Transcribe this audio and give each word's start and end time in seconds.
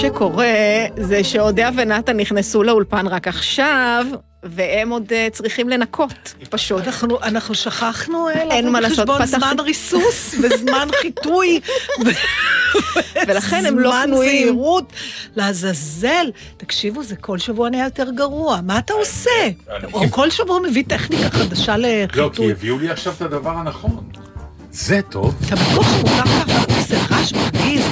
שקורה 0.00 0.46
זה 0.96 1.24
שאודיה 1.24 1.70
ונתן 1.76 2.16
נכנסו 2.16 2.62
לאולפן 2.62 3.06
רק 3.06 3.28
עכשיו, 3.28 4.06
והם 4.42 4.90
עוד 4.90 5.12
אה, 5.12 5.28
צריכים 5.32 5.68
לנקות, 5.68 6.34
פשוט. 6.50 6.86
אנחנו, 6.86 7.18
אנחנו 7.22 7.54
שכחנו 7.54 8.28
אה, 8.28 8.32
אין 8.34 8.72
מה 8.72 8.80
לעשות, 8.80 9.08
פתחתי- 9.10 9.26
זמן 9.26 9.56
ריסוס 9.60 10.34
וזמן 10.42 10.88
חיטוי. 11.00 11.60
ולכן 13.28 13.66
הם 13.66 13.78
לא 13.78 13.90
זמן 13.90 14.02
פנויים. 14.06 14.44
זהירות. 14.44 14.92
לעזאזל. 15.36 16.30
תקשיבו, 16.56 17.02
זה 17.02 17.16
כל 17.16 17.38
שבוע 17.38 17.70
נהיה 17.70 17.84
יותר 17.84 18.10
גרוע. 18.10 18.60
מה 18.62 18.78
אתה 18.78 18.92
עושה? 18.92 19.30
או 19.92 20.10
כל 20.10 20.30
שבוע 20.30 20.60
מביא 20.68 20.84
טכניקה 20.88 21.30
חדשה 21.30 21.76
לא, 21.76 21.86
כי 22.12 22.20
לחיטוי. 22.20 22.50
הביאו 22.52 22.78
לי 22.78 22.90
עכשיו 22.90 23.12
את 23.16 23.22
הדבר 23.22 23.50
הנכון. 23.50 24.08
זה 24.72 25.00
טוב. 25.10 25.34
אתה 25.46 25.56
בטוח 25.56 25.86
שמותר 25.96 26.22
ככה? 26.22 26.42
הוא 26.68 26.78
עושה 26.78 26.96
רעש 27.10 27.32
מרגיז. 27.32 27.84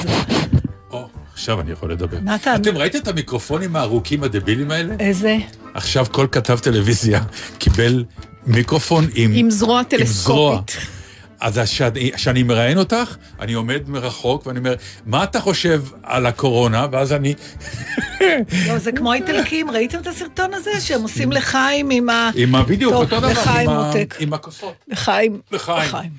או, 0.91 1.07
עכשיו 1.49 1.61
אני 1.61 1.71
יכול 1.71 1.91
לדבר. 1.91 2.17
נתן. 2.21 2.55
אתם 2.61 2.77
ראיתם 2.77 2.97
את 2.99 3.07
המיקרופונים 3.07 3.75
הארוכים 3.75 4.23
הדבילים 4.23 4.71
האלה? 4.71 4.95
איזה? 4.99 5.37
עכשיו 5.73 6.05
כל 6.11 6.27
כתב 6.31 6.59
טלוויזיה 6.59 7.21
קיבל 7.57 8.03
מיקרופון 8.47 9.07
עם... 9.15 9.31
עם 9.33 9.49
זרוע 9.49 9.79
עם 9.79 10.05
זרוע. 10.05 10.55
טלסקופית. 10.57 10.87
אז 11.39 11.59
כשאני- 12.15 12.43
מראיין 12.43 12.77
אותך, 12.77 13.15
אני 13.39 13.53
עומד 13.53 13.81
מרחוק 13.87 14.47
ואני 14.47 14.59
אומר, 14.59 14.73
מה 15.05 15.23
אתה 15.23 15.39
חושב 15.39 15.83
על 16.03 16.25
הקורונה? 16.25 16.87
ואז 16.91 17.13
אני... 17.13 17.33
לא, 18.67 18.77
זה 18.77 18.91
כמו 18.91 19.11
האיטלקים, 19.11 19.71
ראיתם 19.71 19.99
את 19.99 20.07
הסרטון 20.07 20.53
הזה? 20.53 20.71
שהם 20.81 21.01
עושים 21.01 21.31
לחיים 21.31 21.89
עם 21.91 22.09
ה... 22.09 22.29
עם 22.35 22.55
ה... 22.55 22.63
בדיוק, 22.63 22.93
אותו 22.93 23.19
דבר. 23.19 23.27
לחיים 23.31 23.69
מותק. 23.69 24.15
עם 24.19 24.33
הכוסות. 24.33 24.73
לחיים. 24.87 25.39
לחיים. 25.51 26.11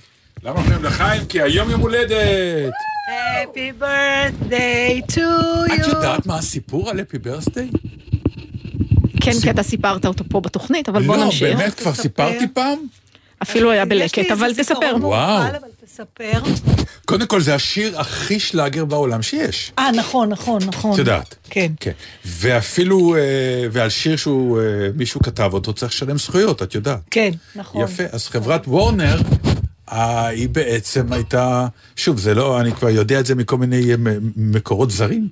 למה 0.44 0.60
אומרים 0.60 0.84
לחיים? 0.84 1.24
כי 1.24 1.42
היום 1.42 1.70
יום 1.70 1.80
הולדת. 1.80 2.72
Happy 3.10 3.82
birthday 3.82 5.14
to 5.14 5.20
את 5.74 5.84
you. 5.84 5.88
יודעת 5.88 6.26
מה 6.26 6.38
הסיפור 6.38 6.90
על 6.90 7.00
אפי 7.00 7.18
ברסטי? 7.18 7.70
כן, 9.20 9.32
כי 9.42 9.50
אתה 9.50 9.62
סיפרת 9.62 10.06
אותו 10.06 10.24
פה 10.28 10.40
בתוכנית, 10.40 10.88
אבל 10.88 11.06
בוא 11.06 11.16
לא, 11.16 11.24
נמשיך. 11.24 11.58
באמת, 11.58 11.74
כבר. 11.74 11.94
סיפרתי 11.94 12.46
פעם? 12.54 12.78
אפילו 13.42 13.70
היה 13.70 13.84
בלקט, 13.84 14.30
אבל 14.30 14.54
תספר. 14.54 14.96
וואו. 15.00 15.42
תספר. 15.84 16.40
קודם 17.04 17.26
כל, 17.26 17.40
זה 17.40 17.54
השיר 17.54 18.00
הכי 18.00 18.40
שלאגר 18.40 18.84
בעולם 18.84 19.22
שיש. 19.22 19.72
אה, 19.78 19.90
נכון, 19.92 20.28
נכון, 20.28 20.62
נכון. 20.66 20.92
את 20.92 20.98
יודעת. 20.98 21.34
כן. 21.50 21.72
כן. 21.80 21.90
ואפילו, 22.26 23.16
אה, 23.16 23.20
ועל 23.72 23.88
שיר 23.90 24.16
שהוא, 24.16 24.60
אה, 24.60 24.64
מישהו 24.94 25.20
כתב 25.20 25.50
אותו, 25.52 25.72
צריך 25.72 25.92
לשלם 25.92 26.18
זכויות, 26.18 26.62
את 26.62 26.74
יודעת. 26.74 27.00
כן, 27.10 27.30
נכון. 27.56 27.84
יפה. 27.84 28.02
אז 28.12 28.26
חברת 28.28 28.68
וורנר, 28.68 29.20
היא 29.90 30.48
בעצם 30.48 31.12
הייתה, 31.12 31.66
שוב, 31.96 32.18
זה 32.18 32.34
לא, 32.34 32.60
אני 32.60 32.72
כבר 32.72 32.88
יודע 32.88 33.20
את 33.20 33.26
זה 33.26 33.34
מכל 33.34 33.58
מיני 33.58 33.82
מקורות 34.36 34.90
זרים. 34.90 35.28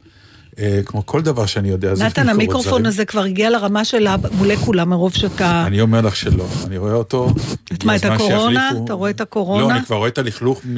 אה, 0.59 0.81
כמו 0.85 1.07
כל 1.07 1.23
דבר 1.23 1.47
שאני 1.47 1.69
יודע, 1.69 1.95
זה 1.95 2.05
נתן, 2.05 2.29
המיקרופון. 2.29 2.87
הזה 2.87 3.05
כבר 3.05 3.23
הגיע 3.23 3.51
לרמה 3.51 3.85
של 3.85 4.07
המולקולה 4.07 4.85
מרוב 4.85 5.15
שאתה... 5.15 5.65
אני 5.67 5.81
אומר 5.81 6.01
לך 6.01 6.17
שלא, 6.17 6.47
אני 6.67 6.79
רואה 6.79 6.93
אותו. 6.93 7.31
את 7.73 7.85
מה, 7.85 7.97
את 7.97 8.05
הקורונה? 8.05 8.71
אתה 8.85 8.93
רואה 8.93 9.11
את 9.11 9.21
הקורונה? 9.21 9.63
לא, 9.63 9.71
אני 9.71 9.85
כבר 9.85 9.97
רואה 9.97 10.09
את 10.09 10.19
הלכלוך 10.19 10.61
מ... 10.65 10.77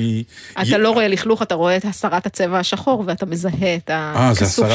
אתה 0.63 0.79
לא 0.79 0.91
רואה 0.91 1.09
לכלוך, 1.09 1.43
אתה 1.43 1.55
רואה 1.55 1.77
את 1.77 1.85
הסרת 1.85 2.27
הצבע 2.27 2.59
השחור, 2.59 3.05
ואתה 3.07 3.27
מזהה 3.27 3.77
את 3.77 3.91
אה, 3.91 4.31
הכסוף? 4.31 4.69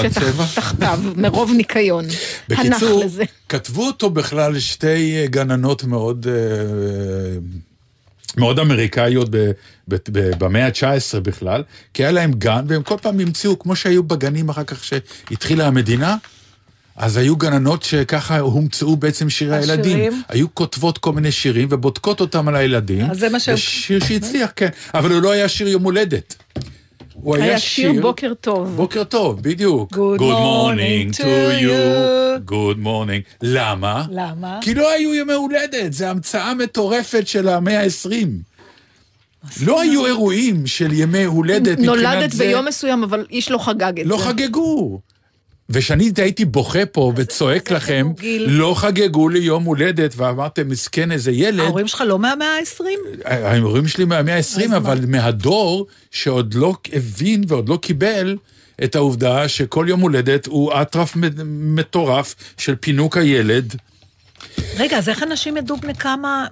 שתחתיו, 0.46 1.00
מרוב 1.16 1.52
ניקיון. 1.58 2.06
בקיצור. 2.50 3.04
כתבו 3.50 3.88
אותו 3.88 4.10
בכלל 4.10 4.60
שתי 4.60 5.18
אה, 5.18 5.28
גננות 5.28 5.84
מאוד, 5.84 6.28
מאוד 8.38 8.60
אמריקאיות 8.60 9.28
ב- 9.32 9.52
ב- 9.88 9.96
ב- 10.12 10.44
במאה 10.44 10.66
ה-19 10.66 11.20
בכלל, 11.20 11.64
כי 11.94 12.04
היה 12.04 12.12
להם 12.12 12.32
גן, 12.34 12.66
והם 12.68 12.84
כל 12.84 12.96
פעם 13.02 13.20
המציאו, 13.20 13.60
כמו 13.60 13.76
שהיו 13.76 14.04
בגנים 14.04 14.50
אחר 14.50 14.64
כך 14.64 14.84
שהתחילה 14.84 15.68
המדינה, 15.68 16.16
אז 16.96 17.18
היו 17.18 17.36
גננות 17.36 17.84
שככה 17.84 18.40
הומצאו 18.40 18.96
בעצם 18.98 19.30
שירי 19.30 19.58
השירים? 19.58 19.80
הילדים. 19.84 20.22
היו 20.30 20.48
כותבות 20.56 20.98
כל 20.98 21.14
מיני 21.14 21.32
שירים 21.32 21.68
ובודקות 21.72 22.22
אותם 22.22 22.48
על 22.48 22.56
הילדים. 22.56 23.10
אז 23.12 23.20
זה 23.20 23.30
מה 23.30 23.40
שהם- 23.40 23.58
שיר 23.58 24.00
שהצליח, 24.04 24.50
כן. 24.56 24.70
אבל 24.94 25.12
הוא 25.12 25.22
לא 25.22 25.32
היה 25.32 25.48
שיר 25.50 25.68
יום 25.68 25.84
הולדת. 25.84 26.36
הוא 27.22 27.36
היה 27.36 27.60
שיר 27.60 28.02
בוקר 28.02 28.34
טוב. 28.42 28.76
בוקר 28.76 29.04
טוב, 29.04 29.42
בדיוק. 29.42 29.94
Good 29.94 30.20
morning 30.20 31.18
to 31.18 31.24
you. 31.62 32.50
Good 32.52 32.78
morning. 32.86 33.38
למה? 33.42 34.06
למה? 34.12 34.60
כי 34.62 34.74
לא 34.74 34.92
היו 34.92 35.14
ימי 35.16 35.34
הולדת, 35.34 35.94
זו 35.94 36.06
המצאה 36.06 36.54
מטורפת 36.54 37.28
של 37.28 37.48
המאה 37.48 37.84
ה-20. 37.84 38.28
לא 39.66 39.82
היו 39.82 40.06
אירועים 40.06 40.68
של 40.68 40.94
ימי 40.94 41.24
הולדת 41.24 41.62
מבחינת 41.80 41.86
נולדת 41.86 42.32
זה. 42.32 42.46
ביום 42.46 42.66
מסוים, 42.66 43.04
אבל 43.04 43.26
איש 43.30 43.52
לא 43.52 43.58
חגג 43.58 44.00
את 44.00 44.06
לא 44.06 44.18
זה. 44.18 44.24
חגגו. 44.24 45.00
ושאני 45.70 46.12
הייתי 46.18 46.46
בוכה 46.46 46.86
פה 46.86 47.14
וצועק 47.16 47.72
לכם, 47.72 48.08
גיל. 48.20 48.46
לא 48.50 48.74
חגגו 48.78 49.30
לי 49.30 49.40
יום 49.40 49.64
הולדת, 49.64 50.14
ואמרתם, 50.18 50.70
מסכן 50.70 51.12
איזה 51.12 51.32
ילד. 51.32 51.60
ההורים 51.60 51.88
שלך 51.88 52.04
לא 52.08 52.20
מהמאה 52.20 52.48
ה-20? 52.48 52.84
ההורים 53.26 53.88
שלי 53.88 54.06
מהמאה 54.06 54.36
ה-20, 54.36 54.42
אז 54.42 54.70
מה? 54.70 54.78
אבל 54.78 55.00
מהדור 55.08 55.88
שעוד 56.12 56.54
לא 56.54 56.74
הבין 56.94 57.44
ועוד 57.48 57.70
לא 57.70 57.80
קיבל 57.82 58.38
את 58.84 58.96
העובדה 58.96 59.48
שכל 59.48 59.86
יום 59.90 60.00
הולדת 60.00 60.46
הוא 60.46 60.72
אטרף 60.82 61.14
מטורף 61.46 62.36
של 62.58 62.76
פינוק 62.76 63.18
הילד. 63.18 63.76
רגע, 64.78 64.98
אז 64.98 65.10
איך 65.10 65.24
אנשים 65.24 65.58
ידעו 65.58 65.78
בני 65.78 65.96
כמה... 65.96 66.48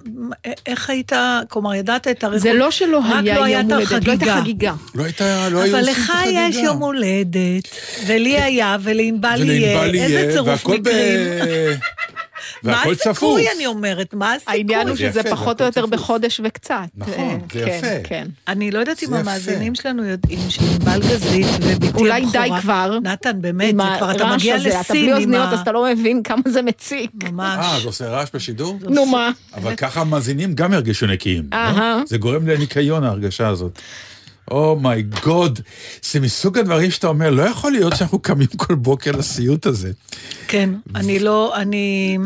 איך 0.66 0.90
היית... 0.90 1.12
כלומר, 1.48 1.74
ידעת 1.74 2.08
את 2.08 2.24
הרכב... 2.24 2.38
זה 2.38 2.52
לא 2.52 2.70
שלא 2.70 3.00
היה 3.04 3.38
לא 3.38 3.46
יום 3.46 3.72
הולדת, 3.72 4.06
לא 4.06 4.12
הייתה 4.12 4.34
חגיגה. 4.40 4.74
לא 4.94 5.04
הייתה, 5.04 5.48
לא 5.48 5.62
היו 5.62 5.76
אבל 5.76 5.88
עושים 5.88 5.94
לך 5.94 6.10
את 6.10 6.14
החגיגה. 6.14 6.46
יש 6.48 6.56
יום 6.56 6.78
הולדת, 6.78 7.68
ולי 8.06 8.40
היה, 8.40 8.76
ולענבל 8.82 9.50
יהיה. 9.50 9.84
איזה 9.84 10.28
צירוף. 10.32 10.66
מקרים. 10.66 10.84
מה 12.62 12.72
והכל 12.72 12.94
צפוף. 12.94 13.06
הסיכוי, 13.08 13.46
אני 13.56 13.66
אומרת? 13.66 14.14
מה 14.14 14.32
הסיכוי? 14.32 14.54
העניין 14.54 14.88
הוא 14.88 14.96
זה 14.96 15.10
שזה 15.10 15.22
פחות 15.22 15.60
או 15.60 15.66
יותר. 15.66 15.86
בחודש 15.86 16.40
וקצת. 16.44 16.76
נכון, 16.96 17.14
אה, 17.14 17.36
זה 17.52 17.64
כן, 17.64 17.78
יפה. 17.78 18.08
כן. 18.08 18.28
אני 18.48 18.70
לא 18.70 18.78
יודעת 18.78 19.02
אם. 19.02 19.14
המאזינים 19.14 19.74
שלנו 19.74 20.04
יודעים 20.04 20.38
שענבל 20.48 21.00
גזית 21.00 21.46
ובתי 21.60 21.86
הבכורה... 21.86 22.00
אולי 22.00 22.24
די 22.32 22.48
כבר. 22.60 22.98
נתן, 23.02 23.42
באמת, 23.42 23.70
עם 23.70 23.80
זה 23.82 23.88
כבר, 23.98 24.10
אתה 24.10 24.34
מגיע 24.34 24.54
הזה, 24.54 24.68
אתה 24.68 24.80
לשיא 24.80 24.94
בלי 24.94 25.10
עם 25.10 25.16
אוזניות, 25.16 25.48
ה... 25.48 25.52
אז 25.52 25.60
אתה 25.60 25.72
לא 25.72 25.86
מבין 25.92 26.22
כמה 26.22 26.42
זה 26.48 26.62
מציק. 26.62 27.10
ממש. 27.22 27.58
אה, 27.64 27.80
זה 27.80 27.86
עושה 27.86 28.08
רעש 28.08 28.28
בשידור? 28.34 28.78
נו 28.82 29.06
מה? 29.06 29.30
אבל 29.54 29.76
ככה 29.76 30.00
המאזינים 30.00 30.54
גם 30.54 30.72
ירגישו 30.72 31.06
נקיים. 31.06 31.44
לא? 31.52 31.56
אהה. 31.56 32.02
זה 32.06 32.18
גורם 32.18 32.48
לניקיון 32.48 33.04
ההרגשה 33.04 33.48
הזאת. 33.48 33.78
אומייגוד, 34.50 35.60
זה 36.02 36.20
מסוג 36.20 36.58
הדברים 36.58 36.90
שאתה 36.90 37.06
אומר, 37.06 37.30
לא 37.30 37.42
יכול 37.42 37.72
להיות 37.72 37.96
שאנחנו 37.96 38.18
קמים 38.18 38.46
כל 38.56 38.74
בוקר 38.74 39.12
לסיוט 39.12 39.66
הזה. 39.66 39.90
כן, 40.48 40.70
אני 40.94 41.18
לא, 41.18 41.56
אני... 41.56 42.18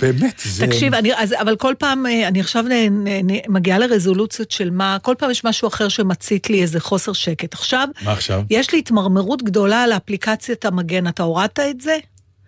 באמת, 0.00 0.42
זה... 0.44 0.66
תקשיב, 0.66 0.94
אני, 0.94 1.14
אז, 1.16 1.34
אבל 1.40 1.56
כל 1.56 1.74
פעם, 1.78 2.06
אה, 2.06 2.28
אני 2.28 2.40
עכשיו 2.40 2.62
נ, 2.62 2.72
נ, 3.08 3.30
נ, 3.30 3.38
מגיעה 3.48 3.78
לרזולוציות 3.78 4.50
של 4.50 4.70
מה, 4.70 4.96
כל 5.02 5.14
פעם 5.18 5.30
יש 5.30 5.44
משהו 5.44 5.68
אחר 5.68 5.88
שמצית 5.88 6.50
לי 6.50 6.62
איזה 6.62 6.80
חוסר 6.80 7.12
שקט. 7.12 7.54
עכשיו, 7.54 7.88
מה 8.02 8.12
עכשיו? 8.12 8.42
יש 8.50 8.72
לי 8.72 8.78
התמרמרות 8.78 9.42
גדולה 9.42 9.82
על 9.82 9.92
אפליקציית 9.92 10.64
המגן, 10.64 11.08
אתה 11.08 11.22
הורדת 11.22 11.60
את 11.70 11.80
זה? 11.80 11.96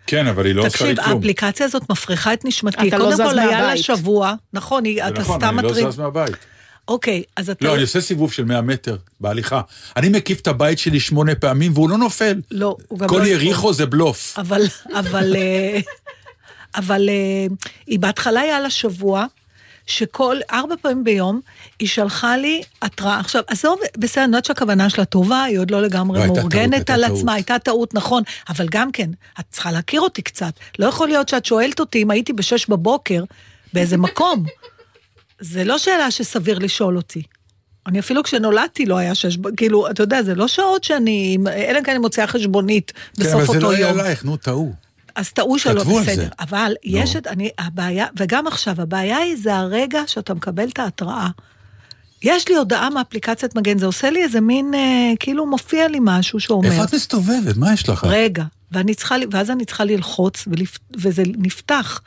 כן, 0.06 0.26
אבל 0.26 0.46
היא 0.46 0.54
לא 0.54 0.66
עושה 0.66 0.84
לי 0.84 0.92
תקשיב, 0.94 1.04
כלום. 1.06 1.16
האפליקציה 1.16 1.66
הזאת 1.66 1.90
מפריחה 1.90 2.32
את 2.32 2.44
נשמתי. 2.44 2.88
אתה 2.88 2.98
לא 2.98 3.04
קודם 3.04 3.16
זז 3.16 3.20
כל 3.20 3.38
היה 3.38 3.50
לה 3.60 3.66
מהבית. 3.66 3.84
שבוע, 3.84 4.34
נכון, 4.52 4.84
היא- 4.84 5.02
זה 5.04 5.08
אתה 5.08 5.20
נכון, 5.20 5.38
סתם 5.40 5.58
אני 5.58 5.68
מטריד. 5.68 5.84
לא 5.84 5.90
זז 5.90 5.98
מהבית. 5.98 6.36
אוקיי, 6.88 7.22
אז 7.36 7.50
אתה... 7.50 7.66
לא, 7.66 7.74
אני 7.74 7.82
עושה 7.82 8.00
סיבוב 8.00 8.32
של 8.32 8.44
100 8.44 8.60
מטר 8.60 8.96
בהליכה. 9.20 9.60
אני 9.96 10.08
מקיף 10.08 10.40
את 10.40 10.46
הבית 10.46 10.78
שלי 10.78 11.00
שמונה 11.00 11.34
פעמים 11.34 11.72
והוא 11.74 11.90
לא 11.90 11.98
נופל. 11.98 12.40
לא, 12.50 12.76
הוא 12.88 12.98
גם 12.98 13.08
כל 13.08 13.18
לא 13.18 13.26
יריחו 13.26 13.72
זה 13.72 13.86
בלוף. 13.86 14.38
אבל, 14.38 14.62
אבל, 14.94 15.36
אה, 15.36 15.80
אבל 16.74 17.08
אה, 17.08 17.46
היא 17.86 17.98
בהתחלה 17.98 18.40
היה 18.40 18.60
לה 18.60 18.70
שבוע, 18.70 19.26
שכל, 19.86 20.36
ארבע 20.52 20.74
פעמים 20.82 21.04
ביום, 21.04 21.40
היא 21.78 21.88
שלחה 21.88 22.36
לי 22.36 22.62
התראה. 22.82 23.20
עכשיו, 23.20 23.42
עזוב, 23.46 23.78
בסדר, 23.98 24.24
אני 24.24 24.30
יודעת 24.30 24.44
שהכוונה 24.44 24.90
שלה 24.90 25.04
טובה, 25.04 25.42
היא 25.42 25.58
עוד 25.58 25.70
לא 25.70 25.82
לגמרי 25.82 26.18
לא, 26.18 26.24
טעות, 26.24 26.38
מאורגנת 26.38 26.72
הייתה 26.74 26.94
על 26.94 27.06
טעות. 27.06 27.18
עצמה, 27.18 27.34
הייתה 27.34 27.58
טעות, 27.58 27.94
נכון, 27.94 28.22
אבל 28.48 28.66
גם 28.70 28.92
כן, 28.92 29.10
את 29.40 29.44
צריכה 29.50 29.72
להכיר 29.72 30.00
אותי 30.00 30.22
קצת. 30.22 30.52
לא 30.78 30.86
יכול 30.86 31.08
להיות 31.08 31.28
שאת 31.28 31.44
שואלת 31.44 31.80
אותי 31.80 32.02
אם 32.02 32.10
הייתי 32.10 32.32
בשש 32.32 32.66
בבוקר 32.66 33.24
באיזה 33.72 33.96
מקום. 33.96 34.44
זה 35.40 35.64
לא 35.64 35.78
שאלה 35.78 36.10
שסביר 36.10 36.58
לשאול 36.58 36.96
אותי. 36.96 37.22
אני 37.86 38.00
אפילו 38.00 38.22
כשנולדתי 38.22 38.86
לא 38.86 38.96
היה 38.96 39.14
שש, 39.14 39.38
כאילו, 39.56 39.90
אתה 39.90 40.02
יודע, 40.02 40.22
זה 40.22 40.34
לא 40.34 40.48
שעות 40.48 40.84
שאני, 40.84 41.38
אלא 41.46 41.78
אם 41.78 41.84
כן 41.84 41.90
אני 41.90 41.98
מוציאה 41.98 42.26
חשבונית 42.26 42.92
כן, 43.16 43.22
בסוף 43.22 43.34
אבל 43.34 43.42
אותו 43.42 43.58
זה 43.58 43.64
יום. 43.64 43.72
לא 43.72 43.76
היה 43.76 43.90
עלייך, 43.90 44.24
נו, 44.24 44.36
טעו. 44.36 44.72
אז 45.14 45.30
טעו 45.30 45.58
שלא 45.58 45.84
בסדר, 45.84 46.14
זה. 46.14 46.28
אבל 46.40 46.72
יש 46.84 47.16
את, 47.16 47.26
אני, 47.26 47.50
הבעיה, 47.58 48.06
וגם 48.16 48.46
עכשיו, 48.46 48.74
הבעיה 48.82 49.16
היא 49.16 49.36
זה 49.42 49.56
הרגע 49.56 50.02
שאתה 50.06 50.34
מקבל 50.34 50.68
את 50.68 50.78
ההתראה. 50.78 51.28
יש 52.22 52.48
לי 52.48 52.54
הודעה 52.54 52.90
מאפליקציית 52.90 53.56
מגן, 53.56 53.78
זה 53.78 53.86
עושה 53.86 54.10
לי 54.10 54.22
איזה 54.22 54.40
מין, 54.40 54.74
אה, 54.74 55.12
כאילו 55.20 55.46
מופיע 55.46 55.88
לי 55.88 55.98
משהו 56.00 56.40
שאומר, 56.40 56.70
איפה 56.70 56.84
את 56.84 56.94
מסתובבת? 56.94 57.56
מה 57.56 57.72
יש 57.72 57.88
לך? 57.88 58.04
רגע, 58.08 58.44
ואני 58.72 58.94
צריכה, 58.94 59.14
ואז 59.30 59.50
אני 59.50 59.64
צריכה 59.64 59.84
ללחוץ, 59.84 60.44
ולפ, 60.46 60.78
וזה 60.96 61.22
נפתח. 61.26 62.00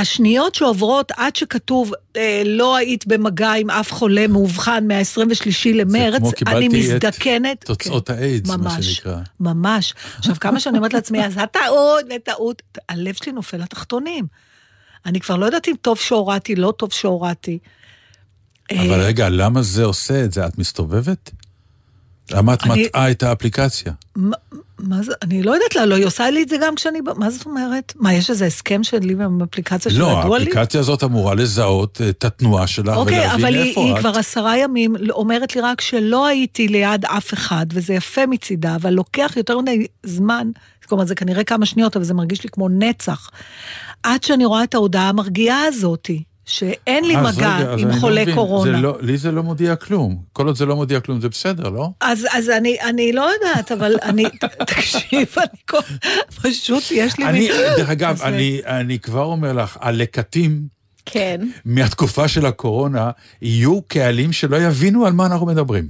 השניות 0.00 0.54
שעוברות 0.54 1.12
עד 1.16 1.36
שכתוב, 1.36 1.92
אה, 2.16 2.42
לא 2.44 2.76
היית 2.76 3.06
במגע 3.06 3.52
עם 3.52 3.70
אף 3.70 3.92
חולה 3.92 4.26
מאובחן 4.26 4.86
מה-23 4.86 5.68
למרץ, 5.74 6.18
כמו 6.18 6.28
אני 6.28 6.36
קיבלתי 6.36 6.66
את 6.66 6.72
מזדקנת. 6.72 7.64
תוצאות 7.64 8.08
כן, 8.08 8.14
האיידס, 8.14 8.50
מה 8.50 8.82
שנקרא. 8.82 9.16
ממש. 9.40 9.94
עכשיו, 10.18 10.36
כמה 10.40 10.60
שאני 10.60 10.76
אומרת 10.78 10.94
לעצמי, 10.94 11.26
אז 11.26 11.36
הטעות 11.36 12.04
וטעות, 12.16 12.62
הלב 12.88 13.14
שלי 13.14 13.32
נופל 13.32 13.56
לתחתונים. 13.56 14.26
אני 15.06 15.20
כבר 15.20 15.36
לא 15.36 15.46
יודעת 15.46 15.68
אם 15.68 15.74
טוב 15.82 15.98
שהורדתי, 15.98 16.54
לא 16.54 16.72
טוב 16.76 16.92
שהורדתי. 16.92 17.58
אבל 18.72 19.00
אה, 19.00 19.06
רגע, 19.06 19.28
למה 19.28 19.62
זה 19.62 19.84
עושה 19.84 20.24
את 20.24 20.32
זה? 20.32 20.46
את 20.46 20.58
מסתובבת? 20.58 21.30
למה 22.30 22.54
את 22.54 22.66
מטעה 22.66 23.10
את 23.10 23.22
האפליקציה? 23.22 23.92
מה- 24.16 25.02
זה, 25.02 25.12
אני 25.22 25.42
לא 25.42 25.52
יודעת 25.52 25.74
לה, 25.76 25.86
לא, 25.86 25.94
היא 25.94 26.04
עושה 26.04 26.30
לי 26.30 26.42
את 26.42 26.48
זה 26.48 26.56
גם 26.62 26.74
כשאני, 26.74 26.98
מה 27.16 27.30
זאת 27.30 27.46
אומרת? 27.46 27.92
מה, 27.96 28.12
יש 28.14 28.30
איזה 28.30 28.46
הסכם 28.46 28.84
שלי 28.84 29.12
עם 29.12 29.42
אפליקציה 29.42 29.92
לא, 29.94 30.06
שידוע 30.20 30.38
לי? 30.38 30.44
האפליקציה 30.44 30.80
הזאת 30.80 31.04
אמורה 31.04 31.34
לזהות 31.34 32.00
אה, 32.00 32.08
את 32.08 32.24
התנועה 32.24 32.66
שלך 32.66 32.96
אוקיי, 32.96 33.18
ולהבין 33.20 33.44
אבל 33.44 33.54
היא, 33.54 33.68
איפה 33.68 33.80
היא 33.80 33.94
את. 33.94 33.98
כבר 33.98 34.18
עשרה 34.18 34.58
ימים 34.58 34.94
אומרת 35.10 35.54
לי 35.56 35.60
רק 35.60 35.80
שלא 35.80 36.26
הייתי 36.26 36.68
ליד 36.68 37.04
אף 37.04 37.34
אחד, 37.34 37.66
וזה 37.72 37.94
יפה 37.94 38.26
מצידה, 38.26 38.74
אבל 38.74 38.90
לוקח 38.90 39.32
יותר 39.36 39.58
מדי 39.58 39.86
זמן, 40.02 40.50
כלומר 40.88 41.04
זה 41.04 41.14
כנראה 41.14 41.44
כמה 41.44 41.66
שניות, 41.66 41.96
אבל 41.96 42.04
זה 42.04 42.14
מרגיש 42.14 42.42
לי 42.44 42.48
כמו 42.52 42.68
נצח, 42.68 43.30
עד 44.02 44.22
שאני 44.22 44.44
רואה 44.44 44.64
את 44.64 44.74
ההודעה 44.74 45.08
המרגיעה 45.08 45.64
הזאתי, 45.66 46.22
שאין 46.46 47.04
לי 47.04 47.16
מגע 47.16 47.58
רגע, 47.58 47.74
עם 47.78 47.88
לא 47.88 47.94
חולה 47.94 48.22
מבין, 48.22 48.34
קורונה. 48.34 48.72
זה 48.72 48.76
לא, 48.78 48.98
לי 49.00 49.16
זה 49.16 49.32
לא 49.32 49.42
מודיע 49.42 49.76
כלום. 49.76 50.22
כל 50.32 50.46
עוד 50.46 50.56
זה 50.56 50.66
לא 50.66 50.76
מודיע 50.76 51.00
כלום, 51.00 51.20
זה 51.20 51.28
בסדר, 51.28 51.68
לא? 51.68 51.88
אז, 52.00 52.26
אז 52.32 52.50
אני, 52.50 52.76
אני 52.88 53.12
לא 53.12 53.30
יודעת, 53.34 53.72
אבל 53.72 53.94
אני, 54.02 54.24
תקשיב, 54.66 55.28
אני 55.38 55.46
כל, 55.68 55.78
פשוט 56.42 56.82
יש 56.90 57.18
לי... 57.18 57.24
אני, 57.26 57.48
דרך 57.76 57.90
אגב, 57.90 58.16
זה- 58.16 58.24
אני, 58.28 58.60
אני 58.66 58.98
כבר 58.98 59.24
אומר 59.24 59.52
לך, 59.52 59.78
הלקטים 59.80 60.62
כן. 61.06 61.40
מהתקופה 61.64 62.28
של 62.28 62.46
הקורונה 62.46 63.10
יהיו 63.42 63.82
קהלים 63.82 64.32
שלא 64.32 64.56
יבינו 64.56 65.06
על 65.06 65.12
מה 65.12 65.26
אנחנו 65.26 65.46
מדברים. 65.46 65.88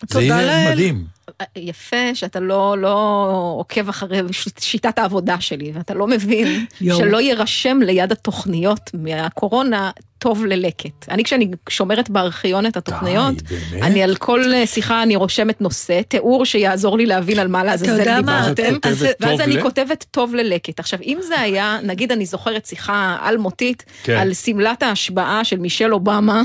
זה 0.00 0.06
תודה 0.06 0.24
יהיה 0.24 0.64
לאל. 0.64 0.72
מדהים. 0.72 1.15
יפה 1.56 2.14
שאתה 2.14 2.40
לא, 2.40 2.78
לא 2.78 3.28
עוקב 3.58 3.88
אחרי 3.88 4.20
שיטת 4.58 4.98
העבודה 4.98 5.40
שלי, 5.40 5.72
ואתה 5.74 5.94
לא 5.94 6.06
מבין 6.06 6.66
יואו. 6.80 6.98
שלא 6.98 7.20
יירשם 7.20 7.78
ליד 7.82 8.12
התוכניות 8.12 8.90
מהקורונה 8.94 9.90
טוב 10.18 10.46
ללקט. 10.46 11.08
אני 11.08 11.24
כשאני 11.24 11.50
שומרת 11.68 12.10
בארכיון 12.10 12.66
את 12.66 12.76
התוכניות, 12.76 13.34
די? 13.42 13.82
אני 13.82 14.02
על 14.02 14.16
כל 14.16 14.42
שיחה 14.66 15.02
אני 15.02 15.16
רושמת 15.16 15.60
נושא, 15.60 16.00
תיאור 16.08 16.44
שיעזור 16.44 16.98
לי 16.98 17.06
להבין 17.06 17.38
על 17.38 17.48
מה 17.48 17.64
לעזאזל 17.64 17.98
יודע 17.98 18.20
מה? 18.20 18.32
ואז 18.32 18.48
את 18.48 18.56
דיברתם, 18.56 18.80
כותבת 18.90 19.16
ואז 19.20 19.40
אני 19.40 19.62
כותבת 19.62 20.04
טוב 20.10 20.34
ללקט. 20.34 20.80
עכשיו, 20.80 20.98
אם 21.02 21.18
זה 21.22 21.40
היה, 21.40 21.78
נגיד 21.82 22.12
אני 22.12 22.26
זוכרת 22.26 22.66
שיחה 22.66 23.18
אלמותית, 23.28 23.84
כן. 24.02 24.16
על 24.16 24.34
שמלת 24.34 24.82
ההשבעה 24.82 25.44
של 25.44 25.58
מישל 25.58 25.94
אובמה, 25.94 26.42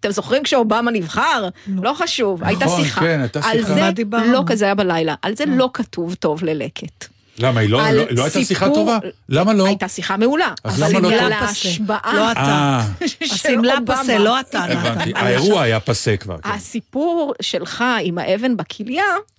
אתם 0.00 0.10
זוכרים 0.10 0.42
כשאובמה 0.42 0.90
נבחר? 0.90 1.48
לא 1.82 1.94
חשוב, 1.94 2.44
הייתה 2.44 2.66
שיחה. 2.68 3.00
כן, 3.00 3.20
הייתה 3.20 3.40
על 3.44 3.58
שיחה. 3.58 3.74
זה 3.74 3.80
מה 3.80 3.90
דיברנו? 3.90 4.32
לא 4.32 4.42
כזה 4.46 4.64
היה 4.64 4.74
בלילה, 4.74 5.14
על 5.22 5.36
זה 5.36 5.44
לא 5.46 5.70
כתוב 5.74 6.14
טוב 6.14 6.44
ללקט. 6.44 7.04
למה, 7.38 7.60
היא 7.60 7.70
לא, 7.70 7.86
על 7.86 7.94
לא, 7.96 8.02
לא 8.10 8.22
הייתה 8.24 8.40
שיחה 8.44 8.64
סיפור- 8.66 8.74
טובה? 8.74 8.98
למה 9.28 9.54
לא? 9.54 9.66
הייתה 9.66 9.88
שיחה 9.88 10.16
מעולה, 10.16 10.52
אז 10.64 10.82
למה 10.82 11.00
לא 11.00 11.10
טוב? 11.10 11.32
ההשבעה 11.32 12.12
לא 12.16 12.32
אתה. 12.32 12.40
אה, 12.40 12.84
השמלה. 13.22 13.74
פסה, 13.86 14.18
לא 14.18 14.40
אתה, 14.40 14.58
הבנתי. 14.64 15.10
נתן. 15.10 15.16
האירוע 15.26 15.62
היה 15.62 15.80
פסה 15.80 16.16
כבר. 16.16 16.36
כן. 16.42 16.50
הסיפור 16.50 17.34
שלך 17.42 17.84
עם 18.02 18.18
האבן 18.18 18.56
בכליה, 18.56 19.04
זה 19.04 19.33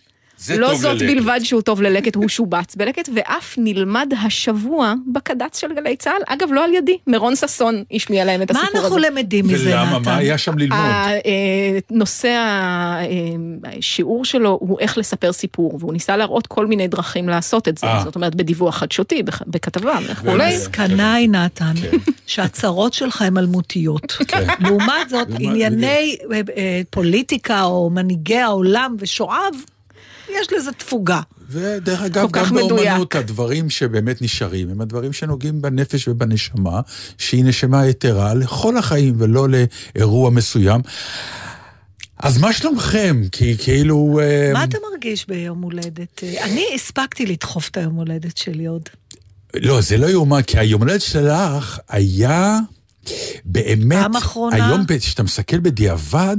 לא 0.57 0.67
טוב 0.67 0.75
זאת 0.81 1.01
ללקט. 1.01 1.15
בלבד 1.15 1.39
שהוא 1.43 1.61
טוב 1.61 1.81
ללקט, 1.81 2.15
הוא 2.15 2.27
שובץ 2.29 2.75
בלקט, 2.75 3.09
ואף 3.15 3.55
נלמד 3.57 4.13
השבוע 4.25 4.93
בקד"צ 5.13 5.59
של 5.59 5.67
גלי 5.75 5.95
צה"ל. 5.95 6.21
אגב, 6.27 6.49
לא 6.51 6.63
על 6.65 6.73
ידי, 6.73 6.97
מירון 7.07 7.35
ששון 7.35 7.83
השמיע 7.91 8.25
להם 8.25 8.41
את 8.41 8.51
מה 8.51 8.59
הסיפור 8.61 8.81
אנחנו 8.81 8.97
הזה. 8.97 9.07
למדים 9.09 9.47
מזה, 9.47 9.69
ולמה? 9.69 9.99
נתן? 9.99 10.09
מה 10.09 10.17
היה 10.17 10.37
שם 10.37 10.57
ללמוד? 10.57 10.79
אה, 10.79 11.17
נושא 11.91 12.27
אה, 12.27 13.01
השיעור 13.77 14.25
שלו 14.25 14.57
הוא 14.61 14.79
איך 14.79 14.97
לספר 14.97 15.31
סיפור, 15.33 15.77
והוא 15.79 15.93
ניסה 15.93 16.17
להראות 16.17 16.47
כל 16.47 16.67
מיני 16.67 16.87
דרכים 16.87 17.29
לעשות 17.29 17.67
את 17.67 17.77
זה, 17.77 17.87
אה. 17.87 18.01
זאת 18.03 18.15
אומרת 18.15 18.35
בדיווח 18.35 18.75
חדשותי, 18.77 19.23
בכ- 19.23 19.41
בכתבה 19.47 19.97
וכולי. 20.09 20.43
המסקנה 20.43 21.13
היא, 21.13 21.29
נתן, 21.29 21.73
שהצרות 22.25 22.93
שלך 22.93 23.21
הן 23.21 23.37
אלמותיות. 23.37 24.17
לעומת 24.59 25.09
זאת, 25.09 25.27
ענייני 25.39 26.17
פוליטיקה 26.89 27.63
או 27.63 27.89
מנהיגי 27.89 28.37
העולם 28.37 28.95
ושואב, 28.99 29.53
יש 30.29 30.47
לזה 30.53 30.71
תפוגה. 30.71 31.21
ודרך 31.49 32.01
אגב, 32.01 32.31
גם 32.31 32.55
מדויק. 32.55 32.69
באומנות 32.69 33.15
הדברים 33.15 33.69
שבאמת 33.69 34.21
נשארים 34.21 34.69
הם 34.69 34.81
הדברים 34.81 35.13
שנוגעים 35.13 35.61
בנפש 35.61 36.07
ובנשמה, 36.07 36.81
שהיא 37.17 37.45
נשמה 37.45 37.87
יתרה 37.87 38.33
לכל 38.33 38.77
החיים 38.77 39.15
ולא 39.17 39.47
לאירוע 39.49 40.29
מסוים. 40.29 40.81
אז 42.19 42.37
מה 42.37 42.53
שלומכם? 42.53 43.21
כי 43.31 43.57
כאילו... 43.57 44.19
מה 44.53 44.63
אתה 44.63 44.77
מרגיש 44.91 45.27
ביום 45.27 45.61
הולדת? 45.61 46.23
אני 46.43 46.65
הספקתי 46.75 47.25
לדחוף 47.25 47.69
את 47.69 47.77
היום 47.77 47.95
הולדת 47.95 48.37
שלי 48.37 48.65
עוד. 48.65 48.89
לא, 49.53 49.81
זה 49.81 49.97
לא 49.97 50.07
יאומן, 50.07 50.41
כי 50.41 50.59
היום 50.59 50.81
הולדת 50.81 51.01
שלך 51.01 51.79
היה 51.89 52.59
באמת... 53.45 54.01
פעם 54.01 54.15
אחרונה? 54.15 54.55
היום, 54.55 54.85
כשאתה 54.99 55.23
מסתכל 55.23 55.59
בדיעבד, 55.59 56.37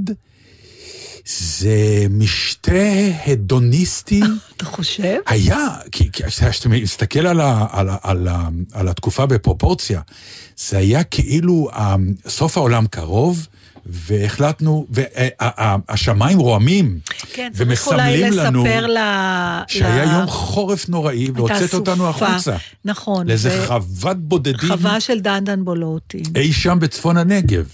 זה 1.26 2.06
משתה 2.10 2.72
הדוניסטי. 3.26 4.22
אתה 4.56 4.64
חושב? 4.64 5.16
היה, 5.26 5.68
כי 5.92 6.10
כשאתה 6.12 6.68
מסתכל 6.68 7.26
על, 7.26 7.40
ה, 7.40 7.66
על, 7.70 7.88
ה, 7.88 7.96
על, 8.02 8.28
ה, 8.28 8.48
על 8.72 8.88
התקופה 8.88 9.26
בפרופורציה, 9.26 10.00
זה 10.56 10.78
היה 10.78 11.04
כאילו 11.04 11.68
אה, 11.72 11.96
סוף 12.28 12.56
העולם 12.56 12.86
קרוב, 12.86 13.46
והחלטנו, 13.86 14.86
והשמיים 14.90 16.38
רועמים, 16.38 16.98
כן, 17.32 17.52
ומסמלים 17.54 18.32
לנו 18.32 18.64
לספר 18.64 18.86
ל... 18.86 18.96
שהיה 19.68 20.04
ל- 20.04 20.08
יום 20.12 20.26
חורף 20.26 20.88
נוראי, 20.88 21.30
והוצאת 21.34 21.74
אותנו. 21.74 22.08
החוצה. 22.08 22.56
נכון. 22.84 23.26
לאיזה 23.26 23.60
ו- 23.62 23.66
חוות 23.66 24.16
בודדים 24.16 24.68
חווה 24.68 25.00
של 25.00 25.20
דנדן 25.20 25.64
בולוטין. 25.64 26.22
אי 26.36 26.52
שם 26.52 26.78
בצפון 26.80 27.16
הנגב. 27.16 27.66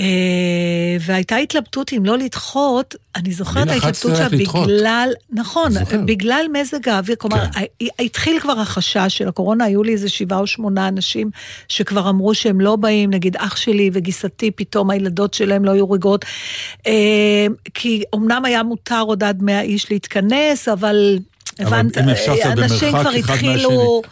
אה, 0.00 0.96
והייתה 1.00 1.36
התלבטות 1.36 1.92
אם 1.92 2.04
לא 2.04 2.18
לדחות, 2.18 2.94
אני 3.16 3.32
זוכרת 3.32 3.68
ההתלבטות 3.68 4.12
לדחות. 4.32 4.68
שבגלל, 4.68 5.12
נכון, 5.32 5.70
זוכר. 5.70 6.00
בגלל 6.04 6.46
מזג 6.52 6.88
האוויר, 6.88 7.16
כלומר, 7.18 7.44
כן. 7.52 7.86
התחיל 7.98 8.40
כבר 8.40 8.60
החשש 8.60 9.06
של 9.08 9.28
הקורונה, 9.28 9.64
היו 9.64 9.82
לי 9.82 9.92
איזה 9.92 10.08
שבעה 10.08 10.38
או 10.38 10.46
שמונה 10.46 10.88
אנשים 10.88 11.30
שכבר 11.68 12.10
אמרו 12.10 12.34
שהם 12.34 12.60
לא 12.60 12.76
באים, 12.76 13.10
נגיד 13.10 13.36
אח 13.36 13.56
שלי 13.56 13.90
וגיסתי, 13.92 14.50
פתאום 14.50 14.90
הילדות 14.90 15.34
שלהם 15.34 15.64
לא 15.64 15.70
היו 15.70 15.90
רגועות. 15.90 16.24
אה, 16.86 17.46
כי 17.74 18.02
אמנם 18.14 18.44
היה 18.44 18.62
מותר 18.62 19.00
עוד 19.00 19.24
עד 19.24 19.42
100 19.42 19.60
איש 19.60 19.90
להתכנס, 19.90 20.68
אבל 20.68 21.18
הבנת, 21.58 21.96
לעשות 21.96 22.38
אנשים 22.46 22.90
כבר 22.90 23.10
התחילו... 23.10 24.02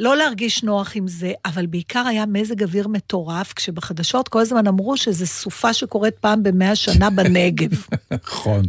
לא 0.00 0.16
להרגיש 0.16 0.62
נוח 0.62 0.92
עם 0.94 1.08
זה, 1.08 1.32
אבל 1.44 1.66
בעיקר 1.66 2.04
היה 2.08 2.26
מזג 2.26 2.62
אוויר 2.62 2.88
מטורף, 2.88 3.52
כשבחדשות 3.52 4.28
כל 4.28 4.40
הזמן 4.40 4.66
אמרו 4.66 4.96
שזו 4.96 5.26
סופה 5.26 5.72
שקורית 5.72 6.14
פעם 6.14 6.42
במאה 6.42 6.74
שנה 6.76 7.10
בנגב. 7.10 7.70
נכון. 8.10 8.62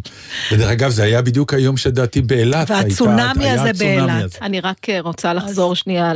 ודרך 0.51 0.69
אגב, 0.69 0.89
זה 0.89 1.03
היה 1.03 1.21
בדיוק 1.21 1.53
היום 1.53 1.77
שלדעתי 1.77 2.21
באילת. 2.21 2.69
והצונאמי 2.69 3.49
הזה 3.49 3.73
באילת. 3.79 4.37
אני 4.41 4.59
רק 4.59 4.89
אה, 4.89 4.99
רוצה 4.99 5.33
לחזור 5.33 5.75
שנייה 5.75 6.13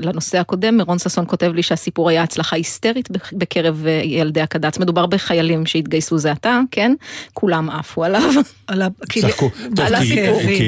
לנושא 0.00 0.38
הקודם. 0.38 0.76
מירון 0.76 0.98
ששון 0.98 1.24
כותב 1.28 1.52
לי 1.54 1.62
שהסיפור 1.62 2.08
היה 2.08 2.22
הצלחה 2.22 2.56
היסטרית 2.56 3.10
בק- 3.10 3.32
בקרב 3.32 3.86
אה, 3.86 4.00
ילדי 4.04 4.40
הקד"צ. 4.40 4.78
מדובר 4.78 5.06
בחיילים 5.06 5.66
שהתגייסו 5.66 6.18
זה 6.18 6.32
עתה, 6.32 6.60
כן? 6.70 6.94
כולם 7.34 7.70
עפו 7.70 8.04
עליו. 8.04 8.30
על 8.66 8.82
כי-. 9.08 9.20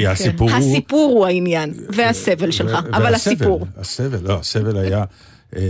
הסיפור 0.07 0.49
הוא... 0.49 0.57
הסיפור 0.57 1.11
הוא 1.13 1.25
העניין, 1.25 1.73
והסבל 1.89 2.51
שלך, 2.51 2.77
אבל 2.93 3.15
הסיפור. 3.15 3.65
הסבל, 3.77 4.19
לא, 4.21 4.39
הסבל 4.39 4.77
היה... 4.77 5.03
אה, 5.55 5.61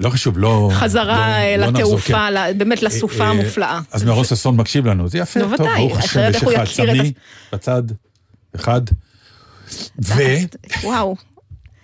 לא 0.00 0.10
חשוב, 0.10 0.38
לא... 0.38 0.70
חזרה 0.74 1.16
לא- 1.18 1.22
אה, 1.22 1.56
לא 1.56 1.66
לתעופה, 1.66 2.30
ל- 2.30 2.52
באמת 2.56 2.82
לסופה 2.82 3.24
אה, 3.24 3.28
אה, 3.28 3.30
המופלאה. 3.30 3.80
אז 3.92 4.04
מירון 4.04 4.24
ששון 4.24 4.56
מקשיב 4.56 4.86
לנו, 4.86 5.08
זה 5.08 5.18
יפה, 5.18 5.40
טוב, 5.40 5.54
ברוך 5.76 5.98
השם, 5.98 6.20
יש 6.30 6.42
לך 6.42 6.70
צמי 6.76 7.12
בצד 7.52 7.82
אחד. 8.56 8.80
ו... 10.04 10.12
וואו, 10.82 11.16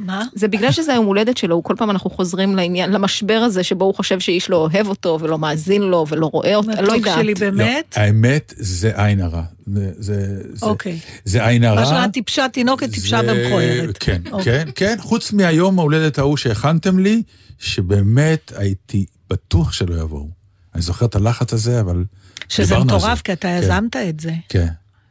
מה? 0.00 0.24
זה 0.34 0.48
בגלל 0.48 0.72
שזה 0.72 0.92
היום 0.92 1.06
הולדת 1.06 1.36
שלו, 1.36 1.54
הוא 1.54 1.64
כל 1.64 1.74
פעם 1.78 1.90
אנחנו 1.90 2.10
חוזרים 2.10 2.56
לעניין, 2.56 2.90
למשבר 2.92 3.34
הזה 3.34 3.62
שבו 3.62 3.84
הוא 3.84 3.94
חושב 3.94 4.20
שאיש 4.20 4.50
לא 4.50 4.56
אוהב 4.56 4.88
אותו 4.88 5.18
ולא 5.20 5.38
מאזין 5.38 5.82
לו 5.82 6.04
ולא 6.08 6.26
רואה 6.32 6.54
אותו, 6.56 6.70
לא 6.82 6.92
יודעת. 6.92 7.18
שלי 7.18 7.34
באמת. 7.34 7.94
לא, 7.96 8.02
האמת 8.02 8.54
זה 8.56 8.92
עין 9.04 9.20
הרע. 9.20 9.42
זה- 9.74 9.92
זה- 9.98 10.36
זה- 10.54 10.66
אוקיי. 10.66 10.98
זה 11.24 11.46
עין 11.46 11.64
הרע. 11.64 11.80
מה 11.80 11.86
שהיה 11.86 12.08
טיפשה, 12.08 12.46
תינוקת 12.52 12.90
טיפשה 12.90 13.20
זה- 13.24 13.32
ומכוערת. 13.44 13.98
כן, 14.00 14.22
אוקיי. 14.32 14.64
כן, 14.64 14.70
כן, 14.74 14.96
חוץ 15.00 15.32
מהיום 15.32 15.78
ההולדת 15.78 16.18
ההוא 16.18 16.36
שהכנתם 16.36 16.98
לי, 16.98 17.22
שבאמת 17.58 18.52
הייתי 18.56 19.04
בטוח 19.30 19.72
שלא 19.72 19.94
יבואו. 19.94 20.28
אני 20.74 20.82
זוכר 20.82 21.06
את 21.06 21.14
הלחץ 21.14 21.52
הזה, 21.52 21.80
אבל 21.80 22.04
שזה 22.48 22.66
דיברנו 22.74 22.90
על 22.90 22.96
מטורף, 22.98 23.18
זה. 23.18 23.22
כי 23.24 23.32
אתה 23.32 23.48
כן, 23.48 23.58
יזמת 23.62 23.96
את 23.96 24.20
זה. 24.20 24.32
כן, 24.48 24.66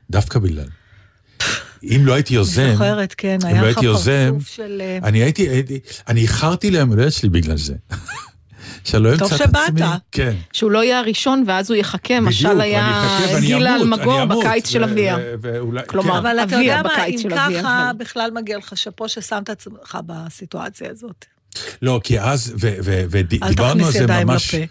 דווקא 0.10 0.39
בגלל. 0.39 0.65
אם 1.84 2.02
לא 2.06 2.14
הייתי 2.14 2.34
יוזם, 2.34 2.72
זוכרת, 2.74 3.14
כן, 3.18 3.38
אם 3.42 3.48
היה 3.48 3.62
לא 3.62 3.68
לך 3.68 3.78
הייתי 3.78 3.86
יוזם, 3.86 4.30
פרצוף 4.34 4.50
של... 4.50 4.82
אה, 4.82 5.00
אני 5.04 5.24
הייתי, 5.24 5.50
הייתי, 5.50 5.80
אני 6.08 6.22
איחרתי 6.22 6.72
ליום 6.72 6.90
הולדת 6.90 7.14
שלי 7.14 7.30
בגלל 7.30 7.58
זה. 7.58 7.74
שלא 8.84 9.18
טוב 9.18 9.32
אמצא 9.32 9.44
את 9.44 9.50
שבאת. 9.50 9.70
עצמי. 9.70 9.82
כן. 10.12 10.36
שהוא 10.54 10.72
לא 10.72 10.84
יהיה 10.84 11.00
הראשון 11.00 11.44
ואז 11.48 11.72
הוא 11.72 11.78
יחכה, 11.78 12.20
משל 12.20 12.62
היה 12.62 13.04
גילה 13.40 13.76
אמות, 13.76 14.00
אלמגור 14.00 14.22
אני 14.22 14.40
בקיץ 14.40 14.70
של 14.70 14.84
אביה. 14.84 15.18
כלומר, 15.88 16.12
כן. 16.12 16.18
אבל 16.18 16.40
אתה 16.40 16.44
אביה 16.44 16.60
יודע 16.60 16.82
מה, 16.84 17.06
אם 17.06 17.18
של 17.18 17.34
אביה, 17.34 17.62
ככה 17.62 17.92
בכלל 17.98 18.32
מגיע 18.34 18.58
לך 18.58 18.78
שאפו 18.78 19.10
ששמת 19.10 19.50
עצמך 19.50 19.98
בסיטואציה 20.06 20.90
הזאת. 20.92 21.26
לא, 21.82 22.02
כי 22.04 22.20
אז, 22.20 22.54
ו- 22.60 22.76
ו- 22.84 23.00
אל 23.00 23.08
ודיברנו 23.10 23.64
על 23.64 23.78
תכניס 23.80 23.94
זה 23.94 24.04
ידיים 24.04 24.28
ממש... 24.28 24.56
לפה. 24.56 24.66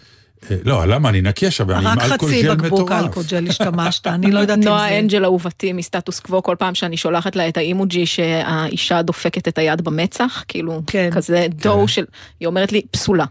אה, 0.51 0.55
לא, 0.63 0.85
למה? 0.85 1.09
אני 1.09 1.21
נקי 1.21 1.47
עכשיו, 1.47 1.71
אני 1.71 1.79
עם 1.79 1.99
רק 1.99 2.11
אלכוהול 2.11 2.33
חצי 2.33 2.43
ג'ל 2.43 2.55
בקבוק 2.55 2.91
מטורף. 2.91 3.03
אלכוהול 3.03 3.25
ג'ל 3.29 3.47
השתמשת, 3.49 4.07
אני 4.07 4.31
לא 4.31 4.39
יודעת 4.39 4.57
אם 4.57 4.63
זה... 4.63 4.69
נועה 4.69 4.99
אנג'ל 4.99 5.25
אהובתי 5.25 5.73
מסטטוס 5.73 6.19
קוו, 6.19 6.43
כל 6.43 6.55
פעם 6.59 6.75
שאני 6.75 6.97
שולחת 6.97 7.35
לה 7.35 7.47
את 7.47 7.57
האימוג'י 7.57 8.05
שהאישה 8.05 9.01
דופקת 9.01 9.47
את 9.47 9.57
היד 9.57 9.81
במצח, 9.81 10.43
כאילו, 10.47 10.81
כן. 10.87 11.09
כזה 11.11 11.47
דור 11.49 11.87
של, 11.87 12.05
היא 12.39 12.47
אומרת 12.47 12.71
לי, 12.71 12.81
פסולה. 12.91 13.25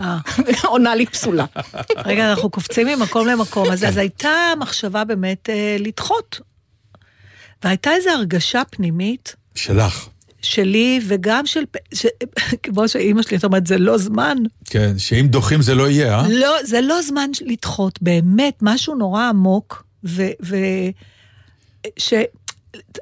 אה. 0.00 0.18
עונה 0.64 0.94
לי 0.94 1.06
פסולה. 1.06 1.44
רגע, 2.06 2.30
אנחנו 2.30 2.50
קופצים 2.50 2.86
ממקום 2.86 3.26
למקום, 3.26 3.70
אז, 3.70 3.84
אז 3.84 3.96
הייתה 3.96 4.30
מחשבה 4.58 5.04
באמת 5.04 5.50
אה, 5.50 5.76
לדחות. 5.80 6.40
והייתה 7.64 7.90
איזו 7.90 8.10
הרגשה 8.10 8.62
פנימית 8.70 9.36
שלך, 9.54 10.08
שלי 10.42 11.00
וגם 11.06 11.46
של... 11.46 11.64
ש... 11.94 12.06
כמו 12.62 12.88
שאימא 12.88 13.22
שלי, 13.22 13.38
זאת 13.38 13.44
אומרת, 13.44 13.66
זה 13.66 13.78
לא 13.78 13.98
זמן. 13.98 14.36
כן, 14.64 14.98
שאם 14.98 15.26
דוחים 15.30 15.62
זה 15.62 15.74
לא 15.74 15.90
יהיה, 15.90 16.18
אה? 16.18 16.28
לא, 16.28 16.56
זה 16.64 16.80
לא 16.80 17.02
זמן 17.02 17.30
לדחות, 17.46 18.02
באמת, 18.02 18.58
משהו 18.62 18.94
נורא 18.94 19.28
עמוק, 19.28 19.84
ו... 20.04 20.22
ו... 20.44 20.56
ש... 21.96 22.14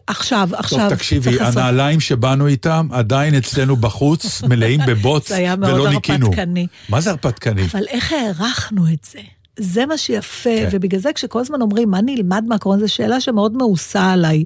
עכשיו, 0.06 0.48
עכשיו, 0.52 0.78
טוב, 0.78 0.94
תקשיבי, 0.94 1.40
הנעליים 1.40 2.00
שבאנו 2.00 2.46
איתם 2.46 2.88
עדיין 2.90 3.34
אצלנו 3.34 3.76
בחוץ, 3.76 4.42
מלאים 4.42 4.80
בבוץ, 4.86 5.28
זה 5.28 5.36
היה 5.36 5.56
מאוד 5.56 5.74
ולא 5.74 5.90
ניקינו. 5.90 6.26
הרפתקני. 6.26 6.66
מה 6.88 7.00
זה 7.00 7.10
הרפתקני? 7.10 7.64
אבל 7.64 7.84
איך 7.88 8.12
הערכנו 8.12 8.86
את 8.92 9.06
זה? 9.12 9.20
זה 9.62 9.86
מה 9.86 9.98
שיפה, 9.98 10.50
כן. 10.50 10.68
ובגלל 10.70 11.00
זה 11.00 11.12
כשכל 11.12 11.40
הזמן 11.40 11.62
אומרים, 11.62 11.90
מה 11.90 12.00
נלמד 12.00 12.44
מהקורונה, 12.48 12.80
זו 12.80 12.88
שאלה 12.92 13.20
שמאוד 13.20 13.56
מאוסה 13.56 14.12
עליי. 14.12 14.44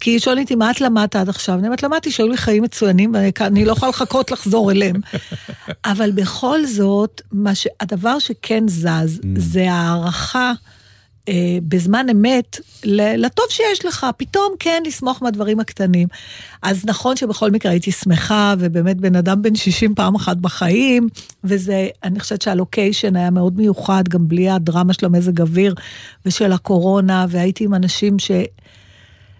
כי 0.00 0.18
שואלים 0.18 0.42
אותי, 0.42 0.54
מה 0.54 0.70
את 0.70 0.80
למדת 0.80 1.16
עד 1.16 1.28
עכשיו? 1.28 1.58
אני 1.58 1.66
אומרת, 1.66 1.82
למדתי 1.82 2.10
שהיו 2.10 2.28
לי 2.28 2.36
חיים 2.36 2.62
מצוינים, 2.62 3.12
ואני 3.14 3.64
לא 3.64 3.72
יכולה 3.72 3.90
לחכות 3.90 4.30
לחזור 4.30 4.70
אליהם. 4.70 4.96
אבל 5.84 6.10
בכל 6.10 6.66
זאת, 6.66 7.22
מה 7.32 7.54
ש... 7.54 7.66
הדבר 7.80 8.18
שכן 8.18 8.68
זז, 8.68 9.20
זה 9.36 9.72
הערכה. 9.72 10.52
אה, 11.28 11.34
בזמן 11.68 12.06
אמת 12.10 12.60
לטוב 13.16 13.44
שיש 13.48 13.84
לך, 13.84 14.06
פתאום 14.16 14.54
כן 14.58 14.82
לסמוך 14.86 15.22
מהדברים 15.22 15.60
הקטנים. 15.60 16.08
אז 16.62 16.84
נכון 16.84 17.16
שבכל 17.16 17.50
מקרה 17.50 17.72
הייתי 17.72 17.92
שמחה, 17.92 18.54
ובאמת 18.58 18.96
בן 18.96 19.16
אדם 19.16 19.42
בן 19.42 19.54
60 19.54 19.94
פעם 19.94 20.14
אחת 20.14 20.36
בחיים, 20.36 21.08
וזה, 21.44 21.88
אני 22.04 22.20
חושבת 22.20 22.42
שהלוקיישן 22.42 23.16
היה 23.16 23.30
מאוד 23.30 23.56
מיוחד, 23.56 24.08
גם 24.08 24.28
בלי 24.28 24.50
הדרמה 24.50 24.92
של 24.92 25.06
המזג 25.06 25.40
אוויר 25.40 25.74
ושל 26.26 26.52
הקורונה, 26.52 27.26
והייתי 27.28 27.64
עם 27.64 27.74
אנשים 27.74 28.18
ש... 28.18 28.30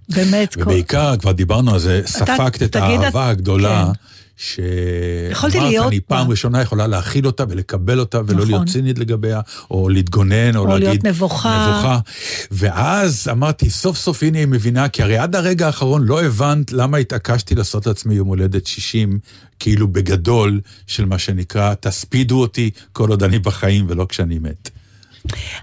באמת... 0.09 0.55
כל- 0.55 0.63
ובעיקר, 0.63 1.17
כבר 1.17 1.33
דיברנו 1.33 1.73
על 1.73 1.79
זה, 1.79 2.03
ספגת 2.07 2.63
את 2.63 2.77
האהבה 2.77 3.29
הגדולה. 3.29 3.85
כן. 3.95 4.10
יכולתי 5.31 5.57
שאמרת, 5.57 5.71
להיות 5.71 5.87
אני 5.87 6.01
פעם. 6.01 6.31
ראשונה 6.31 6.63
יכולה 6.63 6.87
להכיל 6.87 7.27
אותה 7.27 7.45
ולקבל 7.49 8.01
אותה 8.01 8.21
ולא 8.27 8.39
נכון. 8.39 8.51
להיות 8.51 8.69
צינית 8.69 8.99
לגביה, 8.99 9.41
או 9.71 9.89
להתגונן, 9.89 10.57
או, 10.57 10.61
או 10.61 10.67
להגיד... 10.67 10.89
להיות 10.89 11.05
נבוכה. 11.05 11.69
נבוכה. 11.71 11.99
ואז 12.51 13.29
אמרתי, 13.31 13.71
סוף 13.71 13.97
סוף 13.97 14.23
הנה 14.23 14.39
היא 14.39 14.47
מבינה, 14.47 14.89
כי 14.89 15.03
הרי 15.03 15.19
עד 15.19 15.37
הרגע 15.37 15.67
האחרון 15.67 16.05
לא 16.05 16.23
הבנת 16.23 16.73
למה 16.73 16.97
התעקשתי 16.97 17.55
לעשות 17.55 17.87
לעצמי 17.87 18.15
יום 18.15 18.29
הולדת 18.29 18.67
60, 18.67 19.19
כאילו 19.59 19.89
בגדול, 19.89 20.61
של 20.87 21.05
מה 21.05 21.19
שנקרא, 21.19 21.75
תספידו 21.81 22.41
אותי 22.41 22.71
כל 22.93 23.11
עוד 23.11 23.23
אני 23.23 23.39
בחיים 23.39 23.87
ולא 23.89 24.07
כשאני 24.09 24.39
מת. 24.39 24.71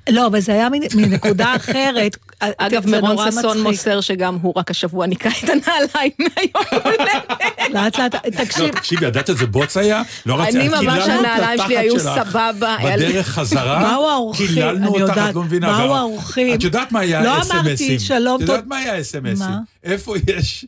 לא, 0.09 0.27
אבל 0.27 0.39
זה 0.39 0.51
היה 0.53 0.69
מנ- 0.69 0.95
מנקודה 0.95 1.55
אחרת. 1.55 2.17
אגב, 2.39 2.85
נורא 2.87 3.31
ששון. 3.31 3.61
מוסר 3.61 4.01
שגם 4.01 4.37
הוא 4.41 4.53
רק 4.55 4.71
השבוע 4.71 5.05
ניקה 5.07 5.29
את 5.29 5.49
הנעליים 5.49 6.11
מהיום 6.23 6.83
הולדת. 6.83 7.39
לאט 7.73 7.99
לאט, 7.99 8.15
לא, 8.15 8.19
תקשיב, 8.45 8.67
תקשיבי, 8.71 9.05
ידעת 9.05 9.29
איזה 9.29 9.45
בוץ 9.47 9.77
היה? 9.77 10.01
לא 10.25 10.41
רציתי, 10.41 10.59
אני 10.59 10.69
ממש, 10.69 11.07
הנעליים 11.09 11.59
שלי 11.65 11.77
היו. 11.77 11.99
סבבה. 11.99 12.77
בדרך 12.85 13.27
חזרה, 13.27 13.79
באו 13.91 14.09
האורחים, 14.09 14.47
קיללנו 14.47 15.01
אותך, 15.01 15.17
את 15.29 15.35
לא 15.35 15.43
מבינה. 15.43 15.77
באו 15.77 15.95
האורחים. 15.97 16.53
את 16.55 16.63
יודעת 16.63 16.91
מה 16.91 16.99
היה 16.99 17.23
לא 17.23 17.41
אס.אם.אסים? 17.41 17.65
אמרתי, 17.67 17.99
שלום, 17.99 18.35
את 18.35 18.49
יודעת 18.49 18.67
מה 18.67 18.77
היה 18.77 19.01
אס.אם.אסים? 19.01 19.47
מה? 19.47 19.57
איפה 19.83 20.15
יש 20.27 20.65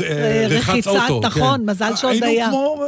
אה, 0.00 0.08
אה, 0.08 0.46
רחיצה, 0.50 0.90
אוטו? 0.90 1.20
נכון, 1.26 1.60
כן. 1.60 1.70
מזל 1.70 1.96
שעוד 1.96 2.22
היה. 2.22 2.48
כמו... 2.48 2.84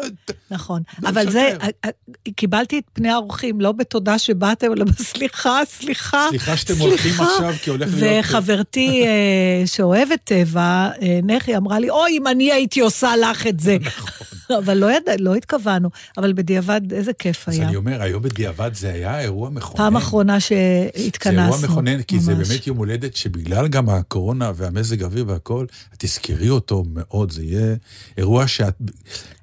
נכון. 0.50 0.82
לא 1.02 1.08
אבל 1.08 1.30
זה. 1.30 1.52
אה, 1.62 1.68
אה, 1.84 1.90
קיבלתי 2.37 2.78
את 2.78 2.84
פני 2.92 3.11
האורחים, 3.11 3.61
לא 3.61 3.73
בתודה 3.73 4.18
שבאתם, 4.18 4.73
אלא 4.73 4.84
בסליחה, 4.84 5.61
סליחה. 5.64 6.26
סליחה 6.30 6.56
שאתם 6.56 6.75
הולכים 6.78 6.99
סליחה. 7.12 7.25
עכשיו, 7.34 7.52
כי 7.62 7.70
הולך 7.70 7.88
להיות- 7.94 8.25
וחברתי 8.25 9.02
אה, 9.06 9.66
שאוהבת 9.66 10.20
טבע, 10.25 10.61
אה, 11.02 11.20
נכי, 11.23 11.56
אמרה 11.56 11.78
לי, 11.78 11.90
אוי, 11.90 12.11
אם 12.18 12.26
אני 12.26 12.52
הייתי 12.52 12.80
עושה 12.80 13.16
לך 13.16 13.46
את 13.46 13.61
זה. 13.61 13.76
נכון. 13.80 14.08
אבל 14.64 14.74
לא 14.74 14.92
ידע, 14.92 15.12
לא 15.18 15.34
התכוונו, 15.34 15.90
אבל 16.18 16.32
בדיעבד, 16.32 16.92
איזה 16.92 17.12
כיף 17.12 17.48
אז 17.48 17.54
היה. 17.54 17.68
אני 17.68 17.76
אומר, 17.76 18.02
היום 18.02 18.22
בדיעבד 18.22 18.74
זה 18.74 18.92
היה 18.92 19.20
אירוע 19.20 19.50
מכונן. 19.50 19.76
פעם 19.76 19.96
אחרונה 19.96 20.36
זה 20.48 20.54
אירוע 20.54 21.04
שהתכנסנו. 21.04 21.68
מכונן, 21.68 22.02
כי 22.02 22.20
זה 22.20 22.34
ממש. 22.34 22.48
באמת 22.48 22.66
יום 22.66 22.76
הולדת 22.76 23.16
שבגלל 23.16 23.68
גם 23.68 23.88
הקורונה 23.88 24.52
והמזג 24.54 25.02
האוויר 25.02 25.24
והכל, 25.28 25.66
את 25.94 25.98
תזכרי 25.98 26.50
אותו 26.50 26.84
מאוד, 26.94 27.32
זה 27.32 27.42
יהיה 27.44 27.74
אירוע 28.18 28.46
שאת... 28.46 28.74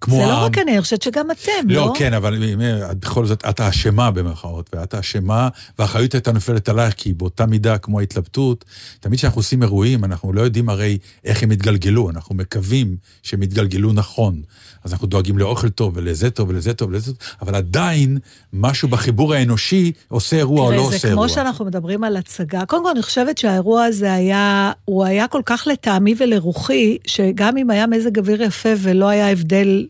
כמו 0.02 0.16
זה 0.16 0.22
לא 0.22 0.32
ה- 0.32 0.46
רק 0.46 0.58
אני, 0.58 0.72
אני 0.72 0.82
חושבת 0.82 1.02
שגם 1.02 1.32
אתם, 1.32 1.70
לא? 1.70 1.76
לא, 1.76 1.94
כן, 1.98 2.14
אבל 2.14 2.34
אני 2.34 2.54
אומר, 2.54 2.88
בכל 3.00 3.26
זאת, 3.26 3.46
את 3.50 3.60
האשמה 3.60 4.12
במרכאות, 4.12 4.70
ואת 4.76 4.94
האשמה, 4.94 5.50
והאחריות 5.80 6.14
הייתה 6.14 6.32
נופלת 6.32 6.70
עלייך, 6.70 6.94
כי 6.98 7.14
באותה 7.14 7.46
מידה 7.46 7.78
כמו 7.78 8.00
ההתלבטות, 8.00 8.66
תמיד 9.00 9.20
כשאנחנו 9.20 9.40
עושים 9.40 9.64
אירועים, 9.64 10.06
אנחנו 10.06 10.34
לא 10.34 10.42
יודעים 10.42 10.70
הרי 10.70 10.98
איך 11.24 11.44
הם 11.44 11.52
יתגלגלו, 11.52 12.10
אנחנו 12.10 12.36
מקווים 12.36 12.96
שהם 13.24 13.44
יתגלגלו 13.44 13.94
נכון. 13.94 14.42
אז 14.84 14.94
אנחנו 14.94 15.08
דואגים 15.08 15.38
לאוכל 15.38 15.70
טוב, 15.70 15.94
ולזה 15.96 16.30
טוב, 16.30 16.50
ולזה 16.50 16.74
טוב, 16.74 16.90
ולזה 16.90 17.14
טוב, 17.14 17.28
אבל 17.42 17.56
עדיין, 17.56 18.18
משהו 18.54 18.88
בחיבור 18.88 19.34
האנושי 19.34 19.92
עושה 20.08 20.38
אירוע 20.38 20.66
או 20.66 20.72
לא 20.72 20.82
עושה 20.82 20.98
זה 20.98 21.08
אירוע. 21.08 21.28
כמו 21.28 21.36
שאנחנו 21.36 21.66
מדברים 21.66 22.04
על 22.04 22.18
הצגה. 22.18 22.66
קודם 22.66 22.84
כל, 22.84 22.90
אני 22.90 23.02
חושבת 23.02 23.38
שהאירוע 23.38 23.84
הזה 23.84 24.14
היה, 24.14 24.72
הוא 24.86 25.06
היה 25.06 25.28
כל 25.28 25.42
כך 25.46 25.68
לטעמי 25.72 26.16
ולרוחי, 26.18 26.98
שגם 27.08 27.58
אם 27.58 27.70
היה 27.70 27.88
מזג 27.88 28.20
אוויר 28.20 28.44
יפה 28.44 28.70
ולא 28.78 29.08
היה 29.08 29.32
הבדל 29.32 29.86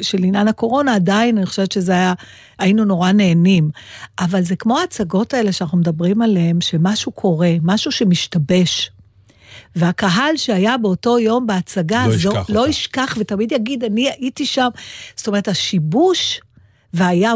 של 0.00 0.18
עניין 0.24 0.48
הקורונה, 0.48 0.94
עדיין 0.94 1.36
אני 1.36 1.46
חושבת 1.46 1.72
שזה 1.72 1.92
היה, 1.92 2.14
היינו 2.58 2.84
נורא 2.84 3.12
נהנים. 3.12 3.70
אבל 4.18 4.42
זה 4.42 4.56
כמו 4.56 4.78
ההצגות 4.78 5.34
האלה 5.34 5.52
שאנחנו 5.52 5.78
מדברים 5.78 6.22
עליהן, 6.22 6.60
שמשהו 6.60 7.12
קורה, 7.12 7.52
משהו 7.62 7.92
שמשתבש. 7.92 8.90
והקהל 9.76 10.36
שהיה 10.36 10.76
באותו 10.76 11.18
יום 11.18 11.46
בהצגה 11.46 12.06
לא 12.06 12.14
הזו, 12.14 12.28
ישכח 12.28 12.50
לא 12.50 12.60
אותה. 12.60 12.70
ישכח, 12.70 13.16
ותמיד 13.20 13.52
יגיד, 13.52 13.84
אני 13.84 14.10
הייתי 14.10 14.46
שם. 14.46 14.68
זאת 15.16 15.26
אומרת, 15.26 15.48
השיבוש, 15.48 16.40
והיה 16.94 17.32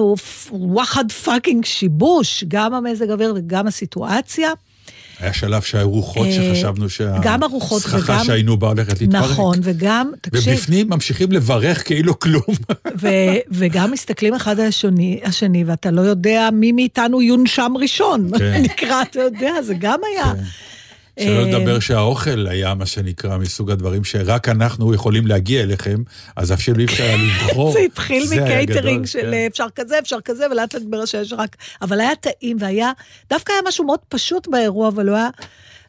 וואחד 0.51 1.13
פאקינג 1.13 1.65
שיבוש, 1.65 2.45
גם 2.49 2.75
המזג 2.75 3.11
האוויר 3.11 3.35
וגם 3.37 3.67
הסיטואציה. 3.67 4.53
היה 5.21 5.33
שלב 5.33 5.63
שהיו 5.63 5.91
רוחות 5.91 6.27
אה, 6.27 6.33
שחשבנו 6.33 6.91
שהסככה 6.91 8.25
שהיינו 8.25 8.57
בה 8.57 8.69
הולכת 8.69 9.01
להתפרק. 9.01 9.31
נכון, 9.31 9.59
וגם, 9.63 10.11
תקשיב, 10.21 10.55
ובפנים 10.55 10.89
ממשיכים 10.91 11.33
לברך 11.33 11.87
כאילו 11.87 12.19
כלום. 12.19 12.43
ו- 13.01 13.09
וגם 13.51 13.91
מסתכלים 13.91 14.35
אחד 14.35 14.61
על 14.61 14.67
השני, 14.67 15.21
השני, 15.25 15.65
ואתה 15.65 15.91
לא 15.91 16.01
יודע 16.01 16.49
מי 16.53 16.73
מאיתנו 16.73 17.23
יונשם 17.23 17.73
ראשון. 17.81 18.31
כן. 18.39 18.63
נקרא, 18.65 19.03
אתה 19.03 19.21
יודע, 19.21 19.63
זה 19.63 19.75
גם 19.79 20.01
היה. 20.13 20.25
כן. 20.35 20.43
שלא 21.19 21.39
אה, 21.39 21.45
לדבר 21.45 21.81
שהאוכל 21.81 22.47
היה 22.47 22.75
מה 22.75 22.87
שנקרא 22.87 23.39
מסוג 23.39 23.71
הדברים 23.71 24.05
שרק 24.05 24.49
אנחנו 24.49 24.95
יכולים 24.95 25.27
להגיע 25.27 25.63
אליכם, 25.63 26.03
אז 26.37 26.53
אפילו 26.53 26.79
אי 26.79 26.85
אפשר 26.85 27.05
היה 27.05 27.17
לבחור. 27.17 27.73
זה 27.73 27.79
התחיל 27.79 28.25
מקייטרינג 28.25 29.07
של 29.07 29.21
כן. 29.21 29.33
אה, 29.33 29.47
אפשר 29.47 29.67
כזה, 29.75 29.99
אפשר 29.99 30.21
כזה, 30.25 30.47
ולאט 30.51 30.75
לאט 30.75 30.83
מתברר 30.83 31.05
שיש 31.05 31.33
רק... 31.33 31.57
אבל 31.83 32.01
היה 32.01 32.15
טעים, 32.21 32.57
והיה... 32.61 32.93
דווקא 33.31 33.53
היה 33.53 33.61
משהו 33.69 33.85
מאוד 33.85 34.01
פשוט 34.09 34.49
באירוע, 34.49 34.89
אבל 34.89 35.09
הוא 35.09 35.17
היה 35.17 35.29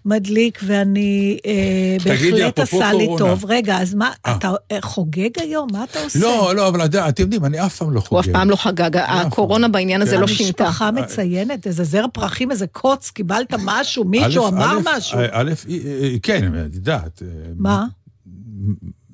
מדליק, 0.06 0.60
ואני 0.64 1.38
אה, 1.46 1.98
בהחלט 2.06 2.60
עשה 2.60 2.94
לי. 2.94 3.08
טוב. 3.18 3.46
רגע, 3.48 3.78
אז 3.82 3.94
מה, 3.96 4.12
אה. 4.26 4.36
אתה 4.36 4.52
אה, 4.72 4.78
חוגג 4.82 5.30
היום? 5.40 5.68
מה 5.72 5.84
אתה 5.84 6.00
עושה? 6.04 6.20
לא, 6.20 6.56
לא, 6.56 6.68
אבל 6.68 6.86
אתה- 6.86 7.10
אתם 7.10 7.24
יודעים, 7.24 7.46
אני 7.46 7.66
אף 7.66 7.76
פעם 7.76 7.92
לא 7.92 8.00
חוגג. 8.00 8.12
הוא 8.12 8.32
אף 8.32 8.40
פעם 8.40 8.50
לא 8.50 8.56
חגג, 8.56 8.90
הקורונה 8.98 9.68
בעניין 9.68 10.02
הזה 10.02 10.16
כן. 10.16 10.22
לא 10.22 10.28
שינתה. 10.28 10.64
המשפחה 10.66 10.92
מציינת, 10.92 11.68
איזה 11.68 11.84
זר 11.84 12.06
פרחים, 12.14 12.52
איזה 12.52 12.68
קוץ, 12.68 13.10
קיבלת 13.10 13.54
משהו, 13.66 14.04
מישהו 14.04 14.48
אמר 14.48 14.78
משהו. 14.98 15.20
א', 15.20 15.26
א', 15.32 15.52
אה, 15.70 16.10
כן, 16.24 16.52
את 16.70 16.76
יודעת. 16.76 17.22
אה, 17.22 17.28
מה? 17.58 17.86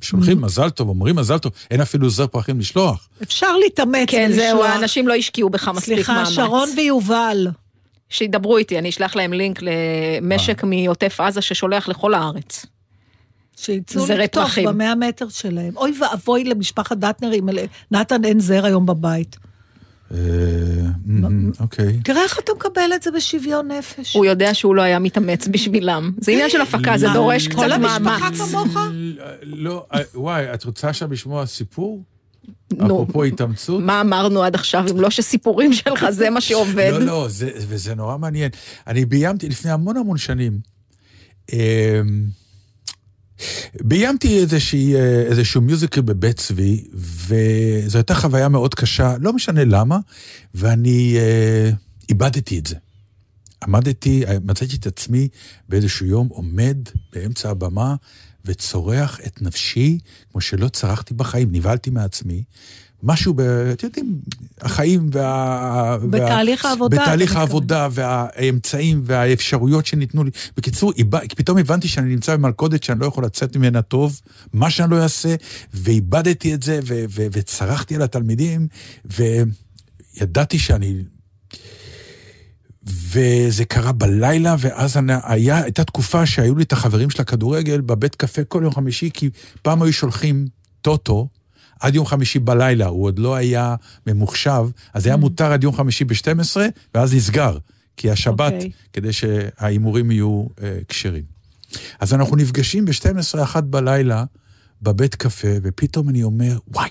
שולחים 0.02 0.42
מזל 0.42 0.70
טוב, 0.70 0.90
אומרים 0.90 1.16
מזל 1.16 1.38
טוב, 1.38 1.52
אין 1.72 1.82
אפילו 1.82 2.10
זר 2.10 2.28
פרחים 2.28 2.60
לשלוח. 2.60 3.08
אפשר 3.24 3.58
להתאמץ 3.64 4.08
כן, 4.10 4.32
זהו, 4.36 4.44
ולשלוח. 4.58 4.66
האנשים 4.76 5.08
לא 5.08 5.14
השקיעו 5.14 5.50
בך 5.50 5.68
מספיק 5.68 5.94
סליחה, 5.96 6.14
מאמץ. 6.14 6.30
שרון 6.30 6.70
ויובל. 6.78 7.48
שידברו 8.10 8.58
איתי, 8.58 8.80
אני 8.80 8.90
אשלח 8.90 9.16
להם 9.16 9.34
לינק 9.34 9.60
למשק 9.62 10.64
מעוטף 10.64 11.20
עזה 11.20 11.42
ששולח 11.42 11.88
לכל 11.88 12.14
הארץ. 12.14 12.66
שיצאו 13.58 14.06
לקטוף. 14.18 14.60
במאה 14.60 14.96
מטר 14.96 15.30
שלהם. 15.30 15.78
אוי 15.78 15.94
ואבוי 16.02 16.44
למשפחת 16.44 16.98
דטנר 16.98 17.34
אם 17.34 17.50
נתן 17.92 18.26
אין 18.26 18.40
זר 18.40 18.66
היום 18.66 18.86
בבית. 18.86 19.38
אה, 20.12 20.18
אוקיי. 21.60 22.00
תראה 22.04 22.24
איך 22.24 22.40
אתה 22.40 22.52
מקבל 22.56 22.92
את 22.96 23.04
זה 23.04 23.12
בשוויון 23.12 23.72
נפש. 23.72 24.16
הוא 24.16 24.26
יודע 24.26 24.54
שהוא 24.54 24.76
לא 24.76 24.82
היה 24.82 25.00
מתאמץ 25.00 25.48
בשבילם. 25.48 26.12
זה 26.18 26.32
עניין 26.32 26.50
של 26.50 26.62
הפקה, 26.62 26.98
זה 26.98 27.08
דורש 27.14 27.48
כל 27.48 27.54
קצת 27.54 27.72
המשפחה 27.72 28.00
מאמץ. 28.00 28.42
כמוך? 28.42 28.78
לא, 29.44 29.86
אה, 29.94 30.00
וואי, 30.16 30.54
את 30.54 30.64
רוצה 30.64 30.90
עכשיו 30.90 31.12
לשמוע 31.12 31.46
סיפור? 31.46 32.04
נו, 32.74 32.86
אפרופו 32.86 33.24
התאמצות? 33.24 33.84
מה 33.84 34.02
אמרנו 34.02 34.44
עד 34.44 34.56
עכשיו, 34.56 34.86
אם 34.92 35.00
לא 35.00 35.10
שסיפורים 35.10 35.74
שלך 35.74 36.10
זה 36.10 36.30
מה 36.30 36.42
שעובד? 36.42 36.90
לא, 36.92 37.00
לא, 37.00 37.28
זה, 37.30 37.52
וזה 37.56 37.96
נורא 37.96 38.18
מעניין. 38.18 38.52
אני 38.88 39.06
ביימתי 39.06 39.50
לפני 39.50 39.72
המון 39.72 39.98
המון 39.98 40.18
שנים. 40.18 40.60
אמ, 41.54 42.26
ביימתי 43.82 44.40
איזושהי, 44.40 44.96
אה, 44.96 45.22
איזשהו 45.22 45.62
מיוזיקל 45.62 46.02
בבית 46.02 46.38
צבי, 46.38 46.84
וזו 46.94 47.98
הייתה 47.98 48.16
חוויה 48.16 48.50
מאוד 48.50 48.76
קשה, 48.76 49.16
לא 49.20 49.34
משנה 49.34 49.66
למה, 49.66 49.98
ואני 50.56 51.16
אה, 51.18 51.70
איבדתי 52.10 52.60
את 52.60 52.68
זה. 52.68 52.76
עמדתי, 53.64 54.24
מצאתי 54.44 54.76
את 54.76 54.88
עצמי 54.88 55.28
באיזשהו 55.70 56.06
יום 56.06 56.28
עומד 56.28 56.78
באמצע 57.14 57.50
הבמה 57.50 57.96
וצורח 58.46 59.20
את 59.28 59.42
נפשי 59.42 60.00
כמו 60.32 60.42
שלא 60.42 60.68
צרחתי 60.68 61.14
בחיים, 61.14 61.48
נבהלתי 61.52 61.90
מעצמי. 61.90 62.44
משהו, 63.04 63.34
ב, 63.34 63.42
אתם 63.42 63.88
יודעים, 63.88 64.20
החיים 64.62 65.10
וה... 65.14 65.98
בתהליך 66.10 66.64
וה, 66.64 66.70
העבודה, 66.70 67.02
בתהליך. 67.02 67.36
העבודה 67.36 67.88
והאמצעים 67.92 69.02
והאפשרויות 69.06 69.86
שניתנו 69.86 70.24
לי. 70.24 70.32
בקיצור, 70.58 70.94
פתאום 71.36 71.58
הבנתי 71.58 71.88
שאני 71.88 72.10
נמצא 72.10 72.36
במלכודת 72.36 72.84
שאני 72.84 73.00
לא 73.00 73.06
יכול 73.06 73.26
לצאת 73.26 73.56
ממנה 73.56 73.82
טוב, 73.82 74.22
מה 74.54 74.70
שאני 74.70 74.92
לא 74.92 75.04
אעשה, 75.04 75.36
ואיבדתי 75.74 76.54
את 76.54 76.64
זה 76.64 76.80
ו, 76.84 77.06
ו, 77.10 77.28
וצרחתי 77.32 77.96
על 77.96 78.02
התלמידים, 78.02 78.68
וידעתי 79.06 80.60
שאני 80.60 81.04
וזה 82.86 83.66
קרה 83.66 83.92
בלילה, 83.92 84.56
ואז 84.60 84.98
אני, 84.98 85.14
היה, 85.24 85.64
הייתה 85.64 85.84
תקופה 85.84 86.26
שהיו 86.26 86.56
לי 86.56 86.64
את 86.64 86.72
החברים 86.74 87.10
של 87.10 87.22
הכדורגל 87.22 87.82
בבית 87.82 88.16
קפה 88.16 88.44
כל 88.44 88.62
יום 88.64 88.74
חמישי, 88.74 89.10
כי 89.14 89.30
פעם 89.62 89.82
היו 89.82 89.94
שולחים 89.94 90.48
טוטו 90.82 91.28
עד 91.80 91.96
יום 91.96 92.06
חמישי 92.06 92.40
בלילה, 92.40 92.86
הוא 92.86 93.04
עוד 93.04 93.20
לא 93.20 93.36
היה 93.36 93.76
ממוחשב, 94.08 94.66
אז 94.94 95.06
היה 95.06 95.18
מותר 95.18 95.52
עד 95.52 95.64
יום 95.64 95.76
חמישי 95.76 96.06
ב-12, 96.06 96.58
ואז 96.96 97.14
נסגר, 97.14 97.58
כי 97.98 98.12
השבת, 98.12 98.54
אוקיי. 98.54 98.72
כדי 98.94 99.14
שההימורים 99.14 100.12
יהיו 100.12 100.46
אה, 100.64 100.78
כשרים. 100.88 101.24
אז 102.00 102.14
אנחנו 102.14 102.36
נפגשים 102.36 102.86
ב-12, 102.86 103.44
אחת 103.44 103.64
בלילה, 103.64 104.24
בבית 104.82 105.16
קפה, 105.16 105.48
ופתאום 105.64 106.10
אני 106.10 106.24
אומר, 106.24 106.58
וואי, 106.68 106.90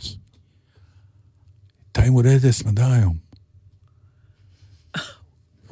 טיים 1.92 2.12
הולדת 2.12 2.44
לסמדר 2.44 2.90
היום. 2.90 3.23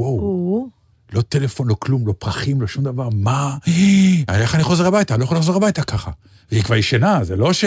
וואו. 0.03 0.21
הוא, 0.21 0.69
לא 1.13 1.21
טלפון, 1.21 1.69
לא 1.69 1.75
כלום, 1.79 2.07
לא 2.07 2.15
פרחים, 2.19 2.61
לא 2.61 2.67
שום 2.67 2.85
דבר, 2.85 3.09
מה? 3.13 3.57
איך 4.29 4.55
אני 4.55 4.63
חוזר 4.63 4.87
הביתה? 4.87 5.15
אני 5.15 5.21
לא 5.21 5.25
יכול 5.25 5.37
לחזור 5.37 5.57
הביתה 5.57 5.83
ככה. 5.83 6.11
והיא 6.53 6.63
כבר 6.63 6.77
ישנה, 6.77 7.25
זה 7.25 7.37
לא 7.37 7.53
ש... 7.53 7.65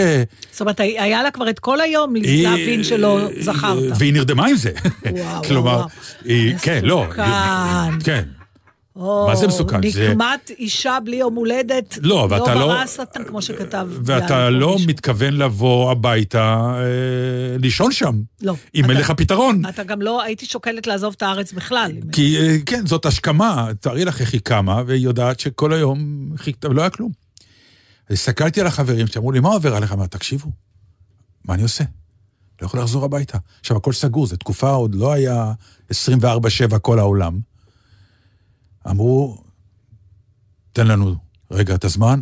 זאת 0.52 0.62
אומרת, 0.62 0.80
היה 0.80 1.24
לה 1.24 1.32
כבר 1.32 1.50
את 1.50 1.60
כל 1.60 1.82
היום 1.82 2.14
להבין 2.24 2.84
שלא 2.84 3.28
זכרת. 3.40 3.94
והיא 3.98 4.14
נרדמה 4.14 4.48
עם 4.48 4.56
זה. 4.56 4.72
וואו, 5.12 5.44
כלומר, 5.48 5.72
וואו. 5.72 5.88
היא, 6.26 6.56
כן, 6.58 6.80
לא. 6.84 7.06
כן. 8.04 8.24
או, 8.96 9.28
מה 9.28 9.36
זה 9.36 9.48
מסוכן? 9.48 9.90
זה- 9.92 10.10
נקמת 10.10 10.52
אישה 10.60 10.98
בלי 11.06 11.16
יום 11.16 11.36
הולדת, 11.36 11.98
לא, 12.02 12.28
לא... 12.30 12.38
לא 12.38 12.46
ברא 12.46 12.74
השטן, 12.84 13.24
כמו 13.24 13.42
שכתב. 13.42 13.88
ואתה 14.06 14.50
לא 14.50 14.74
מישהו. 14.74 14.90
מתכוון 14.90 15.34
לבוא 15.34 15.92
הביתה, 15.92 16.72
אה, 16.78 17.58
לישון 17.60 17.92
שם. 17.92 18.22
לא. 18.42 18.56
אם 18.76 18.90
אין 18.90 18.98
לך 18.98 19.12
פתרון. 19.12 19.62
אתה 19.70 19.84
גם 19.84 20.02
לא, 20.02 20.22
הייתי 20.22 20.46
שוקלת 20.46 20.88
לעזוב 20.88 21.14
את 21.18 21.22
הארץ 21.24 21.54
בכלל. 21.54 21.92
אם- 22.04 22.12
כי 22.12 22.38
אה, 22.40 22.56
כן, 22.66 22.86
זאת 22.86 23.06
השכמה, 23.06 23.68
תארי 23.80 24.06
לך 24.06 24.22
איך 24.22 24.34
היא 24.34 24.42
קמה, 24.42 24.82
והיא 24.88 25.04
יודעת 25.04 25.40
שכל 25.40 25.74
היום 25.74 26.00
חיכתה, 26.38 26.70
ולא 26.70 26.82
היה 26.82 26.90
כלום. 26.90 27.12
הסתכלתי 28.10 28.62
על 28.62 28.68
החברים 28.68 29.08
שאמרו 29.08 29.32
לי, 29.32 29.40
מה 29.40 29.50
עובר 29.50 29.76
עליך? 29.76 29.94
אמרתי, 29.94 30.10
תקשיבו, 30.18 30.50
מה 31.46 31.54
אני 31.54 31.64
עושה? 31.64 31.84
לא 32.62 32.66
יכול 32.66 32.80
לחזור 32.80 33.06
הביתה. 33.06 33.38
עכשיו, 33.60 33.78
הכל 33.78 33.94
סגור, 33.94 34.28
זו 34.28 34.36
תקופה, 34.36 34.70
עוד 34.70 34.96
לא 34.96 35.14
היה 35.14 35.52
24-7 35.92 35.96
כל 36.82 37.00
העולם. 37.00 37.40
אמרו, 38.90 39.38
תן 40.74 40.88
לנו 40.88 41.16
רגע 41.52 41.76
את 41.76 41.86
הזמן. 41.86 42.22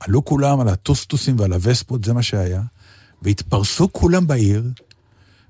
עלו 0.00 0.24
כולם 0.24 0.60
על 0.60 0.68
הטוסטוסים 0.68 1.40
ועל 1.40 1.52
הווספות, 1.52 2.04
זה 2.04 2.12
מה 2.12 2.22
שהיה, 2.22 2.62
והתפרסו 3.22 3.92
כולם 3.92 4.26
בעיר, 4.26 4.64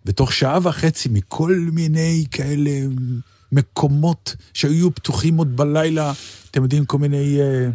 בתוך 0.04 0.32
שעה 0.32 0.58
וחצי 0.62 1.08
מכל 1.08 1.68
מיני 1.72 2.24
כאלה 2.30 2.70
מקומות 3.52 4.36
שהיו 4.54 4.94
פתוחים 4.94 5.36
עוד 5.36 5.56
בלילה, 5.56 6.12
אתם 6.50 6.62
יודעים, 6.62 6.84
כל 6.84 6.98
מיני 6.98 7.40
אה, 7.40 7.68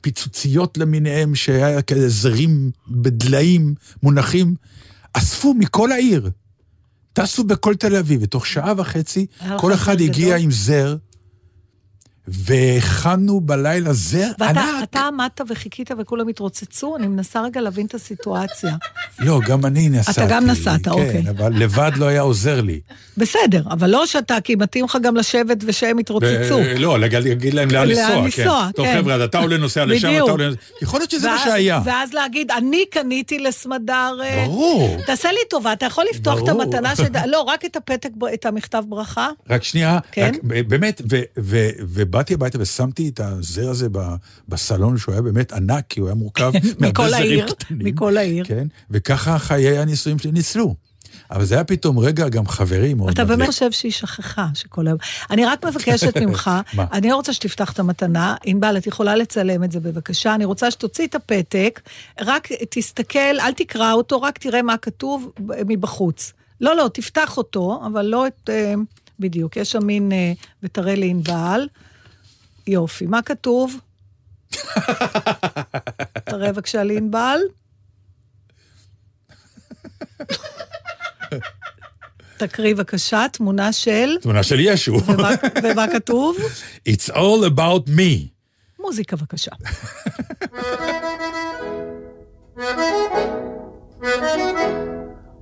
פיצוציות 0.00 0.78
למיניהם, 0.78 1.34
שהיה 1.34 1.82
כאלה 1.82 2.08
זרים 2.08 2.70
בדליים 2.88 3.74
מונחים, 4.02 4.54
אספו 5.12 5.54
מכל 5.54 5.92
העיר. 5.92 6.30
טסו 7.12 7.44
בכל 7.44 7.74
תל 7.74 7.96
אביב, 7.96 8.22
ותוך 8.22 8.46
שעה 8.46 8.72
וחצי 8.76 9.26
כל 9.58 9.74
אחד 9.74 10.00
הגיע 10.00 10.28
גדול? 10.28 10.40
עם 10.40 10.50
זר, 10.50 10.96
והכנו 12.28 13.40
בלילה 13.40 13.92
זר 13.92 14.30
ואתה 14.38 14.50
ענק. 14.50 14.82
אתה 14.82 15.00
עמדת 15.00 15.40
וחיכית 15.48 15.90
וכולם 15.98 16.28
התרוצצו, 16.28 16.96
אני 16.96 17.06
מנסה 17.06 17.42
רגע 17.42 17.60
להבין 17.60 17.86
את 17.86 17.94
הסיטואציה. 17.94 18.76
לא, 19.18 19.40
גם 19.46 19.66
אני 19.66 19.88
נסעתי. 19.88 20.20
גם 20.28 20.46
נסעת, 20.46 20.88
אוקיי. 20.88 21.22
כן, 21.22 21.28
אבל 21.28 21.52
לבד 21.54 21.92
לא 21.96 22.06
היה 22.06 22.20
עוזר 22.20 22.60
לי. 22.60 22.80
בסדר, 23.16 23.62
אבל 23.70 23.90
לא 23.90 24.06
שאתה, 24.06 24.36
כי 24.44 24.54
מתאים 24.54 24.84
לך 24.84 24.98
גם 25.02 25.16
לשבת 25.16 25.58
ושהם 25.66 25.98
יתרוצצו. 25.98 26.60
לא, 26.78 27.00
להגיד 27.00 27.54
להם 27.54 27.70
לאן 27.70 27.88
לאן 27.88 27.88
לנסוע. 27.88 28.24
לנסוע, 28.24 28.68
טוב, 28.74 28.86
כן. 28.86 28.98
חבר'ה, 29.00 29.14
אז 29.14 29.20
אתה 29.20 29.38
עולה 29.38 29.56
נוסע 29.56 29.84
לשם. 29.84 30.10
אתה 30.24 30.30
עולה... 30.32 30.48
יכול 30.82 31.00
להיות 31.00 31.10
שזה 31.10 31.28
מה 31.28 31.38
שהיה. 31.44 31.80
ואז 31.84 32.12
להגיד, 32.12 32.50
אני 32.50 32.84
קניתי 32.90 33.38
לסמדר... 33.38 34.18
אה, 34.22 34.44
ברור. 34.46 34.96
תעשה 35.06 35.32
לי 35.32 35.40
טובה, 35.50 35.72
אתה 35.72 35.86
יכול 35.86 36.04
לפתוח 36.10 36.42
את. 36.42 36.48
המתנה 36.48 36.96
של... 37.02 37.04
לא, 37.26 37.40
רק 37.40 37.64
את 37.64 37.76
הפתק, 37.76 38.10
את 38.34 38.46
המכתב 38.46 38.84
ברכה. 38.88 39.28
רק 39.50 39.64
שנייה, 39.64 39.98
כן? 40.12 40.32
באמת, 40.42 41.02
ו- 41.10 41.22
ובאתי 42.12 42.34
הביתה 42.34 42.58
ושמתי 42.60 43.08
את 43.08 43.20
הזר 43.20 43.70
הזה 43.70 43.88
בסלון, 44.48 44.98
שהוא 44.98 45.12
היה 45.12 45.22
באמת 45.22 45.52
ענק, 45.52 45.84
כי 45.88 46.00
הוא 46.00 46.08
היה 46.08 46.14
מורכב 46.14 46.52
מהרבה 46.54 46.88
מכל 46.88 47.08
זרים 47.08 47.22
העיר, 47.22 47.46
קטנים. 47.46 47.86
מכל 47.86 48.16
העיר. 48.16 48.44
כן, 48.44 48.66
וככה 48.90 49.38
חיי 49.38 49.78
הנישואים 49.78 50.18
שלי 50.18 50.32
ניצלו. 50.32 50.74
אבל 51.30 51.44
זה 51.44 51.54
היה 51.54 51.64
פתאום 51.64 51.98
רגע 51.98 52.28
גם 52.28 52.46
חברי 52.46 52.94
מאוד 52.94 53.10
אתה. 53.10 53.24
באמת 53.24 53.46
חושב 53.46 53.72
שהיא 53.72 53.92
שכחה 53.92 54.46
שכל 54.54 54.86
היום... 54.86 54.98
אני 55.30 55.44
רק 55.44 55.64
מבקשת 55.64 56.16
ממך? 56.22 56.50
אני 56.78 57.10
לא 57.10 57.16
רוצה 57.16 57.32
שתפתח 57.32 57.72
את 57.72 57.78
המתנה. 57.78 58.34
ענבל, 58.44 58.76
את 58.76 58.86
יכולה 58.86 59.16
לצלם 59.16 59.64
את 59.64 59.72
זה 59.72 59.80
בבקשה. 59.80 60.34
אני 60.34 60.44
רוצה 60.44 60.70
שתוציא 60.70 61.06
את 61.06 61.14
הפתק, 61.14 61.80
רק 62.20 62.48
תסתכל, 62.70 63.18
אל 63.18 63.52
תקרא 63.52 63.92
אותו, 63.92 64.22
רק 64.22 64.38
תראה 64.38 64.62
מה 64.62 64.76
כתוב 64.76 65.32
מבחוץ. 65.66 66.32
לא, 66.60 66.76
לא, 66.76 66.90
תפתח 66.94 67.36
אותו, 67.36 67.82
אבל 67.86 68.06
לא 68.06 68.26
את... 68.26 68.50
אה, 68.50 68.74
בדיוק, 69.20 69.56
יש 69.56 69.72
שם 69.72 69.86
מין... 69.86 70.12
אה, 70.12 70.32
ותראה 70.62 70.94
לענבל. 70.94 71.66
יופי, 72.66 73.06
מה 73.06 73.22
כתוב? 73.22 73.80
תראה 76.24 76.52
בבקשה 76.52 76.84
לענבל. 76.84 77.38
תקריא 82.36 82.74
בבקשה, 82.74 83.26
תמונה 83.32 83.72
של... 83.72 84.16
תמונה 84.22 84.42
של 84.42 84.60
ישו. 84.60 84.92
ומה, 85.06 85.30
ומה 85.62 85.86
כתוב? 85.92 86.36
It's 86.88 87.10
all 87.10 87.46
about 87.54 87.88
me. 87.88 88.28
מוזיקה 88.80 89.16
בבקשה. 89.16 89.50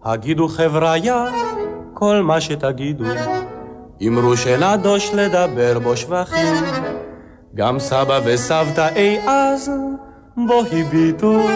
הגידו 0.02 0.48
חבריה 0.48 1.24
כל 1.94 2.22
מה 2.22 2.40
שתגידו, 2.40 3.04
אמרו 4.06 4.36
שנדוש 4.36 5.10
לדבר 5.14 5.78
בו 5.78 5.96
שבחים. 5.96 6.64
גם 7.54 7.78
סבא 7.78 8.20
וסבתא 8.24 8.88
אי 8.96 9.18
אז 9.26 9.70
בו 10.36 10.62
הביטו 10.72 11.48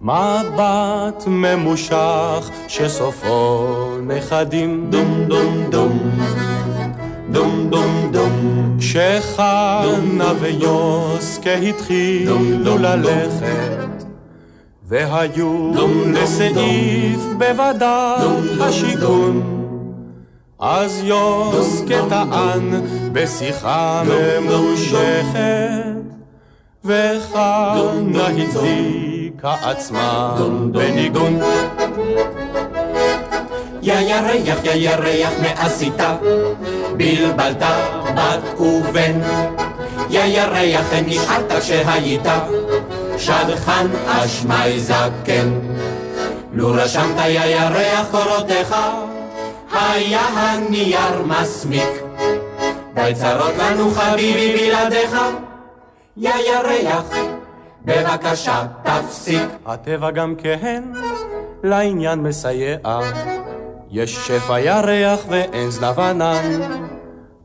מבט 0.00 1.24
ממושך 1.26 2.50
שסופו 2.68 3.74
נכדים. 4.06 4.86
דום 4.90 5.24
דום 5.28 5.70
דום. 5.70 5.98
דום 7.30 7.70
דום 7.70 8.08
דום. 8.12 8.76
כשחנה 8.78 10.32
ויוסקה 10.40 11.54
התחילו 11.54 12.78
ללכת 12.78 14.04
והיו 14.84 15.72
לסעיף 16.12 17.20
בוודאי 17.38 18.26
השיכון 18.60 19.57
אז 20.60 21.00
יוסקה 21.04 22.08
טען 22.08 22.82
בשיחה 23.12 24.02
ממושכת 24.06 25.38
וחנה 26.84 28.26
הצדיקה 28.26 29.54
עצמה 29.62 30.36
בניגון 30.72 31.40
יא 33.82 33.94
ירח, 33.94 34.64
יא 34.64 34.72
ירח, 34.72 35.32
מה 35.42 35.48
עשית? 35.66 36.00
בלבלת 36.96 37.62
בת 38.16 38.60
ובן. 38.60 39.20
יא 40.10 40.24
ירח, 40.24 40.92
נשארת 41.06 41.52
כשהיית 41.60 42.26
שדכן 43.18 43.86
אשמי 44.06 44.80
זקן. 44.80 45.58
לו 46.52 46.70
רשמת 46.70 47.16
יא 47.18 47.44
ירח 47.44 48.06
קורותיך, 48.10 48.76
היה 49.78 50.20
הנייר 50.20 51.22
מסמיק. 51.26 52.02
די 52.94 53.12
צרות 53.14 53.52
לנו 53.58 53.90
חביבי 53.90 54.56
בלעדיך, 54.58 55.16
יא 56.16 56.30
ירח, 56.46 57.10
בבקשה 57.84 58.66
תפסיק. 58.82 59.42
הטבע 59.66 60.10
גם 60.10 60.34
כן 60.34 60.82
לעניין 61.64 62.18
מסייע. 62.18 62.78
יש 63.90 64.16
שפע 64.16 64.60
ירח 64.60 65.20
ואין 65.28 65.70
זנב 65.70 66.00
ענן. 66.00 66.60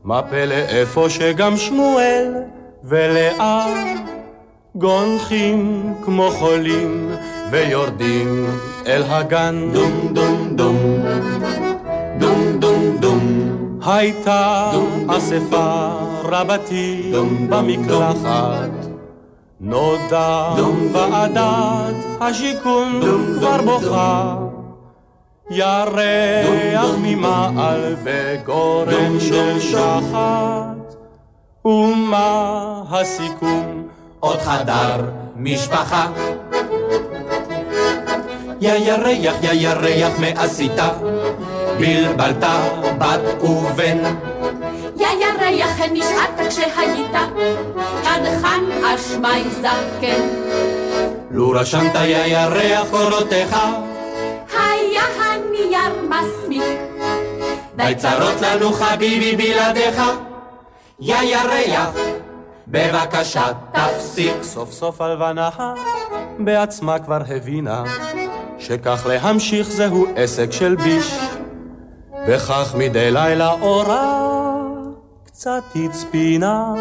מה 0.04 0.22
פלא 0.22 0.54
איפה 0.54 1.06
שגם 1.08 1.56
שמואל 1.56 2.34
ולאה 2.84 3.66
גונחים 4.74 5.94
כמו 6.04 6.30
חולים 6.30 7.10
ויורדים 7.50 8.46
אל 8.86 9.02
הגן. 9.08 9.70
דום 9.72 10.08
דום 10.12 10.56
דום 10.56 11.04
דום 12.24 12.58
דום 12.58 12.96
דום. 13.00 13.20
הייתה 13.86 14.70
אספה 15.08 15.88
רבתי 16.24 17.12
במקלחת. 17.48 18.70
נודע 19.60 20.54
ועדת 20.92 21.94
השיכון 22.20 23.00
כבר 23.38 23.62
בוכה. 23.62 24.36
ירח 25.50 26.90
ממעל 27.02 27.96
וגורן 28.04 29.20
של 29.20 29.60
שחת. 29.60 30.94
ומה 31.64 32.82
הסיכום? 32.90 33.88
עוד 34.20 34.38
חדר 34.38 35.04
משפחה. 35.36 36.06
יא 38.60 38.74
ירח, 38.74 39.34
יא 39.42 39.52
ירח, 39.52 40.12
מה 40.20 40.44
עשית? 41.76 42.16
בלבלת 42.16 42.44
בת 42.98 43.42
ובן. 43.42 43.98
יא 44.96 45.06
ירח, 45.20 45.80
נשארת 45.92 46.48
כשהיית 46.48 47.16
שדכן 48.02 48.64
אשמי 48.84 49.44
זקן. 49.50 50.28
לו 51.30 51.50
רשמת 51.50 51.94
יא 51.94 52.24
ירח 52.26 52.86
קורותיך, 52.90 53.56
היה 54.52 55.02
הנייר 55.18 56.08
מסמיק. 56.08 56.62
די 57.76 57.94
צרות 57.96 58.40
לנו 58.40 58.72
חביבי 58.72 59.36
בלעדיך. 59.36 60.02
יא 61.00 61.16
ירח, 61.22 61.94
בבקשה 62.68 63.44
תפסיק. 63.72 64.42
סוף 64.42 64.72
סוף 64.72 65.00
הלבנה 65.00 65.50
בעצמה 66.38 66.98
כבר 66.98 67.20
הבינה 67.28 67.84
שכך 68.58 69.06
להמשיך 69.08 69.70
זהו 69.70 70.06
עסק 70.16 70.52
של 70.52 70.76
ביש. 70.76 71.33
וכך 72.26 72.74
מדי 72.78 73.10
לילה 73.10 73.52
אורה 73.52 74.34
קצת 75.26 75.62
הצפינה. 75.74 76.74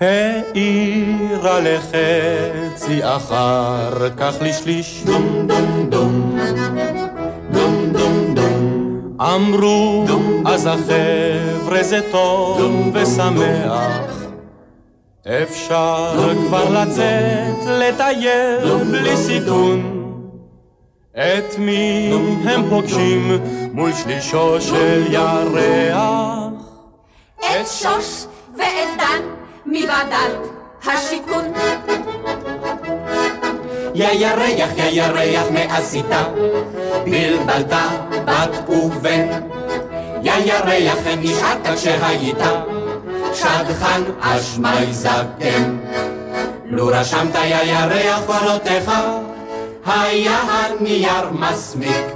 העירה 0.00 1.60
לחצי 1.60 3.04
אחר 3.04 4.10
כך 4.16 4.34
לשליש. 4.40 5.02
דום 5.06 5.46
דום 5.46 5.86
דום. 5.88 6.38
דום 7.50 7.92
דום 7.92 8.34
דום. 8.34 9.16
אמרו 9.20 10.06
אז 10.46 10.66
החבר'ה 10.66 11.82
זה 11.82 12.00
טוב 12.12 12.90
ושמח. 12.94 14.26
אפשר 15.26 16.34
כבר 16.46 16.70
לצאת 16.70 17.66
לטייל 17.66 18.84
בלי 18.90 19.16
סיכון 19.16 20.05
את 21.18 21.58
מי 21.58 22.12
הם 22.44 22.68
פוגשים 22.70 23.38
מול 23.72 23.92
שלישו 23.92 24.60
של 24.60 25.04
ירח 25.10 26.52
את 27.38 27.66
שוש 27.66 28.24
ואת 28.56 28.88
דן 28.98 29.22
מוועדת 29.66 30.38
השיכון. 30.86 31.44
יא 33.94 34.08
ירח, 34.12 34.70
יא 34.76 34.84
ירח, 34.84 35.46
מה 35.50 35.76
עשית? 35.76 36.06
בלבלת 37.04 37.72
בת 38.24 38.68
ובן. 38.68 39.26
יא 40.22 40.32
ירח, 40.32 40.98
נשארת 41.18 41.66
כשהיית 41.74 42.38
שדכן 43.34 44.02
אשמי 44.20 44.92
זקן. 44.92 45.76
לו 46.64 46.86
רשמת 46.86 47.34
יא 47.34 47.62
ירח 47.62 48.20
קורותיך, 48.26 48.90
היה 49.86 50.40
הנייר 50.40 51.30
מסמיק. 51.30 52.06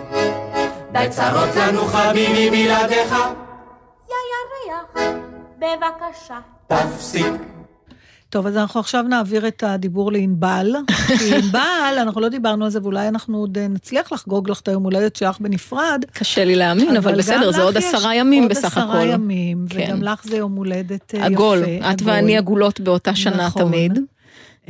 די 0.92 1.06
צרות 1.10 1.56
לנו 1.56 1.84
חביבי 1.84 2.50
בלעדיך, 2.50 3.12
יא 4.08 4.14
ירח, 4.68 5.04
בבקשה. 5.58 6.38
תפסיק. 6.66 7.26
טוב, 8.30 8.46
אז 8.46 8.56
אנחנו 8.56 8.80
עכשיו 8.80 9.02
נעביר 9.02 9.48
את 9.48 9.62
הדיבור 9.66 10.12
לענבל. 10.12 10.76
כי 11.18 11.34
ענבל, 11.34 11.98
אנחנו 11.98 12.20
לא 12.20 12.28
דיברנו 12.28 12.64
על 12.64 12.70
זה, 12.70 12.78
ואולי 12.82 13.08
אנחנו 13.08 13.38
עוד 13.38 13.58
אה, 13.58 13.68
נצליח 13.68 14.12
לחגוג 14.12 14.50
לך 14.50 14.60
את 14.60 14.68
היום 14.68 14.82
הולדת 14.82 15.16
שלך 15.16 15.40
בנפרד. 15.40 16.04
קשה 16.12 16.44
לי 16.44 16.56
להאמין, 16.56 16.96
אבל 16.96 17.12
גם 17.12 17.18
בסדר, 17.18 17.52
זה 17.52 17.62
עוד 17.62 17.76
עשרה 17.76 18.14
ימים 18.14 18.48
בסך 18.48 18.78
עוד 18.78 18.88
הכל. 18.88 18.98
עשרה 18.98 19.04
ימים, 19.04 19.66
כן. 19.70 19.84
וגם 19.88 20.02
לך 20.02 20.24
זה 20.24 20.36
יום 20.36 20.56
הולדת 20.56 21.14
אה, 21.14 21.18
יפה. 21.18 21.26
עגול, 21.26 21.58
את 21.58 22.00
עגול. 22.00 22.08
ואני 22.08 22.38
עגולות 22.38 22.80
באותה 22.80 23.14
שנה 23.14 23.46
נכון. 23.46 23.62
תמיד. 23.62 23.98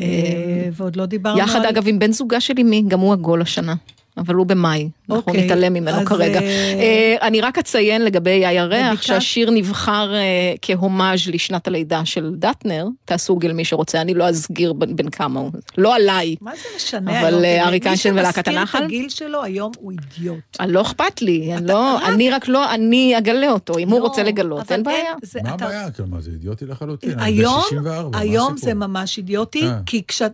אה, 0.00 0.68
ועוד 0.72 0.96
לא 0.96 1.06
דיברנו 1.06 1.38
יחד. 1.38 1.64
אגב 1.64 1.84
עם 1.86 1.98
בן 1.98 2.12
זוגה 2.12 2.40
של 2.40 2.54
אמי, 2.60 2.82
גם 2.88 3.00
הוא 3.00 3.12
עגול 3.12 3.42
השנה. 3.42 3.74
אבל 4.20 4.34
הוא 4.34 4.46
במאי, 4.46 4.88
אנחנו 5.10 5.22
אוקיי, 5.26 5.44
נתעלם 5.44 5.72
ממנו 5.72 6.00
אז, 6.00 6.06
כרגע. 6.08 6.40
אה, 6.40 6.46
אה, 6.46 7.26
אני 7.26 7.40
רק 7.40 7.58
אציין 7.58 8.04
לגבי 8.04 8.46
הירח? 8.46 9.02
שהשיר 9.02 9.50
נבחר 9.50 10.14
אה, 10.14 10.20
כהומאז' 10.62 11.28
לשנת 11.28 11.68
הלידה 11.68 12.04
של 12.04 12.32
דטנר, 12.36 12.86
תעשו 13.04 13.36
גיל 13.36 13.52
מי 13.52 13.64
שרוצה, 13.64 14.00
אני 14.00 14.14
לא 14.14 14.30
אסגיר 14.30 14.72
בין 14.72 14.96
בין 14.96 15.08
כמה 15.10 15.40
הוא, 15.40 15.50
לא 15.78 15.94
עליי. 15.96 16.36
מה 16.40 16.50
זה 16.56 16.62
משנה 16.76 17.20
אבל, 17.20 17.28
היום? 17.34 17.44
אה, 17.44 17.66
אריק 17.68 17.86
איינשטיין 17.86 18.14
ולהקת 18.18 18.48
מי 18.48 18.56
הנחל? 18.58 18.78
שמסתיר 18.78 18.86
את 18.86 18.86
הגיל 18.86 19.08
שלו 19.08 19.42
היום 19.42 19.72
הוא 19.78 19.92
אידיוט. 19.92 20.38
אה, 20.60 20.66
לא 20.66 20.80
אכפת 20.82 21.22
לי, 21.22 21.54
אני 21.56 21.66
לא, 21.66 22.06
אני 22.08 22.30
רק 22.30 22.48
לא, 22.48 22.74
אני 22.74 23.18
אגלה 23.18 23.50
אותו, 23.50 23.78
אם 23.78 23.88
הוא 23.88 23.98
לא, 24.00 24.04
רוצה 24.04 24.22
לגלות, 24.22 24.72
אין 24.72 24.82
בעיה. 24.82 25.12
זה- 25.22 25.40
מה 25.42 25.54
אתה- 25.54 25.64
הבעיה? 25.64 25.90
כלומר, 25.90 26.20
זה 26.20 26.30
אידיוטי 26.30 26.66
לחלוטין. 26.66 27.14
היום, 27.18 27.54
בן 27.54 27.60
64, 27.62 28.08
מה 28.12 28.18
היום 28.18 28.52
הסיפור? 28.54 28.64
זה 28.70 28.74
ממש 28.74 29.18
אידיוטי, 29.18 29.62
אה. 29.66 29.74
כי 29.86 30.02
כשאת, 30.08 30.32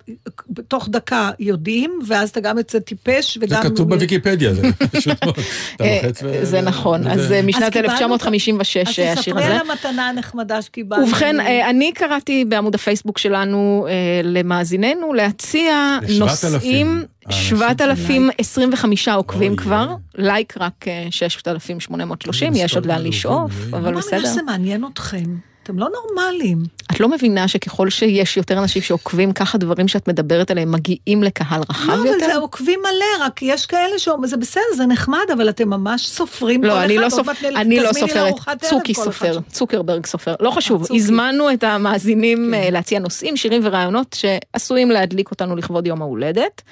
בתוך 0.51 0.89
דקה 0.89 1.31
יודעים, 1.39 1.99
ואז 2.07 2.31
אתה 2.31 2.41
גם 2.41 2.59
יוצא 2.59 2.79
טיפש 2.79 3.39
וגם... 3.41 3.63
כתוב 3.77 3.89
בוויקיפדיה, 3.95 4.55
זה 4.55 4.63
פשוט 4.93 5.25
מאוד. 5.25 5.35
אתה 5.77 5.85
אה, 5.85 6.01
לוחץ 6.03 6.23
ו- 6.23 6.45
זה 6.45 6.61
נכון, 6.61 7.07
אז 7.07 7.33
אה, 7.33 7.43
משנת 7.43 7.73
קיבלנו 7.73 7.87
את 7.87 7.91
ה- 7.91 7.93
1956 7.93 8.77
אז 8.99 9.19
השיר 9.19 9.35
תספרי 9.35 9.45
הזה. 9.45 9.61
על 9.61 9.71
המתנה 9.71 10.09
הנחמדה 10.09 10.63
שקיבלנו. 10.63 11.07
ובכן, 11.07 11.41
אה, 11.41 11.71
אני 11.71 11.93
קראתי 11.93 12.45
בעמוד 12.45 12.75
הפייסבוק 12.75 13.19
שלנו 13.19 13.87
אה, 13.89 13.93
למאזיננו 14.25 15.13
להציע 15.15 15.99
ל- 16.03 16.09
7,000 16.09 16.53
נושאים, 16.55 17.05
האנשים 17.27 17.57
7,025 17.59 19.09
עוקבים 19.09 19.51
אוי, 19.53 19.59
כבר, 19.59 19.87
אוי. 20.19 20.25
לייק 20.27 20.55
רק 20.61 20.89
אה, 20.89 21.07
6,830, 21.11 22.49
איזה 22.53 22.61
יש 22.65 22.75
עוד 22.77 22.87
לאן 22.87 23.03
לשאוף. 23.03 23.53
אבל 23.73 23.95
בסדר. 23.95 24.21
שזה 24.21 24.43
מעניין 24.43 24.85
אתכם. 24.93 25.25
אתם 25.67 25.79
לא 25.79 25.89
נורמלים. 25.89 26.63
את 26.93 27.01
לא 27.01 27.09
מבינה 27.09 27.49
שככל 27.49 27.91
שיש 27.91 28.37
יותר 28.37 28.59
אנשים 28.59 28.83
שעוקבים, 28.83 29.33
ככה 29.33 29.59
דברים 29.59 29.89
שאת 29.89 30.09
מדברת 30.09 30.51
עליהם 30.51 30.73
מגיעים 30.73 31.23
לקהל 31.23 31.61
רחב 31.71 31.89
לא, 31.89 31.95
אבל 31.95 32.07
יותר? 32.07 32.27
זה 32.27 32.37
עוקבים 32.37 32.81
מלא, 32.81 33.27
רק 33.27 33.43
יש 33.43 33.67
כאלה 33.67 33.99
שאומרים, 33.99 34.27
זה 34.27 34.37
בסדר, 34.37 34.63
זה 34.77 34.87
נחמד, 34.87 35.25
אבל 35.33 35.49
אתם 35.49 35.69
ממש 35.69 36.09
סופרים 36.09 36.63
כל 36.63 36.69
אחד. 36.69 36.77
לא, 36.77 36.85
אני 36.85 36.97
לא, 36.97 37.05
עוד 37.05 37.13
סופ... 37.13 37.29
אני 37.57 37.81
לא 37.81 37.93
סופרת, 37.93 38.35
צוקי 38.61 38.95
כל 38.95 39.03
אחד 39.03 39.11
סופר. 39.11 39.39
צוקרברג 39.49 40.07
סופר, 40.07 40.35
לא 40.41 40.51
חשוב, 40.51 40.83
צוקי. 40.83 40.97
הזמנו 40.97 41.53
את 41.53 41.65
המאזינים 41.65 42.55
אה, 42.55 42.71
להציע 42.71 42.99
נושאים, 42.99 43.37
שירים 43.37 43.63
ורעיונות 43.65 44.17
שעשויים 44.19 44.91
להדליק 44.91 45.31
אותנו 45.31 45.57
לכבוד 45.57 45.87
יום 45.87 46.03
ההולדת. 46.03 46.63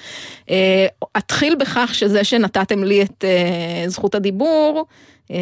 אה, 0.50 0.87
אתחיל 1.16 1.54
בכך 1.54 1.90
שזה 1.92 2.24
שנתתם 2.24 2.85
לי 2.85 3.02
את 3.02 3.24
אה, 3.24 3.88
זכות 3.88 4.14
הדיבור, 4.14 4.87
אה, 5.30 5.37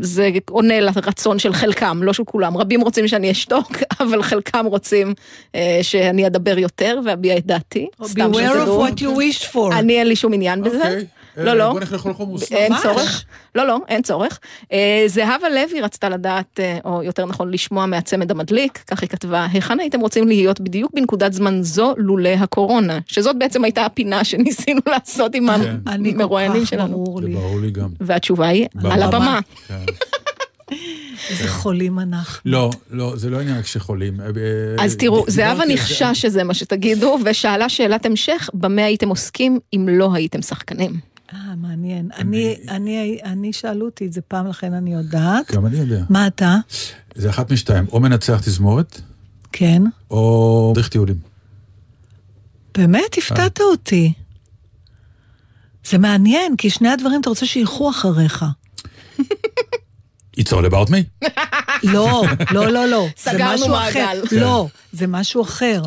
זה 0.00 0.28
עונה 0.50 0.80
לרצון 0.80 1.38
של 1.38 1.52
חלקם, 1.52 2.00
לא 2.02 2.12
של 2.12 2.24
כולם. 2.24 2.56
רבים 2.56 2.80
רוצים 2.80 3.08
שאני 3.08 3.30
אשתוק, 3.30 3.72
אבל 4.00 4.22
חלקם 4.22 4.66
רוצים 4.66 5.14
אה, 5.54 5.78
שאני 5.82 6.26
אדבר 6.26 6.58
יותר 6.58 7.00
ואביע 7.04 7.36
את 7.36 7.46
דעתי. 7.46 7.88
סתם 8.04 8.30
Beware 8.32 8.36
of 8.36 8.60
שתדעו. 8.60 8.86
what 8.86 8.98
you 8.98 9.18
wish 9.18 9.52
for. 9.54 9.74
אני 9.74 9.98
אין 9.98 10.06
לי 10.06 10.16
שום 10.16 10.32
עניין 10.32 10.62
בזה. 10.62 11.00
אוקיי. 11.36 11.44
לא, 11.44 11.50
אה, 11.50 11.54
לא. 11.54 11.72
בוא 11.72 11.80
נלך 11.80 11.92
לאכול 11.92 12.12
חומוס. 12.12 12.52
אין. 12.52 12.72
צורך. 12.82 13.24
לא, 13.54 13.66
לא, 13.66 13.78
אין 13.88 14.02
צורך. 14.02 14.38
אה, 14.72 15.04
זהבה 15.06 15.48
לוי 15.48 15.80
רצתה 15.80 16.08
לדעת, 16.08 16.60
אה, 16.60 16.78
או 16.84 17.02
יותר 17.02 17.26
נכון 17.26 17.50
לשמוע 17.50 17.86
מהצמד 17.86 18.30
המדליק, 18.30 18.78
כך 18.86 19.02
היא 19.02 19.08
כתבה, 19.08 19.46
היכן 19.52 19.80
הייתם 19.80 20.00
רוצים 20.00 20.28
להיות 20.28 20.60
בדיוק 20.60 20.92
בנקודת 20.94 21.32
זמן 21.32 21.62
זו 21.62 21.94
לולא 21.96 22.28
הקורונה? 22.28 22.98
שזאת 23.06 23.38
בעצם 23.38 23.64
הייתה 23.64 23.86
הפינה 23.86 24.24
שניסינו 24.24 24.80
לעשות 24.92 25.34
עם 25.34 25.46
כן. 25.56 25.76
המרואיינים 25.86 26.66
שלנו. 26.66 27.04
זה. 27.22 27.28
ברור 27.28 27.60
לי 27.60 27.70
גם. 27.70 27.88
והתשובה 28.00 28.46
היא. 28.48 28.66
על 28.84 29.02
הבמה. 29.02 29.40
כן. 29.68 29.74
איזה 31.30 31.48
חולים 31.48 31.98
אנחנו. 31.98 32.50
לא, 32.50 32.70
לא, 32.90 33.16
זה 33.16 33.30
לא 33.30 33.40
עניין 33.40 33.58
רק 33.58 33.66
שחולים. 33.66 34.20
אה, 34.20 34.26
אה, 34.26 34.84
אז 34.84 34.96
תראו, 34.96 35.24
זהבה 35.28 35.64
נחשה 35.68 36.14
שזה 36.14 36.44
מה 36.44 36.54
שתגידו, 36.54 37.18
ושאלה 37.24 37.68
שאלת 37.68 38.06
המשך, 38.06 38.50
במה 38.54 38.84
הייתם 38.84 39.08
עוסקים 39.08 39.58
אם 39.74 39.88
לא 39.90 40.10
הייתם 40.14 40.42
שחקנים? 40.42 41.11
אה, 41.32 41.54
מעניין. 41.56 42.08
אני, 42.18 42.56
אני, 42.68 43.18
אני, 43.24 43.52
שאלו 43.52 43.86
אותי 43.86 44.06
את 44.06 44.12
זה 44.12 44.20
פעם, 44.20 44.46
לכן 44.46 44.72
אני 44.72 44.92
יודעת. 44.94 45.52
גם 45.52 45.66
אני 45.66 45.76
יודע. 45.76 46.04
מה 46.10 46.26
אתה? 46.26 46.56
זה 47.14 47.30
אחת 47.30 47.52
משתיים, 47.52 47.86
או 47.92 48.00
מנצח 48.00 48.40
תזמורת, 48.40 49.00
כן. 49.52 49.82
או 50.10 50.68
מדריך 50.72 50.88
טיולים. 50.88 51.16
באמת 52.74 53.18
הפתעת 53.18 53.60
אותי. 53.60 54.12
זה 55.90 55.98
מעניין, 55.98 56.56
כי 56.56 56.70
שני 56.70 56.88
הדברים 56.88 57.20
אתה 57.20 57.28
רוצה 57.28 57.46
שילכו 57.46 57.90
אחריך. 57.90 58.44
It's 60.40 60.52
all 60.52 60.66
about 60.70 60.88
me. 60.88 61.26
לא, 61.82 62.24
לא, 62.50 62.66
לא, 62.68 62.86
לא. 62.86 63.06
זה 63.16 63.30
סגרנו 63.30 63.54
משהו 63.54 63.68
מעגל. 63.68 64.20
אחר. 64.24 64.36
לא, 64.40 64.68
זה 64.92 65.06
משהו 65.06 65.42
אחר. 65.42 65.82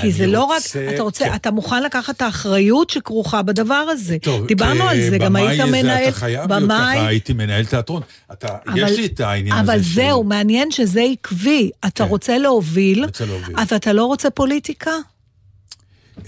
כי 0.00 0.12
זה 0.12 0.26
לא 0.26 0.44
רק, 0.44 0.62
אתה 0.94 1.02
רוצה, 1.02 1.24
כן. 1.24 1.34
אתה 1.34 1.50
מוכן 1.50 1.82
לקחת 1.82 2.16
את 2.16 2.22
האחריות 2.22 2.90
שכרוכה 2.90 3.42
בדבר 3.42 3.74
הזה. 3.74 4.16
טוב, 4.22 4.46
דיברנו 4.46 4.84
על 4.88 5.00
זה, 5.10 5.18
גם 5.18 5.36
היית 5.36 5.60
במאי 5.60 5.76
זה 5.76 5.82
מנהל, 5.82 6.02
אתה 6.08 6.12
חייב 6.12 6.52
להיות 6.52 6.70
ככה, 6.70 7.06
הייתי 7.06 7.32
מנהל 7.32 7.64
תיאטרון. 7.66 8.02
אתה, 8.32 8.48
אבל- 8.66 8.78
יש 8.78 8.98
לי 8.98 9.06
את 9.06 9.20
העניין 9.20 9.56
הזה 9.58 9.72
אבל 9.72 9.80
זהו, 9.82 10.24
מעניין 10.24 10.70
שזה 10.70 11.02
עקבי. 11.12 11.70
אתה 11.86 12.04
כן. 12.04 12.10
רוצה 12.10 12.38
להוביל, 12.38 13.04
רוצה 13.04 13.24
להוביל. 13.26 13.56
אז 13.58 13.72
אתה 13.72 13.92
לא 13.92 14.04
רוצה 14.04 14.30
פוליטיקה? 14.30 14.90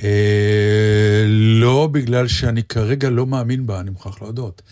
אה, 0.02 1.24
לא 1.60 1.88
בגלל 1.92 2.28
שאני 2.28 2.62
כרגע 2.62 3.10
לא 3.10 3.26
מאמין 3.26 3.66
בה, 3.66 3.80
אני 3.80 3.90
מוכרח 3.90 4.22
להודות. 4.22 4.62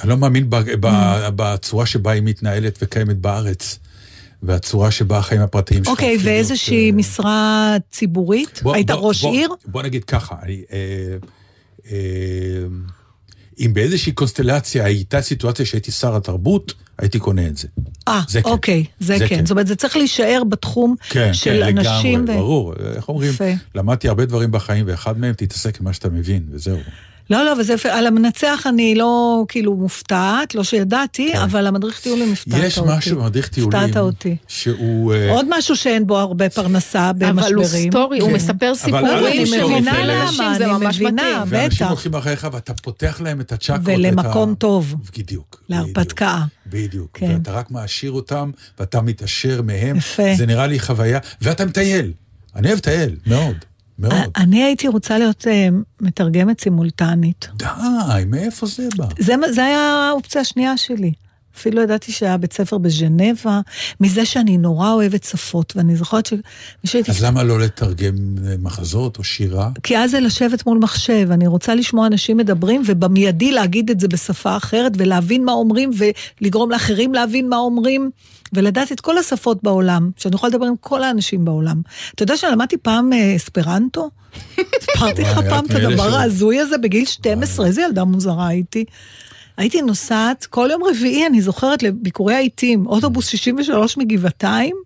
אני 0.00 0.08
לא 0.10 0.16
מאמין 0.16 0.50
ב- 0.50 0.56
ב- 0.56 0.86
Mm. 0.86 0.90
בצורה 1.36 1.86
שבה 1.86 2.10
היא 2.10 2.22
מתנהלת 2.22 2.78
וקיימת 2.82 3.16
בארץ, 3.18 3.78
והצורה 4.42 4.90
שבה 4.90 5.18
החיים 5.18 5.40
הפרטיים 5.40 5.84
שלך... 5.84 5.92
אוקיי, 5.92 6.12
הופכים 6.12 6.26
להיות, 6.26 6.36
ואיזושהי 6.48 6.90
אה, 6.90 6.96
משרה 6.96 7.76
ציבורית? 7.90 8.60
בוא- 8.62 8.74
היית 8.74 8.90
בוא- 8.90 9.08
ראש 9.08 9.22
בוא- 9.22 9.32
עיר? 9.32 9.48
בוא 9.66 9.82
נגיד 9.82 10.04
ככה, 10.04 10.34
אני, 10.42 10.62
אה, 10.72 11.16
אה, 11.90 11.96
אם 13.58 13.74
באיזושהי 13.74 14.12
קונסטלציה 14.12 14.84
הייתה 14.84 15.22
סיטואציה 15.22 15.66
שהייתי 15.66 15.90
שר 15.90 16.16
התרבות, 16.16 16.74
הייתי 16.98 17.18
קונה 17.18 17.46
את 17.46 17.56
זה. 17.56 17.68
אה, 18.08 18.20
כן. 18.32 18.40
אוקיי, 18.44 18.84
זה 19.00 19.18
זה 19.18 19.28
כן. 19.28 19.36
כן. 19.36 19.46
זאת 19.46 19.50
אומרת, 19.50 19.66
זה 19.66 19.76
צריך 19.76 19.96
להישאר 19.96 20.42
בתחום 20.48 20.94
כן, 21.10 21.34
של 21.34 21.62
כן, 21.66 21.78
אנשים. 21.78 22.20
לגמרי, 22.20 22.34
ו- 22.34 22.38
ברור. 22.38 22.74
איך 22.96 23.08
אומרים? 23.08 23.30
יפה. 23.30 23.44
למדתי 23.74 24.08
הרבה 24.08 24.24
דברים 24.24 24.50
בחיים, 24.52 24.84
ואחד 24.88 25.18
מהם 25.18 25.32
תתעסק 25.34 25.80
עם 25.80 25.84
מה 25.84 25.92
שאתה 25.92 26.08
מבין, 26.08 26.42
וזהו. 26.50 26.78
לא, 27.30 27.44
לא, 27.44 27.52
וזה 27.60 27.72
יפה. 27.72 27.88
על 27.92 28.06
המנצח 28.06 28.64
אני 28.68 28.94
לא 28.94 29.44
כאילו 29.48 29.76
מופתעת, 29.76 30.54
לא 30.54 30.64
שידעתי, 30.64 31.30
כן. 31.32 31.38
אבל 31.38 31.66
המדריך 31.66 32.00
טיולים 32.00 32.32
הפתעת 32.32 32.54
אותי. 32.54 32.66
יש 32.66 32.78
משהו 32.78 33.20
במדריך 33.20 33.48
טיולים, 33.48 33.80
הפתעת 33.80 33.96
אותי. 33.96 34.36
שהוא... 34.48 35.14
אה, 35.14 35.30
עוד 35.30 35.46
משהו 35.50 35.76
שאין 35.76 36.06
בו 36.06 36.18
הרבה 36.18 36.48
פרנסה 36.50 37.12
במשברים. 37.12 37.38
אבל 37.38 37.54
הוא 37.54 37.64
סטורי, 37.64 38.18
הוא 38.18 38.28
כן. 38.28 38.34
מספר 38.34 38.66
אבל 38.66 38.74
סיפורים 38.74 39.42
מבינה 39.42 40.00
אלה- 40.00 40.06
לאנשים, 40.20 40.40
למה, 40.44 40.58
זה 40.58 40.64
אני 40.64 40.72
ממש 40.72 40.96
מבינה. 40.96 41.10
מתאים. 41.22 41.42
ואנשים 41.46 41.76
בטח. 41.76 41.88
הולכים 41.88 42.14
אחריך 42.14 42.46
ואתה 42.52 42.74
פותח 42.74 43.20
להם 43.24 43.40
את 43.40 43.52
הצ'קרות. 43.52 43.80
ולמקום 43.84 44.50
את 44.52 44.56
ה... 44.56 44.60
טוב. 44.60 44.94
בדיוק. 45.18 45.62
להרפתקה. 45.68 46.38
בדיוק. 46.66 47.10
כן. 47.18 47.30
ואתה 47.38 47.52
רק 47.52 47.70
מעשיר 47.70 48.12
אותם, 48.12 48.50
ואתה 48.78 49.00
מתעשר 49.00 49.62
מהם. 49.62 49.96
יפה. 49.96 50.22
זה 50.36 50.46
נראה 50.46 50.66
לי 50.66 50.80
חוויה, 50.80 51.18
ואתה 51.42 51.64
מטייל. 51.66 52.12
אני 52.56 52.66
אוהב 52.68 52.78
לטייל, 52.78 53.16
מאוד. 53.26 53.56
מאוד. 54.02 54.30
אני 54.36 54.62
הייתי 54.62 54.88
רוצה 54.88 55.18
להיות 55.18 55.46
אה, 55.46 55.68
מתרגמת 56.00 56.60
סימולטנית. 56.60 57.48
די, 57.54 57.66
מאיפה 58.26 58.66
זה 58.66 58.88
בא? 58.96 59.06
זה, 59.18 59.34
זה 59.50 59.64
היה 59.64 60.08
האופציה 60.10 60.40
השנייה 60.40 60.76
שלי. 60.76 61.12
אפילו 61.56 61.82
ידעתי 61.82 62.12
שהיה 62.12 62.36
בית 62.36 62.52
ספר 62.52 62.78
בז'נבה, 62.78 63.60
מזה 64.00 64.24
שאני 64.26 64.56
נורא 64.56 64.92
אוהבת 64.92 65.24
שפות, 65.24 65.72
ואני 65.76 65.96
זוכרת 65.96 66.28
שהייתי... 66.84 67.10
אז 67.10 67.24
למה 67.24 67.42
לא 67.42 67.60
לתרגם 67.60 68.14
אה, 68.46 68.54
מחזות 68.58 69.18
או 69.18 69.24
שירה? 69.24 69.70
כי 69.82 69.98
אז 69.98 70.10
זה 70.10 70.20
לשבת 70.20 70.66
מול 70.66 70.78
מחשב, 70.78 71.28
אני 71.30 71.46
רוצה 71.46 71.74
לשמוע 71.74 72.06
אנשים 72.06 72.36
מדברים, 72.36 72.82
ובמיידי 72.86 73.52
להגיד 73.52 73.90
את 73.90 74.00
זה 74.00 74.08
בשפה 74.08 74.56
אחרת, 74.56 74.92
ולהבין 74.96 75.44
מה 75.44 75.52
אומרים, 75.52 75.90
ולגרום 76.40 76.70
לאחרים 76.70 77.14
להבין 77.14 77.48
מה 77.48 77.56
אומרים, 77.56 78.10
ולדעת 78.52 78.92
את 78.92 79.00
כל 79.00 79.18
השפות 79.18 79.62
בעולם, 79.62 80.10
שאני 80.16 80.34
יכולה 80.34 80.50
לדבר 80.50 80.66
עם 80.66 80.74
כל 80.80 81.02
האנשים 81.02 81.44
בעולם. 81.44 81.82
אתה 82.14 82.22
יודע 82.22 82.36
שלמדתי 82.36 82.76
פעם 82.76 83.12
אה, 83.12 83.36
אספרנטו? 83.36 84.10
סיפרתי 84.80 85.22
לך 85.22 85.38
פעם 85.48 85.64
את 85.66 85.70
הדבר 85.70 86.14
ההזוי 86.14 86.60
הזה 86.60 86.78
בגיל 86.78 87.04
12, 87.04 87.66
איזה 87.66 87.82
ילדה 87.82 88.04
מוזרה 88.04 88.46
הייתי. 88.46 88.84
הייתי 89.56 89.82
נוסעת 89.82 90.46
כל 90.46 90.68
יום 90.72 90.82
רביעי, 90.84 91.26
אני 91.26 91.42
זוכרת, 91.42 91.82
לביקורי 91.82 92.34
העיתים, 92.34 92.86
אוטובוס 92.86 93.26
63 93.26 93.96
מגבעתיים, 93.96 94.76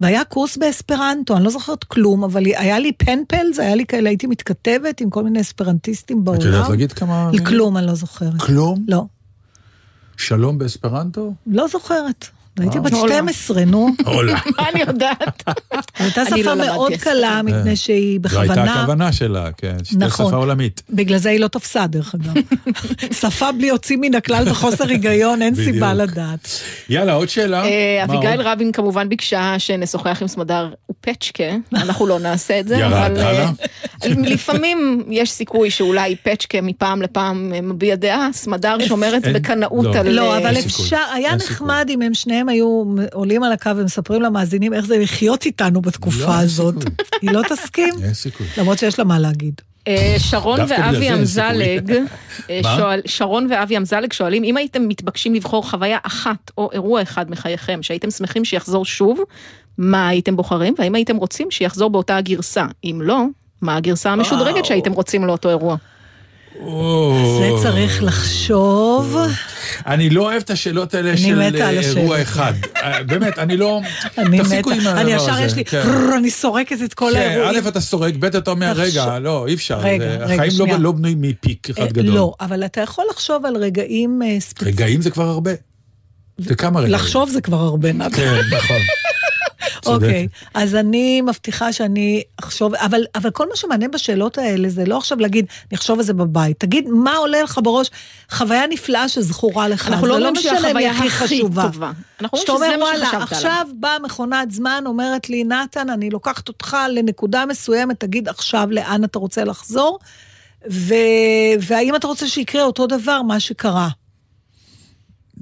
והיה 0.00 0.24
קורס 0.24 0.56
באספרנטו, 0.56 1.36
אני 1.36 1.44
לא 1.44 1.50
זוכרת 1.50 1.84
כלום, 1.84 2.24
אבל 2.24 2.44
היה 2.44 2.78
לי 2.78 2.92
פנפלס, 2.92 3.58
היה 3.58 3.74
לי 3.74 3.86
כאלה, 3.86 4.08
הייתי 4.08 4.26
מתכתבת 4.26 5.00
עם 5.00 5.10
כל 5.10 5.24
מיני 5.24 5.40
אספרנטיסטים 5.40 6.24
בעולם. 6.24 6.40
את 6.40 6.44
יודעת 6.44 6.68
להגיד 6.70 6.92
כמה... 6.92 7.30
כלום, 7.46 7.76
אני 7.76 7.86
לא 7.86 7.94
זוכרת. 7.94 8.40
כלום? 8.40 8.84
לא, 8.88 9.04
שלום 10.16 10.58
באספרנטו? 10.58 11.34
לא 11.46 11.68
זוכרת. 11.68 12.26
הייתי 12.60 12.78
אה. 12.78 12.82
בת 12.82 12.92
מעולם. 12.92 13.32
12, 13.32 13.64
נו. 13.64 13.88
עולה. 14.04 14.34
מה 14.58 14.68
אני 14.68 14.80
יודעת? 14.80 15.42
הייתה 15.98 16.22
אני 16.22 16.42
שפה 16.42 16.54
לא 16.54 16.66
מאוד 16.66 16.92
קלה, 16.92 17.42
מפני 17.42 17.76
שהיא 17.76 18.20
זו 18.28 18.40
הייתה 18.40 18.54
בכוונה... 18.54 18.80
הכוונה 18.80 19.12
שלה, 19.12 19.52
כן. 19.56 19.76
נכון. 19.96 20.26
שפה 20.26 20.36
עולמית. 20.36 20.82
בגלל 20.90 21.18
זה 21.18 21.30
היא 21.30 21.40
לא 21.40 21.48
תפסה, 21.48 21.86
דרך 21.86 22.14
אגב. 22.14 22.34
שפה 23.20 23.52
בלי 23.52 23.66
יוצאים 23.66 24.00
מן 24.00 24.14
הכלל 24.14 24.48
וחוסר 24.48 24.88
היגיון, 24.88 25.42
אין. 25.42 25.54
סיבה 25.54 25.94
לדעת. 25.94 26.48
יאללה, 26.88 27.12
עוד 27.12 27.28
שאלה. 27.28 27.64
אה, 27.64 28.04
אביגיל? 28.04 28.40
רבין 28.40 28.72
כמובן 28.72 29.08
ביקשה 29.08 29.54
שנשוחח 29.58 30.18
עם 30.22 30.28
סמדר 30.28 30.68
ופצ'קה, 30.90 31.44
אנחנו 31.74 32.06
לא 32.06 32.18
נעשה 32.18 32.60
את 32.60 32.68
זה, 32.68 32.76
ירד, 32.76 32.92
אבל... 32.92 33.18
אה, 33.18 33.28
הלאה. 33.28 33.50
לפעמים 34.04 35.04
יש 35.10 35.30
סיכוי 35.30 35.70
שאולי 35.70 36.16
פצ'קה 36.22 36.60
מפעם 36.60 37.02
לפעם 37.02 37.52
מביע 37.62 37.94
דעה, 37.94 38.28
סמדר 38.32 38.76
שומרת 38.88 39.22
בקנאות 39.34 39.84
לא. 39.84 39.96
על... 39.96 40.08
לא, 40.08 40.32
אה, 40.32 40.38
אבל. 40.38 40.58
אפשר, 40.58 40.96
היה. 41.14 41.34
נחמד 41.34 41.86
אם 41.90 42.02
הם 42.02 42.14
שניהם 42.14 42.48
היו 42.50 42.84
עולים 43.12 43.42
על 43.42 43.52
הקו 43.52 43.70
ומספרים 43.76 44.22
למאזינים 44.22 44.74
איך 44.74 44.86
זה 44.86 44.98
לחיות 44.98 45.44
איתנו 45.46 45.74
לא, 45.74 45.80
בתקופה 45.80 46.34
אין 46.34 46.44
הזאת. 46.44 46.74
סיכוי. 46.74 46.94
היא 47.22 47.30
לא 47.30 47.42
תסכים, 47.48 47.94
אין 48.02 48.14
סיכוי. 48.14 48.46
למרות 48.58 48.78
שיש 48.78 48.98
לה 48.98 49.04
מה 49.04 49.18
להגיד. 49.18 49.54
אה, 49.88 50.14
שרון 50.18 50.60
ואבי. 50.68 51.12
אמזלג, 51.14 51.92
אה? 52.50 52.62
שואל- 52.76 53.00
שרון 53.06 53.46
ואבי 53.50 53.76
אמזלג 53.76 54.12
שואלים, 54.12 54.44
אם 54.44 54.56
הייתם 54.56 54.88
מתבקשים 54.88 55.34
לבחור 55.34 55.70
חוויה 55.70 55.98
אחת 56.02 56.50
או 56.58 56.70
אירוע 56.72 57.02
אחד 57.02 57.30
מחייכם 57.30 57.82
שהייתם 57.82 58.10
שמחים 58.10 58.44
שיחזור 58.44 58.84
שוב, 58.84 59.20
מה 59.78 60.08
הייתם 60.08 60.36
בוחרים? 60.36 60.74
והאם 60.78 60.94
הייתם 60.94 61.16
רוצים 61.16 61.50
שיחזור 61.50 61.90
באותה 61.90 62.16
הגרסה? 62.16 62.66
אם 62.84 63.00
לא, 63.02 63.24
מה 63.62 63.76
הגרסה 63.76 64.10
המשודרגת 64.10 64.64
שהייתם 64.64 64.92
רוצים 64.92 65.24
לאותו 65.24 65.48
אירוע? 65.48 65.76
זה 67.38 67.50
צריך 67.62 68.02
לחשוב. 68.02 69.16
אני 69.86 70.10
לא 70.10 70.22
אוהב 70.22 70.42
את 70.42 70.50
השאלות 70.50 70.94
האלה 70.94 71.16
של 71.16 71.42
על 71.42 71.56
אה. 71.60 71.80
אירוע 71.80 72.22
אחד. 72.22 72.52
אה, 72.76 73.02
באמת, 73.02 73.38
אני 73.38 73.56
לא... 73.56 73.80
אני 74.18 74.38
תפסיקו 74.38 74.70
עם 74.70 74.80
הדבר 74.80 75.00
אני 75.00 75.12
ישר 75.12 75.32
הזה. 75.32 75.42
יש 75.42 75.54
לי, 75.54 75.64
כן. 75.64 75.82
אני 76.18 76.30
סורקת 76.30 76.76
את 76.84 76.94
כל 76.94 77.10
כן, 77.14 77.18
האירועים. 77.18 77.64
א', 77.64 77.68
אתה 77.68 77.80
סורק, 77.80 78.14
ב', 78.18 78.24
אתה 78.24 78.50
אומר, 78.50 78.72
רגע, 78.76 79.18
לא, 79.18 79.46
אי 79.46 79.54
אפשר. 79.54 79.78
רגע, 79.78 80.04
רגע, 80.04 80.24
החיים 80.24 80.40
לא- 80.40 80.50
שנייה. 80.50 80.78
לא 80.78 80.92
בנויים 80.92 81.22
מפיק 81.22 81.70
אחד 81.70 81.82
אה, 81.82 81.86
גדול. 81.86 82.14
לא, 82.14 82.34
אבל 82.40 82.64
אתה 82.64 82.80
יכול 82.80 83.04
לחשוב 83.10 83.46
על 83.46 83.56
רגעים 83.56 84.20
ספציפיים. 84.38 84.74
רגעים 84.74 85.02
זה 85.02 85.10
כבר 85.10 85.28
הרבה. 85.28 85.50
זה 86.38 86.54
כמה 86.54 86.80
רגעים. 86.80 86.94
לחשוב 86.94 87.30
זה 87.30 87.40
כבר 87.40 87.60
הרבה 87.60 87.92
נדב. 87.92 88.16
כן, 88.16 88.40
נכון. 88.56 88.76
אוקיי, 89.86 90.28
אז 90.54 90.74
אני 90.74 91.20
מבטיחה 91.20 91.72
שאני 91.72 92.22
אחשוב, 92.36 92.74
אבל, 92.74 93.04
אבל 93.14 93.30
כל 93.30 93.48
מה 93.48 93.56
שמעניין 93.56 93.90
בשאלות 93.90 94.38
האלה 94.38 94.68
זה 94.68 94.84
לא 94.84 94.96
עכשיו 94.96 95.18
להגיד, 95.18 95.46
אני 95.70 95.78
אחשוב 95.78 95.98
על 95.98 96.04
זה 96.04 96.14
בבית. 96.14 96.60
תגיד, 96.60 96.88
מה 96.88 97.16
עולה 97.16 97.42
לך 97.42 97.60
בראש? 97.62 97.90
חוויה 98.30 98.66
נפלאה 98.66 99.08
שזכורה 99.08 99.68
לך. 99.68 99.88
אנחנו 99.88 100.06
זה 100.06 100.08
לא 100.08 100.14
אומרים 100.14 100.36
שהחוויה 100.36 100.90
הכי 100.90 101.10
חשובה. 101.10 101.62
טובה. 101.62 101.92
אנחנו 102.20 102.38
שאתה 102.38 102.52
אומרים 102.52 102.72
אומר, 102.72 102.94
שזה 102.94 103.04
מה 103.04 103.08
וואלה, 103.10 103.26
שחשבת 103.26 103.44
עליו. 103.44 103.60
עכשיו 103.60 103.66
באה 103.80 103.98
מכונת 103.98 104.50
זמן, 104.50 104.84
אומרת 104.86 105.30
לי, 105.30 105.44
נתן, 105.44 105.90
אני 105.90 106.10
לוקחת 106.10 106.48
אותך 106.48 106.76
לנקודה 106.92 107.46
מסוימת, 107.46 108.00
תגיד 108.00 108.28
עכשיו 108.28 108.68
לאן 108.70 109.04
אתה 109.04 109.18
רוצה 109.18 109.44
לחזור, 109.44 109.98
ו... 110.70 110.94
והאם 111.60 111.96
אתה 111.96 112.06
רוצה 112.06 112.28
שיקרה 112.28 112.62
אותו 112.62 112.86
דבר, 112.86 113.22
מה 113.22 113.40
שקרה. 113.40 113.88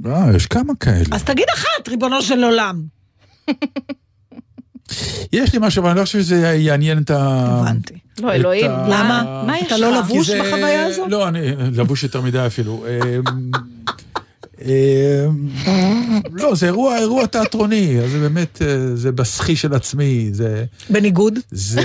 אה, 0.07 0.37
יש 0.37 0.47
כמה 0.47 0.75
כאלה. 0.81 1.05
אז 1.13 1.25
תגיד 1.25 1.47
אחת, 1.55 1.89
ריבונו 1.89 2.23
של 2.23 2.45
עולם. 2.45 2.83
יש 5.33 5.53
לי 5.53 5.59
משהו, 5.63 5.81
אבל 5.83 5.91
אני 5.91 5.99
לא 6.01 6.05
חושב 6.05 6.19
שזה 6.21 6.37
יעניין 6.55 6.99
את 6.99 7.11
ה... 7.11 7.17
הבנתי. 7.61 7.95
לא, 8.21 8.33
אלוהים, 8.33 8.71
למה? 8.71 9.43
מה 9.47 9.59
יש 9.59 9.67
אתה 9.67 9.77
לא? 9.79 9.99
לבוש 9.99 10.27
זה- 10.27 10.41
בחוויה 10.41 10.87
הזו? 10.87 11.07
לא, 11.09 11.29
אני 11.29 11.41
לבוש 11.73 12.03
יותר 12.03 12.21
מדי 12.21 12.47
אפילו. 12.47 12.85
אמ, 14.65 14.69
אמ, 15.67 16.21
לא, 16.33 16.55
זה 16.55 16.67
אירוע, 16.67 16.99
אירוע 16.99 17.27
תיאטרוני, 17.27 17.99
אז 18.05 18.11
זה 18.11 18.19
באמת, 18.19 18.63
אה, 18.63 18.97
זה 18.97 19.13
בסחי 19.13 19.57
של 19.57 19.75
עצמי, 19.75 20.29
זה, 20.33 20.65
בניגוד. 20.91 21.39
זה 21.51 21.81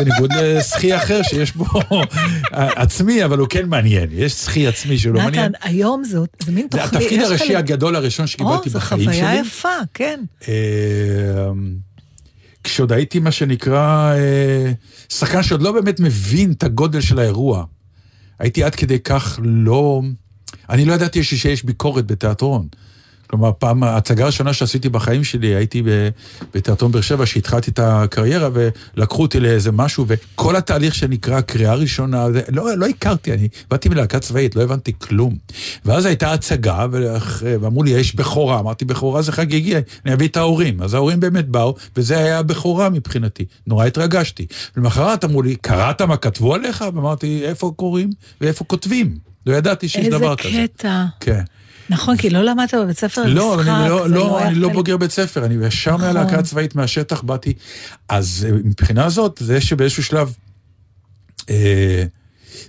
בניגוד 0.00 0.30
לסחי 0.32 0.96
אחר 0.96 1.22
שיש 1.22 1.52
בו 1.56 1.64
עצמי, 2.52 3.24
אבל 3.24 3.38
הוא 3.38 3.48
כן 3.50 3.68
מעניין, 3.68 4.08
יש 4.12 4.34
סחי 4.34 4.66
עצמי 4.66 4.98
שהוא 4.98 5.14
לא 5.14 5.20
מעניין. 5.20 5.44
נתן, 5.44 5.68
היום 5.68 6.04
זאת, 6.04 6.28
זה 6.46 6.52
מין 6.52 6.66
זה 6.72 6.78
תוכנית. 6.78 6.94
התפקיד 7.02 7.20
יש 7.20 7.26
לך 7.30 7.40
הראשי 7.40 7.56
הגדול 7.56 7.96
הראשון 7.96 8.26
שקיבלתי 8.26 8.68
או, 8.68 8.70
זו 8.70 8.78
בחיים 8.78 9.04
חוויה 9.04 9.30
שלי. 9.32 9.40
יפה, 9.40 9.68
כן. 9.94 10.20
כשעוד 12.66 12.92
הייתי 12.92 13.18
מה 13.18 13.30
שנקרא 13.30 14.14
אה, 14.14 14.72
שחקן 15.08 15.42
שעוד 15.42 15.62
לא 15.62 15.72
באמת 15.72 16.00
מבין 16.00 16.52
את 16.52 16.62
הגודל 16.62 17.00
של 17.00 17.18
האירוע. 17.18 17.64
הייתי 18.38 18.64
עד 18.64 18.74
כדי 18.74 18.98
כך 18.98 19.40
לא... 19.42 20.02
אני 20.70 20.84
לא 20.84 20.92
ידעתי 20.92 21.24
שיש 21.24 21.64
ביקורת 21.64 22.06
בתיאטרון. 22.06 22.68
כלומר, 23.26 23.50
פעם, 23.58 23.82
ההצגה 23.82 24.24
הראשונה 24.24 24.52
שעשיתי 24.52 24.88
בחיים 24.88 25.24
שלי, 25.24 25.54
הייתי 25.54 25.82
בתיאטרון 26.54 26.92
באר 26.92 27.00
שבע, 27.00 27.26
שהתחלתי 27.26 27.70
את 27.70 27.78
הקריירה, 27.78 28.48
ולקחו 28.52 29.22
אותי 29.22 29.40
לאיזה 29.40 29.72
משהו, 29.72 30.04
וכל 30.08 30.56
התהליך 30.56 30.94
שנקרא 30.94 31.40
קריאה 31.40 31.74
ראשונה, 31.74 32.26
לא, 32.48 32.76
לא 32.76 32.86
הכרתי, 32.86 33.32
אני 33.32 33.48
באתי 33.70 33.88
מלהקה 33.88 34.18
צבאית, 34.18 34.56
לא 34.56 34.62
הבנתי 34.62 34.92
כלום. 34.98 35.36
ואז 35.84 36.06
הייתה 36.06 36.32
הצגה, 36.32 36.86
ואמרו 37.60 37.82
לי, 37.82 37.90
יש 37.90 38.14
בכורה, 38.14 38.58
אמרתי, 38.60 38.84
בכורה 38.84 39.22
זה 39.22 39.32
חגיגי, 39.32 39.74
אני 40.04 40.14
אביא 40.14 40.28
את 40.28 40.36
ההורים. 40.36 40.82
אז 40.82 40.94
ההורים 40.94 41.20
באמת 41.20 41.48
באו, 41.48 41.74
וזה 41.96 42.18
היה 42.18 42.42
בכורה 42.42 42.88
מבחינתי. 42.90 43.44
נורא 43.66 43.86
התרגשתי. 43.86 44.46
למחרת 44.76 45.24
אמרו 45.24 45.42
לי, 45.42 45.56
קראת 45.56 46.02
מה 46.02 46.16
כתבו 46.16 46.54
עליך? 46.54 46.84
ואמרתי, 46.94 47.40
איפה 47.44 47.72
קוראים 47.76 48.10
ואיפה 48.40 48.64
כותבים? 48.64 49.18
לא 49.46 49.54
ידעתי 49.54 49.88
שיש 49.88 50.06
איזה 50.06 50.18
דבר 50.18 50.36
כזה. 50.36 50.64
קטע. 50.76 51.04
כן. 51.20 51.42
נכון, 51.90 52.16
כי 52.16 52.30
לא 52.30 52.42
למדת 52.42 52.74
בבית 52.74 52.98
ספר 52.98 53.22
לא, 53.26 53.56
משחק. 53.56 53.68
אני 53.68 53.88
לא, 53.88 54.10
לא, 54.10 54.38
היה 54.38 54.48
אני 54.48 54.58
לא 54.58 54.68
בוגר 54.68 54.96
בית 54.96 55.10
ספר, 55.10 55.44
אני 55.44 55.66
ישר 55.66 55.94
נכון. 55.94 56.06
מהלהקה 56.06 56.38
הצבאית 56.38 56.74
מהשטח 56.74 57.22
באתי. 57.22 57.52
אז 58.08 58.46
אה, 58.48 58.56
מבחינה 58.64 59.08
זאת, 59.08 59.38
זה 59.42 59.60
שבאיזשהו 59.60 60.04
שלב, 60.04 60.34
אה, 61.50 62.04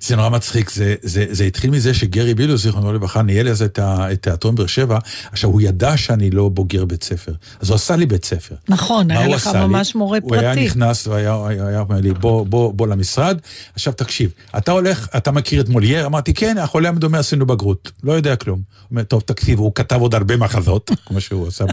זה 0.02 0.16
נורא 0.16 0.30
מצחיק, 0.30 0.70
זה, 0.70 0.96
זה, 1.02 1.26
זה 1.30 1.44
התחיל 1.44 1.70
מזה 1.72 1.94
שגרי 1.94 2.34
בילו, 2.34 2.58
זיכרונו 2.58 2.94
לברכה, 2.94 3.22
ניהל 3.22 3.48
אז 3.50 3.62
את, 3.62 3.80
ה- 3.80 4.12
את 4.12 4.22
תיאטרון 4.22 4.56
באר 4.56 4.66
שבע, 4.68 5.00
עכשיו 5.32 5.50
הוא 5.50 5.62
ידע 5.62 5.98
שאני 5.98 6.30
לא 6.32 6.50
בוגר 6.50 6.86
בית 6.86 7.04
ספר, 7.04 7.32
אז 7.62 7.70
הוא 7.70 7.76
עשה 7.76 7.96
לי 7.96 8.06
בית 8.06 8.26
ספר. 8.26 8.56
נכון, 8.70 9.12
היה 9.12 9.26
הוא 9.26 9.36
לך 9.36 9.48
עשה 9.48 9.60
לי? 9.62 9.66
ממש 9.68 9.96
מורה 9.96 10.20
הוא 10.22 10.36
היה 10.36 10.54
פרטי. 10.54 10.66
נכנס 10.66 11.08
והיה 11.08 11.38
היה- 11.48 11.68
היה 11.68 11.80
אומר 11.80 12.00
לי, 12.02 12.14
בוא, 12.14 12.46
בוא, 12.46 12.74
בוא 12.74 12.88
למשרד. 12.88 13.38
עכשיו 13.76 13.94
תקשיב, 13.94 14.32
אתה 14.58 14.72
הולך, 14.72 15.08
אתה 15.18 15.32
מכיר 15.32 15.62
את 15.62 15.70
מולייר? 15.70 16.06
אמרתי, 16.06 16.34
כן, 16.34 16.58
החולה 16.58 16.90
המדומה 16.90 17.20
עשינו 17.20 17.46
בגרות. 17.46 17.92
לא 18.04 18.12
יודע 18.12 18.36
כלום. 18.36 18.60
הוא 18.60 18.88
אומר, 18.92 19.04
טוב, 19.04 19.22
תקשיב, 19.26 19.60
הוא 19.60 19.72
כתב 19.76 20.02
עוד 20.02 20.16
הרבה 20.16 20.38
מחזות, 20.38 20.92
כמו 21.06 21.22
שהוא 21.22 21.48
עשה 21.48 21.66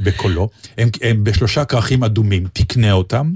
בקולו. 0.00 0.48
הם, 0.78 0.88
הם 1.02 1.24
בשלושה 1.24 1.64
כרכים 1.64 2.04
אדומים, 2.04 2.46
תקנה 2.52 2.92
אותם, 2.92 3.32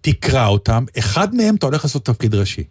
תקרא 0.00 0.46
אותם, 0.46 0.84
אחד 0.98 1.34
מהם 1.34 1.54
אתה 1.54 1.66
הולך 1.66 1.84
לעשות 1.84 2.04
תפקיד 2.04 2.34
ראשי. 2.34 2.62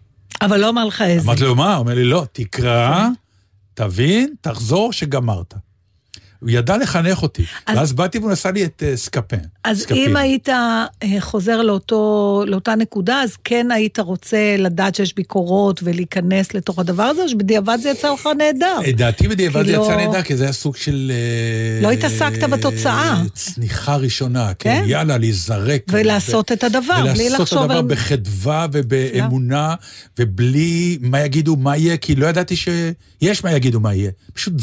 אבל 0.45 0.59
לא 0.59 0.69
אמר 0.69 0.85
לך 0.85 1.01
איזה. 1.01 1.25
אמרתי 1.27 1.43
לו, 1.43 1.55
מה? 1.55 1.73
הוא 1.73 1.79
אומר 1.79 1.93
לי, 1.95 2.03
לא, 2.03 2.25
תקרא, 2.31 3.07
תבין, 3.73 4.33
תחזור 4.41 4.93
שגמרת. 4.93 5.53
הוא 6.39 6.49
ידע 6.49 6.77
לחנך 6.77 7.21
אותי. 7.23 7.45
אז- 7.65 7.77
ואז 7.77 7.93
באתי 7.93 8.17
והוא 8.19 8.31
עשה 8.31 8.51
לי 8.51 8.65
את 8.65 8.83
אה, 8.85 8.97
סקפן. 8.97 9.37
אז 9.63 9.79
סקפין. 9.79 10.09
אם 10.09 10.17
היית 10.17 10.49
אה, 10.49 10.85
חוזר 11.19 11.61
לאותו, 11.61 12.03
לאותה 12.47 12.75
נקודה, 12.75 13.21
אז 13.21 13.35
כן 13.43 13.67
היית 13.71 13.99
רוצה 13.99 14.37
לדעת 14.57 14.95
שיש 14.95 15.15
ביקורות 15.15 15.79
ולהיכנס 15.83 16.53
לתוך 16.53 16.79
הדבר 16.79 17.03
הזה, 17.03 17.23
או 17.23 17.29
שבדיעבד 17.29 17.77
זה 17.81 17.89
יצא 17.89 18.13
לך 18.13 18.29
נהדר? 18.37 18.77
דעתי 18.97 19.27
בדיעבד 19.27 19.65
זה 19.65 19.77
לא- 19.77 19.83
יצא 19.83 19.95
נהדר, 19.95 20.21
כי 20.21 20.35
זה 20.37 20.43
היה 20.43 20.53
סוג 20.53 20.75
של... 20.75 21.11
אה, 21.15 21.81
לא 21.83 21.91
התעסקת 21.91 22.43
בתוצאה. 22.43 23.21
צניחה 23.33 23.95
ראשונה, 23.95 24.51
כן, 24.59 24.79
כן? 24.83 24.89
יאללה, 24.89 25.17
להיזרק. 25.17 25.81
ולעשות 25.89 26.51
את 26.51 26.63
הדבר, 26.63 27.01
בלי 27.13 27.23
ולעשות 27.27 27.39
לחשוב 27.39 27.57
את 27.59 27.63
הדבר 27.63 27.77
על- 27.77 27.85
בחדווה 27.87 28.67
ובאמונה, 28.71 29.75
ובלי 30.19 30.97
מה 31.01 31.19
יגידו 31.21 31.55
מה 31.55 31.77
יהיה, 31.77 31.97
כי 31.97 32.15
לא 32.15 32.27
ידעתי 32.27 32.55
שיש 32.55 33.43
מה 33.43 33.51
יגידו 33.51 33.79
מה 33.79 33.93
יהיה. 33.93 34.11
פשוט 34.33 34.53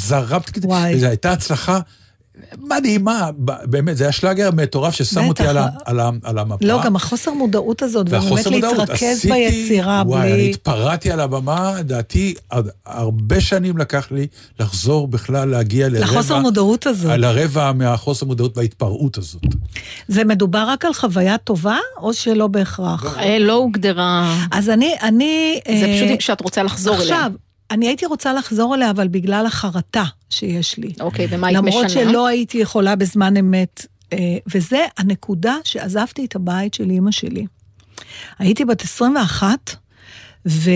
וואי. 0.64 0.94
וזו 0.94 1.06
הייתה 1.06 1.32
הצלחה. 1.32 1.80
מדהימה, 2.58 3.28
ב- 3.44 3.52
באמת, 3.64 3.96
זה 3.96 4.04
היה 4.04 4.12
שלאגר 4.12 4.50
מטורף 4.56 4.94
ששם 4.94 5.28
אותי. 5.28 5.46
על, 5.46 5.56
ה- 5.58 5.66
על, 5.84 6.00
ה- 6.00 6.10
על 6.22 6.38
המפה. 6.38 6.66
לא, 6.66 6.80
גם 6.84 6.96
החוסר 6.96 7.32
מודעות 7.32 7.82
הזאת, 7.82 8.06
ובאמת 8.08 8.46
להתרכז 8.46 9.02
עשיתי- 9.02 9.28
ביצירה 9.32 10.02
וואי, 10.06 10.22
אני 10.22 10.32
בלי... 10.32 10.50
התפרעתי 10.50 11.10
על 11.10 11.20
הבמה, 11.20 11.74
לדעתי, 11.78 12.34
עוד 12.52 12.68
הרבה 12.86 13.40
שנים 13.40 13.78
לקח 13.78 14.08
לי 14.10 14.26
לחזור 14.60 15.08
בכלל 15.08 15.48
להגיע 15.48 15.88
לרבע... 15.88 16.04
לחוסר 16.06 16.38
מודעות 16.38 16.86
הזאת. 16.86 17.10
על 17.10 17.24
הרבע 17.24 17.72
מהחוסר 17.72 18.26
מודעות 18.26 18.56
וההתפרעות 18.56 19.18
הזאת. 19.18 19.42
זה 20.08 20.24
מדובר 20.24 20.64
רק 20.68 20.84
על 20.84 20.94
חוויה 20.94 21.38
טובה, 21.38 21.76
או 21.98 22.14
שלא 22.14 22.46
בהכרח? 22.46 23.16
אה, 23.18 23.38
לא 23.38 23.52
הוגדרה, 23.52 24.36
אז 24.50 24.68
אני, 24.70 24.94
אני... 25.02 25.60
זה 25.68 25.86
אה, 25.86 26.00
פשוט 26.06 26.20
שאת 26.20 26.40
רוצה 26.40 26.62
לחזור 26.62 26.94
אליה. 26.94 27.04
עכשיו, 27.04 27.32
אני 27.70 27.86
הייתי 27.86 28.06
רוצה 28.06 28.32
לחזור 28.32 28.74
אליה, 28.74 28.90
אבל 28.90 29.08
בגלל 29.08 29.46
החרטה 29.46 30.04
שיש 30.30 30.78
לי. 30.78 30.92
אוקיי, 31.00 31.26
ומה 31.30 31.46
היית 31.46 31.58
משנה? 31.58 31.70
למרות 31.70 31.90
שלא 31.90 32.26
הייתי 32.26 32.58
יכולה 32.58 32.96
בזמן 32.96 33.36
אמת. 33.36 33.86
אה, 34.12 34.18
וזה 34.54 34.86
הנקודה 34.98 35.56
שעזבתי 35.64 36.24
את 36.24 36.36
הבית 36.36 36.74
של 36.74 36.90
אימא 36.90 37.10
שלי. 37.10 37.46
הייתי 38.38 38.64
בת 38.64 38.82
21, 38.82 39.76
אז 40.44 40.70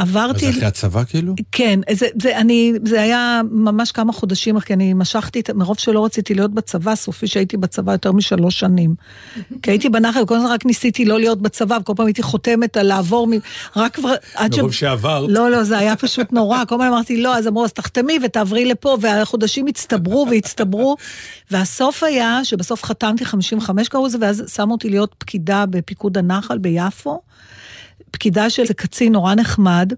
ועברתי... 0.00 0.50
אחרי 0.50 0.64
הצבא 0.64 1.04
כאילו? 1.04 1.34
כן, 1.52 1.80
זה, 1.92 2.06
זה, 2.22 2.38
אני, 2.38 2.72
זה 2.84 3.02
היה 3.02 3.40
ממש 3.50 3.92
כמה 3.92 4.12
חודשים, 4.12 4.60
כי 4.60 4.72
אני 4.72 4.94
משכתי, 4.94 5.42
מרוב 5.54 5.78
שלא 5.78 6.04
רציתי 6.04 6.34
להיות 6.34 6.54
בצבא, 6.54 6.94
סופי 6.94 7.26
שהייתי 7.26 7.56
בצבא 7.56 7.92
יותר 7.92 8.12
משלוש 8.12 8.60
שנים. 8.60 8.94
כי 9.62 9.70
הייתי 9.70 9.88
בנחל, 9.88 10.22
וכל 10.22 10.36
הזמן 10.36 10.50
רק 10.50 10.66
ניסיתי 10.66 11.04
לא 11.04 11.18
להיות 11.18 11.42
בצבא, 11.42 11.78
וכל 11.80 11.92
פעם 11.96 12.06
הייתי 12.06 12.22
חותמת 12.22 12.76
על 12.76 12.86
לעבור, 12.86 13.26
מ... 13.26 13.30
רק 13.76 13.94
כבר, 13.94 14.14
עד 14.34 14.52
ש... 14.52 14.58
מרוב 14.58 14.72
שעברת. 14.72 15.28
לא, 15.32 15.50
לא, 15.50 15.64
זה 15.64 15.78
היה 15.78 15.96
פשוט 15.96 16.32
נורא. 16.32 16.64
כל 16.64 16.74
הזמן 16.74 16.86
אמרתי, 16.86 17.22
לא, 17.22 17.36
אז 17.36 17.46
אמרו, 17.48 17.64
אז 17.64 17.72
תחתמי 17.72 18.18
ותעברי 18.24 18.64
לפה, 18.64 18.96
והחודשים 19.00 19.66
הצטברו 19.66 20.26
והצטברו. 20.30 20.96
והסוף 21.50 22.02
היה, 22.02 22.40
שבסוף 22.44 22.84
חתמתי 22.84 23.24
55 23.24 23.88
קראו 23.88 24.06
לזה, 24.06 24.18
ואז 24.20 24.44
שמו 24.54 24.72
אותי 24.72 24.90
להיות 24.90 25.14
פקידה 25.18 25.66
בפיקוד 25.66 26.18
הנחל 26.18 26.58
ביפו. 26.58 27.20
פקידה 28.10 28.50
של 28.50 28.62
איזה 28.62 28.74
קצין 28.74 29.12
נורא 29.12 29.34
נחמד, 29.34 29.92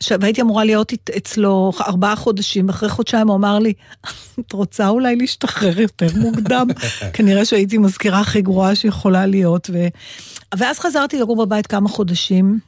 ש- 0.00 0.12
והייתי 0.20 0.40
אמורה 0.40 0.64
להיות 0.64 0.92
אצ- 0.92 1.10
אצלו 1.16 1.72
ארבעה 1.80 2.16
חודשים, 2.16 2.68
אחרי 2.68 2.88
חודשיים 2.88 3.28
הוא 3.28 3.36
אמר 3.36 3.58
לי, 3.58 3.72
את 4.40 4.52
רוצה 4.52 4.88
אולי 4.88 5.16
להשתחרר 5.16 5.80
יותר 5.80 6.06
מוקדם? 6.16 6.66
כנראה 7.14 7.44
שהייתי 7.44 7.78
מזכירה 7.78 8.20
הכי 8.20 8.42
גרועה 8.42 8.74
שיכולה 8.74 9.26
להיות. 9.26 9.70
ו... 9.72 9.86
ואז 10.58 10.78
חזרתי 10.78 11.18
לגור 11.18 11.46
בבית 11.46 11.66
כמה 11.66 11.88
חודשים, 11.88 12.58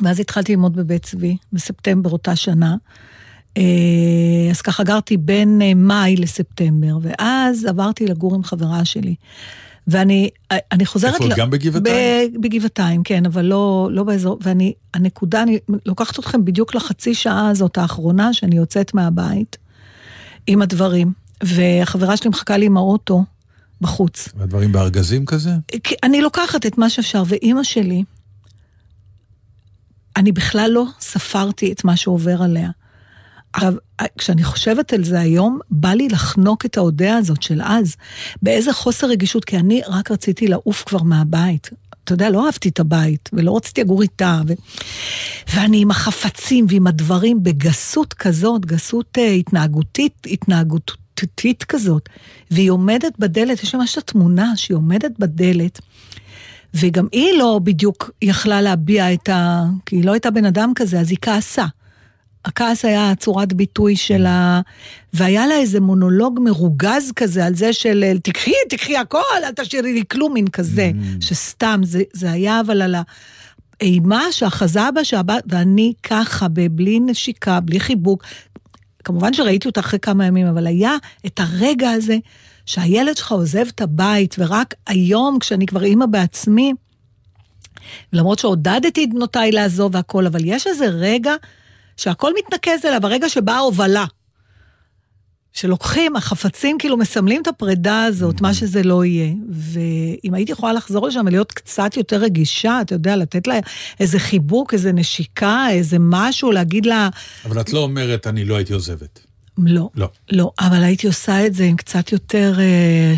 ואז 0.00 0.20
התחלתי 0.20 0.52
ללמוד 0.52 0.76
בבית 0.76 1.02
צבי, 1.02 1.36
בספטמבר 1.52 2.10
אותה 2.10 2.36
שנה. 2.36 2.76
אה, 3.56 3.62
אז 4.50 4.60
ככה 4.62 4.84
גרתי 4.84 5.16
בין 5.16 5.62
אה, 5.62 5.74
מאי 5.74 6.16
לספטמבר, 6.16 6.98
ואז 7.02 7.64
עברתי 7.64 8.06
לגור 8.06 8.34
עם 8.34 8.44
חברה 8.44 8.84
שלי. 8.84 9.14
ואני 9.86 10.30
אה, 10.52 10.56
אני 10.72 10.86
חוזרת... 10.86 11.14
איפה, 11.14 11.24
ל- 11.24 11.36
גם 11.36 11.50
בגבעתיים? 11.50 12.32
ב- 12.32 12.46
בגבעתיים, 12.46 13.02
כן, 13.02 13.26
אבל 13.26 13.44
לא, 13.44 13.88
לא 13.92 14.02
באזור, 14.04 14.38
ואני, 14.42 14.72
הנקודה, 14.94 15.42
אני 15.42 15.58
לוקחת 15.86 16.18
אתכם 16.18 16.44
בדיוק 16.44 16.74
לחצי 16.74 17.14
שעה 17.14 17.48
הזאת 17.48 17.78
האחרונה 17.78 18.32
שאני 18.32 18.56
יוצאת 18.56 18.94
מהבית 18.94 19.56
עם 20.46 20.62
הדברים, 20.62 21.12
והחברה 21.42 22.16
שלי 22.16 22.30
מחכה 22.30 22.56
לי 22.56 22.66
עם 22.66 22.76
האוטו 22.76 23.24
בחוץ. 23.80 24.28
והדברים 24.36 24.72
בארגזים 24.72 25.24
כזה? 25.26 25.50
אני 26.02 26.20
לוקחת 26.20 26.66
את 26.66 26.78
מה 26.78 26.90
שאפשר, 26.90 27.22
ואימא 27.26 27.62
שלי, 27.62 28.04
אני 30.16 30.32
בכלל 30.32 30.70
לא 30.70 30.84
ספרתי 31.00 31.72
את 31.72 31.84
מה 31.84 31.96
שעובר 31.96 32.42
עליה. 32.42 32.70
עכשיו, 33.54 33.74
כשאני 34.18 34.44
חושבת 34.44 34.92
על 34.92 35.04
זה 35.04 35.20
היום, 35.20 35.58
בא 35.70 35.88
לי 35.88 36.08
לחנוק 36.08 36.66
את 36.66 36.76
ההודעה 36.76 37.16
הזאת 37.16 37.42
של 37.42 37.60
אז. 37.62 37.96
באיזה 38.42 38.72
חוסר 38.72 39.06
רגישות, 39.06 39.44
כי 39.44 39.56
אני 39.56 39.82
רק 39.88 40.10
רציתי 40.10 40.46
לעוף 40.46 40.84
כבר 40.86 41.02
מהבית. 41.02 41.70
אתה 42.04 42.12
יודע, 42.12 42.30
לא 42.30 42.46
אהבתי 42.46 42.68
את 42.68 42.80
הבית, 42.80 43.30
ולא 43.32 43.56
רציתי 43.56 43.80
לגור 43.80 44.02
איתה, 44.02 44.40
ו... 44.46 44.52
ואני 45.54 45.82
עם 45.82 45.90
החפצים 45.90 46.66
ועם 46.68 46.86
הדברים 46.86 47.42
בגסות 47.42 48.14
כזאת, 48.14 48.66
גסות 48.66 49.18
uh, 49.18 49.20
התנהגותית, 49.20 50.26
התנהגותית 50.30 51.64
כזאת. 51.64 52.08
והיא 52.50 52.70
עומדת 52.70 53.18
בדלת, 53.18 53.62
יש 53.62 53.74
ממש 53.74 53.98
את 53.98 53.98
התמונה 53.98 54.56
שהיא 54.56 54.76
עומדת 54.76 55.18
בדלת, 55.18 55.80
וגם 56.74 57.06
היא 57.12 57.38
לא 57.38 57.60
בדיוק 57.64 58.10
יכלה 58.22 58.60
להביע 58.60 59.12
את 59.12 59.28
ה... 59.28 59.64
כי 59.86 59.96
היא 59.96 60.04
לא 60.04 60.12
הייתה 60.12 60.30
בן 60.30 60.44
אדם 60.44 60.72
כזה, 60.76 61.00
אז 61.00 61.10
היא 61.10 61.18
כעסה. 61.22 61.66
הכעס 62.44 62.84
היה 62.84 63.14
צורת 63.14 63.52
ביטוי 63.52 63.96
שלה, 63.96 64.60
והיה 65.12 65.46
לה 65.46 65.54
איזה 65.54 65.80
מונולוג 65.80 66.40
מרוגז 66.42 67.12
כזה 67.16 67.46
על 67.46 67.54
זה 67.54 67.72
של 67.72 68.04
תקחי, 68.22 68.52
תקחי 68.68 68.96
הכל, 68.96 69.18
אל 69.44 69.52
תשאירי 69.52 69.92
לי 69.92 70.02
כלום, 70.10 70.34
מין 70.34 70.48
כזה, 70.48 70.90
Mm. 70.94 71.24
שסתם, 71.24 71.80
זה, 71.84 72.02
זה 72.12 72.30
היה 72.30 72.60
אבל 72.60 72.82
על 72.82 72.94
האימה 73.80 74.22
שאחזה 74.30 74.90
בה, 74.94 75.04
שהבת, 75.04 75.42
ואני 75.46 75.92
ככה, 76.02 76.48
בלי 76.48 77.00
נשיקה, 77.00 77.60
בלי 77.60 77.80
חיבוק. 77.80 78.24
כמובן 79.04 79.32
שראיתי 79.34 79.68
אותה 79.68 79.80
אחרי 79.80 79.98
כמה 79.98 80.26
ימים, 80.26 80.46
אבל 80.46 80.66
היה 80.66 80.96
את 81.26 81.40
הרגע 81.40 81.90
הזה 81.90 82.18
שהילד 82.66 83.16
שלך 83.16 83.32
עוזב 83.32 83.66
את 83.74 83.80
הבית, 83.80 84.36
ורק 84.38 84.74
היום, 84.86 85.38
כשאני 85.38 85.66
כבר 85.66 85.82
אימא 85.84 86.06
בעצמי, 86.06 86.72
למרות 88.12 88.38
שעודדתי 88.38 89.04
את 89.04 89.10
בנותיי 89.14 89.52
לעזוב 89.52 89.94
והכל, 89.94 90.26
אבל 90.26 90.40
יש 90.44 90.66
איזה 90.66 90.86
רגע 90.86 91.34
שהכל 91.96 92.32
מתנקז 92.38 92.84
אליו, 92.84 93.06
הרגע 93.06 93.28
שבאה 93.28 93.56
ההובלה. 93.56 94.04
שלוקחים, 95.52 96.16
החפצים 96.16 96.78
כאילו 96.78 96.96
מסמלים 96.96 97.42
את 97.42 97.46
הפרידה 97.46 98.04
הזאת, 98.04 98.40
מה 98.40 98.54
שזה 98.54 98.82
לא 98.82 99.04
יהיה. 99.04 99.32
ואם 99.50 100.34
הייתי 100.34 100.52
יכולה 100.52 100.72
לחזור 100.72 101.06
לשם 101.06 101.22
ולהיות 101.26 101.52
קצת 101.52 101.96
יותר 101.96 102.16
רגישה, 102.16 102.80
אתה 102.80 102.94
יודע, 102.94 103.16
לתת 103.16 103.46
לה 103.46 103.54
איזה 104.00 104.18
חיבוק, 104.18 104.74
איזה 104.74 104.92
נשיקה, 104.92 105.66
איזה 105.70 105.96
משהו, 106.00 106.52
להגיד 106.52 106.86
לה, 106.86 107.08
אבל 107.44 107.60
את 107.60 107.72
לא 107.72 107.78
אומרת, 107.78 108.26
אני 108.26 108.44
לא 108.44 108.56
הייתי 108.56 108.72
עוזבת. 108.72 109.33
לא, 109.58 109.88
לא. 109.94 110.08
לא, 110.32 110.50
אבל 110.60 110.84
הייתי 110.84 111.06
עושה 111.06 111.46
את 111.46 111.54
זה 111.54 111.64
עם 111.64 111.76
קצת 111.76 112.12
יותר 112.12 112.54
אה, 112.58 113.14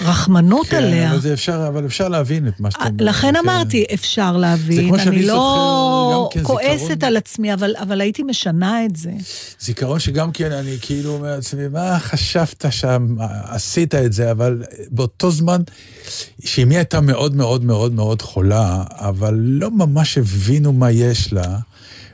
רחמנות 0.00 0.66
כן, 0.66 0.76
עליה. 0.76 1.10
אבל 1.10 1.20
זה 1.20 1.32
אפשר, 1.32 1.64
אבל 1.68 1.86
אפשר 1.86 2.08
להבין 2.08 2.48
את 2.48 2.60
מה 2.60 2.70
שאתה 2.70 2.84
אומר. 2.84 3.04
לכן 3.04 3.32
כן. 3.32 3.36
אמרתי, 3.36 3.84
אפשר 3.94 4.36
להבין. 4.36 4.88
כמו 4.88 4.98
שאני 4.98 5.16
אני 5.16 5.26
לא 5.26 6.28
כן 6.32 6.42
כועסת 6.42 6.78
זיכרון. 6.78 7.04
על 7.04 7.16
עצמי, 7.16 7.54
אבל, 7.54 7.74
אבל 7.82 8.00
הייתי 8.00 8.22
משנה 8.22 8.84
את 8.84 8.96
זה. 8.96 9.10
זיכרון 9.60 9.98
שגם 9.98 10.32
כן, 10.32 10.52
אני 10.52 10.76
כאילו 10.80 11.14
אומר 11.14 11.34
לעצמי, 11.36 11.68
מה 11.68 11.98
חשבת 11.98 12.64
שם, 12.70 13.16
עשית 13.44 13.94
את 13.94 14.12
זה, 14.12 14.30
אבל 14.30 14.62
באותו 14.90 15.30
זמן, 15.30 15.62
שאמי 16.44 16.76
הייתה 16.76 17.00
מאוד 17.00 17.36
מאוד 17.36 17.64
מאוד 17.64 17.92
מאוד 17.92 18.22
חולה, 18.22 18.84
אבל 18.90 19.34
לא 19.38 19.70
ממש 19.70 20.18
הבינו 20.18 20.72
מה 20.72 20.90
יש 20.90 21.32
לה, 21.32 21.58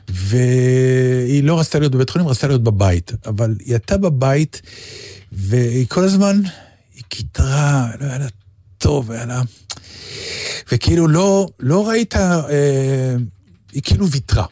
והיא 0.09 1.43
לא 1.43 1.59
רצתה 1.59 1.79
להיות 1.79 1.91
בבית 1.91 2.09
חולים, 2.09 2.27
רצתה 2.27 2.47
להיות 2.47 2.63
בבית. 2.63 3.11
אבל 3.25 3.55
היא 3.59 3.73
הייתה 3.73 3.97
בבית, 3.97 4.61
והיא 5.31 5.85
כל 5.87 6.03
הזמן, 6.03 6.41
היא 6.95 7.03
קיטרה, 7.09 7.87
לא 7.99 8.05
היה 8.05 8.17
לה 8.17 8.27
טוב, 8.77 9.11
היה 9.11 9.25
לה... 9.25 9.41
וכאילו 10.71 11.07
לא, 11.07 11.47
לא 11.59 11.89
ראית, 11.89 12.15
אה, 12.15 13.15
היא 13.73 13.81
כאילו 13.83 14.09
ויתרה. 14.09 14.45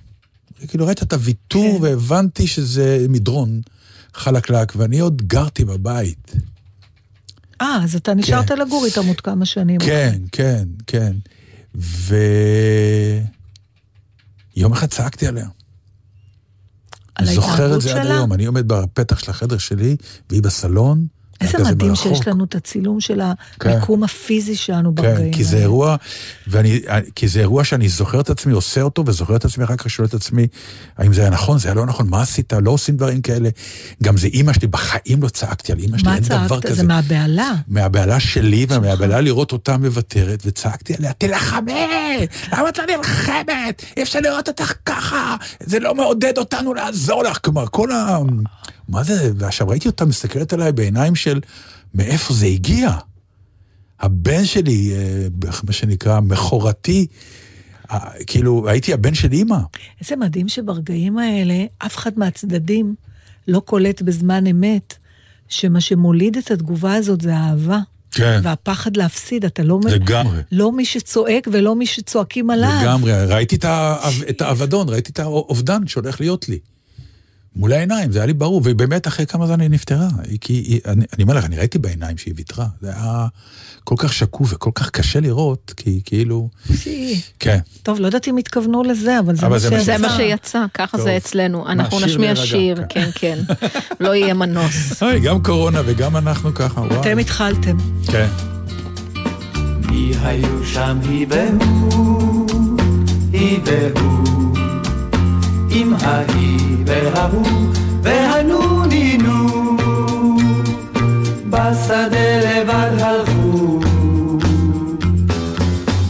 כאילו 0.68 0.86
ראית 0.86 1.04
את 1.04 1.14
הוויתור 1.14 1.78
כן. 1.78 1.84
והבנתי 1.84 2.47
שזה 2.47 3.06
מדרון 3.10 3.62
חלקלק, 4.14 4.74
ואני 4.76 4.99
עוד 4.99 5.22
גרתי 5.22 5.66
בבית. 5.66 6.34
אה, 7.62 7.80
אז 7.84 7.95
אתה 7.95 8.14
נשארת 8.14 8.51
לגור 8.51 8.86
איתם 8.86 9.08
עוד 9.08 9.22
כמה 9.22 9.45
שנים. 9.45 9.80
כן, 9.80 10.22
כן, 10.32 10.64
כן. 10.88 11.14
ויום 14.58 14.74
אחד 14.74 14.88
צעקתי 14.88 15.28
עליה. 15.28 15.47
על 17.16 17.26
אני 17.26 17.36
זוכר 17.36 17.76
את 17.76 17.82
זה 17.82 17.95
עד 17.95 18.04
שלה? 18.04 18.14
היום. 18.14 18.34
אני 18.34 18.45
עומד 18.45 18.68
בפתח 18.68 19.20
של 19.20 19.32
החדר 19.32 19.58
שלי, 19.58 19.95
והיא 20.30 20.41
בסלון. 20.41 21.08
איזה 21.43 21.63
מדהים. 21.63 21.95
שיש 21.95 22.27
לנו 22.27 22.43
את 22.43 22.55
הצילום 22.55 22.99
של 22.99 23.21
כן. 23.59 23.69
המיקום 23.69 24.03
הפיזי 24.03 24.55
שלנו 24.55 24.95
כן, 24.95 25.01
ברגעים 25.01 25.33
כי 25.33 25.43
זה. 25.43 25.57
אירוע, 25.57 25.95
ואני, 26.47 26.81
כי 27.15 27.27
זה 27.27 27.39
אירוע 27.39 27.63
שאני 27.63 27.89
זוכר 27.89 28.19
את 28.19 28.29
עצמי, 28.29 28.53
עושה 28.53 28.81
אותו, 28.81 29.03
וזוכר 29.07 29.35
את 29.35 29.45
עצמי, 29.45 29.63
אחר 29.63 29.75
כך 29.75 29.89
שואל 29.89 30.07
את 30.07 30.13
עצמי, 30.13 30.47
האם 30.97 31.13
זה 31.13 31.21
היה 31.21 31.29
נכון, 31.29 31.59
זה 31.59 31.67
היה 31.67 31.75
לא 31.75 31.85
נכון, 31.85 32.09
מה 32.09 32.21
עשית, 32.21 32.53
לא 32.53 32.71
עושים 32.71 32.97
דברים 32.97 33.21
כאלה. 33.21 33.49
גם 34.03 34.17
זה 34.17 34.27
אימא 34.27 34.53
שלי, 34.53 34.67
בחיים 34.67 35.23
לא 35.23 35.29
צעקתי 35.29 35.71
על 35.71 35.79
אימא 35.79 35.97
שלי, 35.97 36.09
מה 36.09 36.15
אין 36.15 36.23
דבר 36.23 36.47
צעקת? 36.47 36.65
כזה. 36.65 36.75
זה 36.75 36.83
מהבהלה. 36.83 37.51
מהבהלה 37.67 38.19
שלי 38.19 38.65
ומהבהלה 38.69 39.21
לראות 39.21 39.51
אותה 39.51 39.77
מוותרת, 39.77 40.43
וצעקתי 40.45 40.93
עליה, 40.97 41.13
תלחמי! 41.13 42.27
למה 42.53 42.69
את 42.69 42.77
לא 42.77 42.97
נלחמת? 42.97 43.83
אי 43.97 44.03
אפשר 44.03 44.19
לראות 44.19 44.47
אותך 44.47 44.73
ככה! 44.85 45.35
זה 45.59 45.79
לא 45.79 45.95
מעודד 45.95 46.37
אותנו 46.37 46.73
לעזור 46.73 47.23
לך. 47.23 47.37
כלומר, 47.41 47.65
כל 47.71 47.91
ה... 47.91 48.17
מה 48.93 49.03
זה? 49.03 49.31
ועכשיו 49.37 49.67
ראיתי 49.67 49.87
אותה 49.87 50.05
מסתכלת 50.05 50.53
עליי 50.53 50.71
בעיניים 50.71 51.15
של 51.15 51.41
מאיפה 51.93 52.33
זה 52.33 52.45
הגיע. 52.45 52.91
הבן 53.99 54.45
שלי, 54.45 54.93
אה, 54.93 55.27
מה 55.63 55.73
שנקרא, 55.73 56.19
מכורתי, 56.19 57.07
אה, 57.91 57.99
כאילו, 58.27 58.69
הייתי 58.69 58.93
הבן 58.93 59.13
של 59.13 59.31
אימא. 59.31 59.57
איזה 60.01 60.15
מדהים 60.15 60.47
שברגעים 60.47 61.17
האלה, 61.17 61.65
אף 61.77 61.97
אחד 61.97 62.11
מהצדדים 62.15 62.95
לא 63.47 63.59
קולט 63.59 64.01
בזמן 64.01 64.47
אמת, 64.47 64.95
שמה 65.47 65.81
שמוליד 65.81 66.37
את 66.37 66.51
התגובה 66.51 66.93
הזאת 66.93 67.21
זה 67.21 67.35
האהבה. 67.35 67.79
כן. 68.11 68.39
והפחד 68.43 68.97
להפסיד, 68.97 69.45
אתה 69.45 69.63
לא... 69.63 69.79
לגמרי. 69.85 70.39
לא 70.51 70.71
מי 70.71 70.85
שצועק 70.85 71.47
ולא 71.51 71.75
מי 71.75 71.85
שצועקים 71.85 72.49
עליו. 72.49 72.79
לגמרי, 72.81 73.25
ראיתי 73.25 73.55
את 74.29 74.41
האבדון, 74.41 74.89
ראיתי 74.89 75.11
את 75.11 75.19
האובדן 75.19 75.87
שהולך 75.87 76.21
להיות 76.21 76.49
לי. 76.49 76.59
מול 77.56 77.74
העיניים, 77.74 78.12
זה 78.12 78.20
היה 78.20 78.26
לי 78.26 78.34
ברור, 78.34 78.62
ובאמת 78.66 79.08
אחרי 79.08 79.26
כמה 79.26 79.47
זמן 79.47 79.60
היא 79.62 79.70
נפטרה. 79.70 80.08
היא, 80.30 80.38
כי, 80.41 80.54
היא, 80.54 80.80
אני, 80.86 81.06
אני 81.14 81.24
אומר 81.24 81.34
לך, 81.34 81.45
אני 81.45 81.58
ראיתי 81.58 81.78
בעיניים 81.78 82.18
שהיא 82.18 82.34
ויתרה. 82.38 82.66
זה 82.82 82.89
היה 82.89 83.28
כל 83.84 83.95
כך 83.97 84.14
שקוף 84.14 84.54
וכל 84.54 84.72
כך 84.76 84.89
קשה 84.89 85.20
לראות, 85.20 85.74
כי 85.78 86.01
כאילו... 86.06 86.49
שי. 86.76 87.22
כן. 87.39 87.60
טוב, 87.84 87.99
לא 87.99 88.06
יודעת 88.06 88.28
אם 88.28 88.38
התכוונו 88.38 88.84
לזה, 88.84 89.20
אבל 89.20 89.36
זה 89.36 89.45
אבל 89.45 89.54
מה 89.54 89.60
זה 89.60 89.70
מה 89.70 89.80
שיצא. 89.80 89.97
זה 89.97 90.08
מה 90.08 90.18
שיצא, 90.18 90.66
ככה 90.74 90.97
טוב. 90.97 91.06
זה 91.06 91.18
אצלנו. 91.18 91.68
אנחנו 91.68 91.99
נשמיע 91.99 92.36
שיר, 92.36 92.76
כן. 92.89 93.10
כן, 93.16 93.38
כן. 93.49 93.54
לא 93.99 94.16
יהיה 94.16 94.34
מנוס. 94.34 94.93
אוי, 95.04 95.20
גם 95.20 95.43
קורונה 95.43 95.82
וגם 95.86 96.18
אנחנו 96.18 96.54
ככה, 96.54 96.82
וואו. 96.82 97.01
אתם 97.01 97.18
התחלתם. 97.18 97.78
כן. 98.12 98.28
מי 99.89 100.14
היו 100.22 100.66
שם 100.66 100.99
היא 101.10 101.28
והוא, 101.30 102.47
היא 103.34 103.60
והוא, 103.66 104.58
עם 105.70 105.93
ההיא 106.01 106.72
וההוא, 106.86 107.47
והנונינו, 108.03 109.78
בשדה 111.49 112.39
לבד 112.45 112.99
הלכו, 112.99 113.79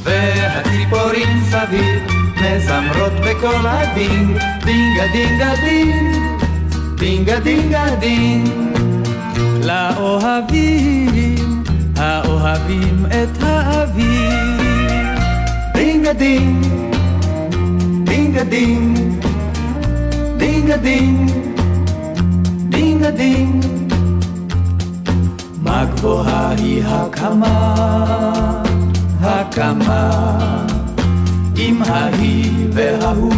והציפורים 0.04 1.44
סביב 1.50 2.14
מזמרות 2.36 3.14
בקול 3.14 3.66
הדינג, 3.68 4.38
דינגה 4.66 5.08
דינגה 5.12 5.54
דינג, 5.66 6.16
דינגה 6.98 7.40
דינגה 7.40 7.96
דינג. 8.00 8.64
לאוהבים, 9.66 11.64
האוהבים 11.96 13.06
את 13.06 13.44
האביב. 13.44 14.34
דינג 15.74 16.10
דינג, 16.12 16.66
דינגה 18.04 18.44
דינג, 18.44 19.26
דינגה 20.44 20.78
דינג, 20.78 21.32
דינגה 22.70 23.12
דינג. 23.12 23.66
מה 25.62 25.86
גבוהה 25.86 26.52
היא 26.58 26.84
הקמה, 26.86 27.76
הקמה, 29.22 30.10
עם 31.58 31.82
ההיא 31.82 32.68
וההוא 32.74 33.34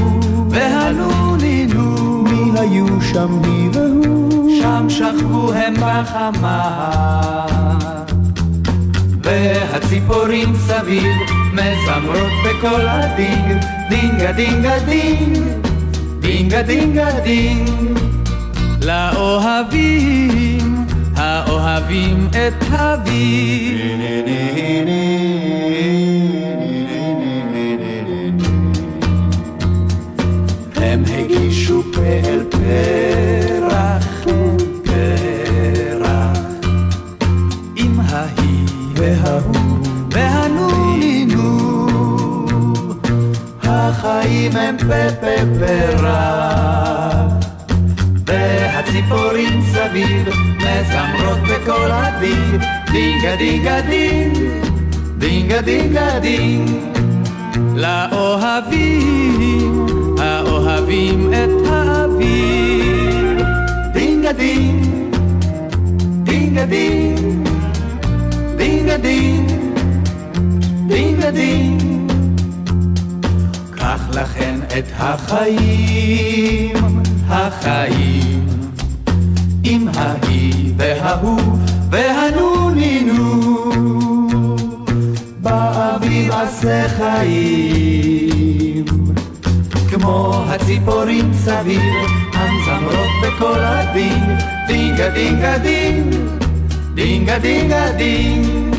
והנונינו. 0.50 2.24
מי 2.24 2.60
היו 2.60 3.02
שם 3.02 3.40
היא 3.44 3.70
והוא? 3.74 4.50
שם 4.62 4.86
שכבו 4.90 5.54
הם 5.54 5.74
בחמה. 5.74 6.80
והציפורים 9.24 10.54
סביב 10.56 11.14
מזמרות 11.54 12.32
בקול 12.46 12.82
הדינג, 12.88 13.66
דינגה 13.90 14.32
דינגה 14.32 14.80
דינג, 14.80 15.65
דינגה 16.26 16.62
דינגה 16.62 17.20
דינג. 17.24 18.00
לאוהבים, 18.82 20.76
האוהבים 21.16 22.28
את 22.32 22.64
אביב. 22.74 23.80
הם 30.76 31.04
הגישו 31.08 31.84
פר 31.94 32.44
פרח, 32.52 34.26
פרח, 34.84 36.38
עם 37.76 38.00
ההיא 38.00 38.68
וההוא 38.96 39.55
החיים 44.20 44.56
הם 44.56 44.78
פה 44.78 45.12
פה 45.22 45.28
פרח, 45.60 47.34
והציפורים 48.28 49.62
סביב 49.62 50.30
מזמרות 50.58 51.40
בקול 51.40 51.92
אביב, 51.92 52.62
דינגה 52.92 53.36
דינגה 53.36 53.82
דינג, 53.82 54.38
דינגה 55.18 55.62
דינגה 55.62 56.20
דינג. 56.20 56.70
לאוהבים, 57.76 59.86
האוהבים 60.20 61.34
את 61.34 61.68
האביב. 61.70 63.40
דינגה 63.94 64.34
דינג, 64.34 64.86
דינגה 66.24 66.66
דינג, 66.66 67.20
דינגה 68.58 68.98
דינג, 68.98 69.52
דינגה 70.88 71.32
דינג. 71.32 71.85
קח 73.86 74.10
לכן 74.14 74.60
את 74.78 74.86
החיים, 74.98 76.76
החיים, 77.28 78.48
עם 79.64 79.88
ההיא 79.96 80.74
וההוא 80.78 81.58
והנונינו. 81.92 83.56
באביב 85.42 86.32
עשה 86.32 86.90
חיים, 86.98 88.86
כמו 89.90 90.44
הציפורים 90.48 91.34
סביב, 91.34 91.82
המזמרות 92.34 93.10
בקול 93.24 93.60
אביב, 93.60 94.24
דינגה 94.68 95.10
דינגה 95.10 95.58
דינג, 95.58 96.16
דינגה 96.94 97.40
דינגה 97.40 97.92
דינג, 97.92 98.76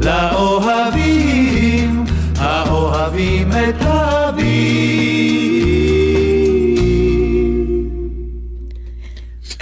לאוהבים, 0.00 1.97
האוהבים 2.98 3.52
את 3.52 3.82
אביב. 3.82 4.98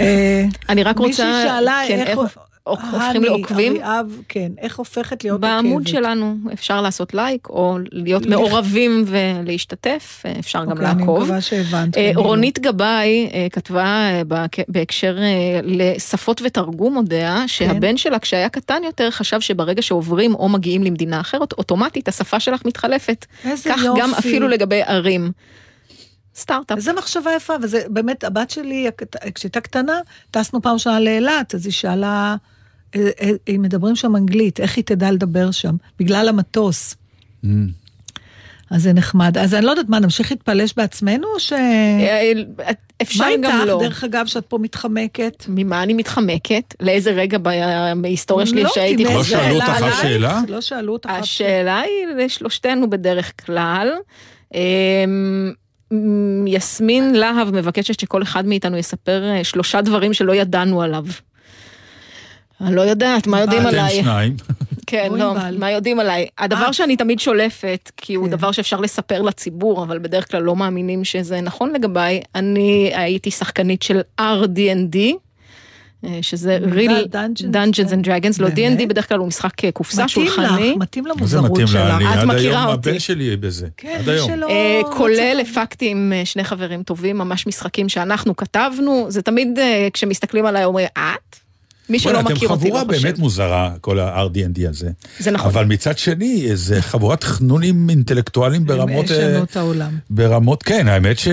אה, 0.01 0.45
אני 0.69 0.83
רק 0.83 0.97
רוצה... 0.99 1.07
מישהי 1.07 1.43
שאלה 1.43 1.81
כן, 1.87 1.99
איך 1.99 2.19
הופכים 2.69 2.99
הני, 3.01 3.19
לעוקבים? 3.19 3.71
אביאב, 3.75 4.21
כן, 4.29 4.51
איך 4.57 4.77
הופכת 4.77 5.23
להיות 5.23 5.39
בעמוד 5.41 5.81
עוקבת? 5.83 5.87
שלנו 5.87 6.35
אפשר 6.53 6.81
לעשות 6.81 7.13
לייק, 7.13 7.49
או 7.49 7.77
להיות 7.91 8.25
לך. 8.25 8.29
מעורבים 8.29 9.05
ולהשתתף, 9.07 10.23
אפשר 10.39 10.65
גם 10.65 10.71
אוקיי, 10.71 10.85
אני 10.91 10.99
לעקוב. 10.99 11.19
מקווה 11.23 11.41
שהבנת. 11.41 11.97
אה, 11.97 12.05
אני. 12.05 12.15
רונית 12.15 12.59
גבאי 12.59 13.29
אה, 13.33 13.47
כתבה 13.51 13.85
אה, 13.85 14.21
בהק- 14.23 14.65
בהקשר 14.67 15.17
אה, 15.19 15.59
לשפות 15.63 16.41
ותרגום 16.45 16.95
הודעה, 16.95 17.39
כן. 17.41 17.47
שהבן 17.47 17.97
שלה 17.97 18.19
כשהיה 18.19 18.49
קטן 18.49 18.81
יותר 18.85 19.11
חשב 19.11 19.41
שברגע 19.41 19.81
שעוברים 19.81 20.35
או 20.35 20.49
מגיעים 20.49 20.83
למדינה 20.83 21.19
אחרת, 21.21 21.53
אוטומטית 21.53 22.07
השפה 22.07 22.39
שלך 22.39 22.65
מתחלפת. 22.65 23.25
איזה 23.45 23.69
כך 23.69 23.83
יופי. 23.83 24.01
גם 24.01 24.13
אפילו 24.13 24.47
לגבי 24.47 24.81
ערים. 24.81 25.31
סטארט-אפ. 26.35 26.77
איזה 26.77 26.93
מחשבה 26.93 27.31
יפה, 27.35 27.53
וזה 27.61 27.81
באמת, 27.89 28.23
הבת 28.23 28.49
שלי, 28.49 28.87
כשהייתה 29.35 29.61
קטנה, 29.61 29.99
טסנו 30.31 30.61
פעם 30.61 30.73
ראשונה 30.73 30.99
לאילת, 30.99 31.55
אז 31.55 31.65
היא 31.65 31.73
שאלה, 31.73 32.35
אה, 32.95 33.09
אה, 33.21 33.29
אם 33.47 33.61
מדברים 33.61 33.95
שם 33.95 34.15
אנגלית, 34.15 34.59
איך 34.59 34.75
היא 34.77 34.83
תדע 34.83 35.11
לדבר 35.11 35.51
שם? 35.51 35.75
בגלל 35.99 36.29
המטוס. 36.29 36.95
Mm. 37.43 37.47
אז 38.71 38.83
זה 38.83 38.93
נחמד. 38.93 39.37
אז 39.37 39.53
אני 39.53 39.65
לא 39.65 39.71
יודעת, 39.71 39.89
מה, 39.89 39.99
נמשיך 39.99 40.31
להתפלש 40.31 40.73
בעצמנו, 40.77 41.27
או 41.33 41.39
ש... 41.39 41.53
אה, 41.53 42.31
אפשר 43.01 43.23
מה 43.23 43.29
גם 43.43 43.43
איתך, 43.43 43.67
לא. 43.67 43.79
דרך 43.81 44.03
אגב, 44.03 44.25
שאת 44.25 44.45
פה 44.45 44.57
מתחמקת? 44.57 45.45
ממה 45.47 45.83
אני 45.83 45.93
מתחמקת? 45.93 46.75
לאיזה 46.79 47.11
רגע 47.11 47.37
בהיסטוריה 48.01 48.45
שלי 48.45 48.63
לא, 48.63 48.69
שהייתי 48.73 49.03
לא 49.03 49.23
שאלו 49.23 49.55
אותך 49.55 49.81
השאלה? 49.81 50.41
לא 50.47 50.61
שאלו 50.61 50.93
אותך. 50.93 51.09
השאלה 51.09 51.79
היא 51.79 52.25
לשלושתנו 52.25 52.89
בדרך 52.89 53.45
כלל. 53.45 53.89
אמ, 54.53 55.53
יסמין 56.47 57.15
להב 57.15 57.51
מבקשת 57.51 57.99
שכל 57.99 58.23
אחד 58.23 58.45
מאיתנו 58.45 58.77
יספר 58.77 59.23
אה, 59.23 59.43
שלושה 59.43 59.81
דברים 59.81 60.13
שלא 60.13 60.35
ידענו 60.35 60.81
עליו. 60.81 61.05
אני 62.61 62.75
לא 62.75 62.81
יודעת, 62.81 63.27
מה 63.27 63.39
יודעים 63.41 63.61
אתם 63.61 63.67
עליי? 63.67 64.01
שניים. 64.01 64.35
כן, 64.87 65.09
לא. 65.17 65.35
מה 65.57 65.71
יודעים 65.71 65.99
עליי? 65.99 66.27
הדבר 66.37 66.65
אה. 66.65 66.73
שאני 66.73 66.95
תמיד 66.95 67.19
שולפת, 67.19 67.91
כי 67.97 68.15
הוא 68.15 68.25
כן. 68.25 68.31
דבר 68.31 68.51
שאפשר 68.51 68.79
לספר 68.79 69.21
לציבור, 69.21 69.83
אבל 69.83 69.99
בדרך 69.99 70.31
כלל 70.31 70.41
לא 70.41 70.55
מאמינים 70.55 71.03
שזה 71.03 71.41
נכון 71.41 71.73
לגביי, 71.73 72.21
אני 72.35 72.91
הייתי 72.93 73.31
שחקנית 73.31 73.83
של 73.83 74.01
RD&D, 74.21 74.97
אה, 76.05 76.19
שזה 76.21 76.59
real 76.71 77.07
Dungeons 77.41 77.91
and 77.91 78.07
Dragons, 78.07 78.41
לא? 78.41 78.47
D&D 78.47 78.85
בדרך 78.87 79.09
כלל 79.09 79.19
הוא 79.19 79.27
משחק 79.27 79.65
אה, 79.65 79.71
קופסה 79.71 80.05
מתאים 80.05 80.25
לך, 80.25 80.33
שולחני. 80.35 80.75
מתאים 80.75 81.03
מה 81.03 81.09
זה 81.13 81.17
למוזרות 81.17 81.51
מתאים 81.51 81.67
שלך. 81.67 81.75
לה? 81.75 81.97
אני 81.97 82.13
את 82.13 82.17
עד 82.17 82.25
מכירה 82.25 82.61
היום 82.61 82.71
אותי. 82.71 82.89
הבן 82.89 82.99
שלי 82.99 83.23
יהיה 83.23 83.37
בזה. 83.37 83.67
כן, 83.77 83.97
עד 83.99 84.09
היום. 84.09 84.31
כולל 84.93 85.39
הפקתי 85.41 85.89
עם 85.89 86.13
שני 86.25 86.43
חברים 86.43 86.83
טובים, 86.83 87.17
ממש 87.17 87.47
משחקים 87.47 87.89
שאנחנו 87.89 88.35
כתבנו, 88.35 89.05
זה 89.09 89.21
תמיד 89.21 89.59
כשמסתכלים 89.93 90.45
עליי 90.45 90.65
אומרים, 90.65 90.87
את? 90.93 91.46
מי 91.89 91.99
שלא 91.99 92.21
מכיר 92.21 92.35
אתם 92.35 92.53
אותי 92.53 92.65
חבורה 92.65 92.83
לא 92.83 92.87
חושב. 92.87 93.01
באמת 93.03 93.19
מוזרה, 93.19 93.71
כל 93.81 93.99
ה-RD&D 93.99 94.69
הזה. 94.69 94.89
זה 95.19 95.31
נכון. 95.31 95.47
אבל 95.47 95.65
מצד 95.65 95.97
שני, 95.97 96.55
זה 96.55 96.81
חבורת 96.81 97.23
חנונים 97.23 97.89
אינטלקטואלים 97.89 98.65
ברמות... 98.65 99.11
הם 99.11 99.17
אה, 99.17 99.29
ישנו 99.29 99.43
את 99.43 99.57
העולם. 99.57 99.97
ברמות, 100.09 100.63
כן, 100.63 100.87
האמת 100.87 101.19
ש... 101.19 101.27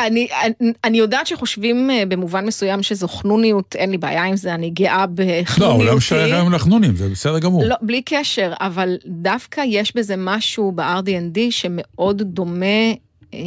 אני, 0.00 0.28
אני, 0.60 0.72
אני 0.84 0.98
יודעת 0.98 1.26
שחושבים 1.26 1.90
אה, 1.90 2.02
במובן 2.08 2.46
מסוים 2.46 2.82
שזו 2.82 3.08
חנוניות, 3.08 3.76
אין 3.76 3.90
לי 3.90 3.98
בעיה 3.98 4.24
עם 4.24 4.36
זה, 4.36 4.54
אני 4.54 4.70
גאה 4.70 5.00
לא, 5.00 5.06
בחנוניותי. 5.14 5.84
לא 5.84 5.96
משנה 5.96 6.28
גם 6.28 6.52
לחנונים, 6.52 6.96
זה 6.96 7.08
בסדר 7.08 7.38
גמור. 7.38 7.64
לא, 7.64 7.76
בלי 7.82 8.02
קשר, 8.04 8.52
אבל 8.60 8.96
דווקא 9.06 9.62
יש 9.66 9.96
בזה 9.96 10.14
משהו 10.18 10.72
ב-RD&D 10.72 11.38
שמאוד 11.50 12.22
דומה 12.22 12.92
אה, 13.34 13.38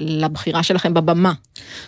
לבחירה 0.00 0.62
שלכם 0.62 0.94
בבמה. 0.94 1.32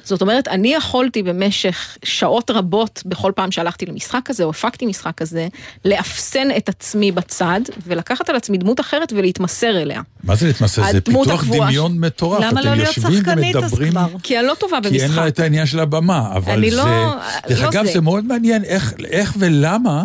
זאת 0.05 0.23
אומרת, 0.23 0.49
אני 0.49 0.75
יכולתי 0.75 1.23
במשך 1.23 1.97
שעות 2.05 2.51
רבות, 2.51 3.03
בכל 3.07 3.33
פעם 3.37 3.51
שהלכתי 3.51 3.87
למשחק 3.87 4.21
כזה, 4.25 4.45
או 4.45 4.51
הפקתי 4.51 4.87
משחק 4.87 5.13
כזה, 5.17 5.49
לאפסן 5.85 6.49
את 6.57 6.69
עצמי 6.69 7.13
בצד, 7.13 7.61
ולקחת 7.87 8.29
על 8.31 8.37
עצמי 8.37 8.59
דמות 8.59 8.81
אחרת 8.81 9.13
ולהתמסר 9.17 9.83
אליה. 9.83 10.01
מה 10.25 10.35
זה 10.35 10.47
להתמסר? 10.47 10.83
זה 10.93 11.01
פיתוח 11.01 11.29
הקבועה 11.43 11.69
דמיון 11.69 11.99
מטורף. 11.99 12.45
למה 12.45 12.63
לא 12.63 12.75
להיות 12.75 12.93
שחקנית 12.95 13.57
אז 13.57 13.63
ומדברים, 13.63 13.91
כבר? 13.93 14.07
כי 14.23 14.39
אני 14.39 14.47
לא 14.47 14.55
טובה 14.61 14.79
כי 14.83 14.89
אין 15.03 15.11
לה 15.11 15.17
במשחק. 15.17 15.29
את 15.29 15.41
העניין 15.41 15.67
של 15.67 15.81
הבמה, 15.81 16.33
אבל 16.37 16.53
אני 16.53 16.71
זה... 16.71 16.77
לא- 16.77 17.15
דרך 17.49 17.63
לא 17.63 17.69
אגב, 17.69 17.87
זה. 17.87 17.93
זה 17.93 18.01
מאוד 18.01 18.25
מעניין 18.25 18.65
איך- 18.65 18.95
איך 19.11 19.35
ולמה, 19.39 20.05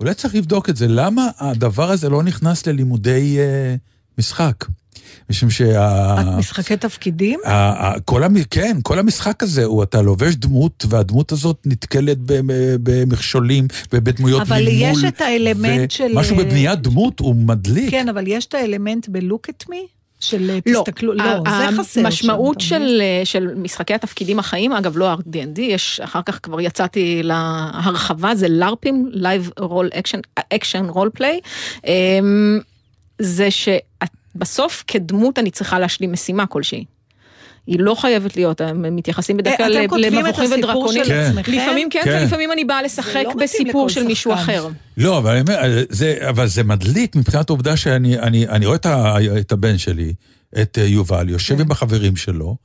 אולי 0.00 0.14
צריך 0.14 0.34
לבדוק 0.34 0.70
את 0.70 0.76
זה, 0.76 0.86
למה 0.88 1.28
הדבר 1.38 1.90
הזה 1.90 2.08
לא 2.08 2.22
נכנס 2.22 2.66
ללימודי 2.66 3.36
אה, 3.38 3.74
משחק? 4.18 4.64
משום 5.30 5.50
שה... 5.50 6.14
את 6.20 6.26
משחקי 6.38 6.76
תפקידים? 6.76 7.40
ה- 7.44 7.52
ה- 7.88 8.00
כל 8.00 8.24
המ... 8.24 8.34
כן, 8.50 8.76
כל 8.82 8.98
המשחק 8.98 9.42
הזה, 9.42 9.64
הוא 9.64 9.82
אתה 9.82 10.02
לובש 10.02 10.34
דמות, 10.34 10.84
והדמות 10.88 11.32
הזאת 11.32 11.56
נתקלת 11.66 12.18
במ- 12.18 12.46
במכשולים 12.82 13.66
ובדמויות 13.92 14.42
אבל 14.42 14.56
ממול. 14.60 14.72
יש 14.74 15.04
את 15.04 15.20
האלמנט 15.20 15.90
של- 15.90 16.12
משהו 16.14 16.36
בבניית 16.36 16.80
דמות 16.80 17.20
הוא 17.20 17.34
מדליק. 17.36 17.90
כן, 17.90 18.08
אבל 18.08 18.24
יש 18.26 18.46
את 18.46 18.54
האלמנט 18.54 19.08
ב-look 19.08 19.50
at 19.50 19.66
me? 19.70 19.76
של 20.20 20.50
לא, 20.66 20.82
תסתכלו, 20.86 21.12
לא, 21.14 21.22
ה- 21.46 21.70
זה 21.72 21.76
חסר. 21.82 22.00
המשמעות 22.00 22.60
שם, 22.60 22.76
מבין? 22.76 22.88
של, 22.88 23.02
של 23.24 23.54
משחקי 23.56 23.94
התפקידים 23.94 24.38
החיים, 24.38 24.72
אגב 24.72 24.96
לא 24.96 25.14
R&D, 25.14 25.60
יש, 25.60 26.00
אחר 26.04 26.20
כך 26.26 26.40
כבר 26.42 26.60
יצאתי 26.60 27.20
להרחבה, 27.22 28.34
זה 28.34 28.48
לארפים, 28.48 29.10
Live 29.14 29.60
Role 29.60 29.94
Action, 29.94 30.20
Action 30.54 30.94
Role 30.94 31.20
Play, 31.20 31.40
אמ, 31.86 32.60
זה 33.18 33.50
שאת 33.50 34.10
בסוף, 34.34 34.84
כדמות 34.86 35.38
אני 35.38 35.50
צריכה 35.50 35.78
להשלים 35.78 36.12
משימה 36.12 36.46
כלשהי. 36.46 36.84
היא 37.66 37.80
לא 37.80 37.94
חייבת 37.94 38.36
להיות, 38.36 38.60
הם 38.60 38.96
מתייחסים 38.96 39.36
בדרך 39.36 39.56
כלל 39.56 39.78
אתם 39.78 39.88
כותבים 39.88 40.18
את 40.18 40.24
למבוכים 40.24 40.52
הסיפור 40.52 40.88
ודרקונים. 40.88 41.04
כן. 41.04 41.32
לפעמים 41.36 41.90
כן, 41.90 42.00
כן. 42.04 42.18
ולפעמים 42.22 42.52
אני 42.52 42.64
באה 42.64 42.82
לשחק 42.82 43.24
לא 43.24 43.34
בסיפור 43.34 43.88
של 43.88 44.02
מישהו 44.02 44.30
שחקן. 44.30 44.42
אחר. 44.42 44.68
לא, 44.96 45.18
אבל, 45.18 45.40
אומר, 45.40 45.84
זה, 45.88 46.16
אבל 46.28 46.46
זה 46.46 46.64
מדליק 46.64 47.16
מבחינת 47.16 47.50
העובדה 47.50 47.76
שאני 47.76 48.18
אני, 48.18 48.48
אני 48.48 48.66
רואה 48.66 48.76
את, 48.76 48.86
ה, 48.86 49.16
את 49.40 49.52
הבן 49.52 49.78
שלי, 49.78 50.14
את 50.62 50.78
אה, 50.78 50.84
יובל, 50.84 51.28
יושב 51.28 51.60
עם 51.60 51.70
החברים 51.70 52.16
שלו, 52.16 52.56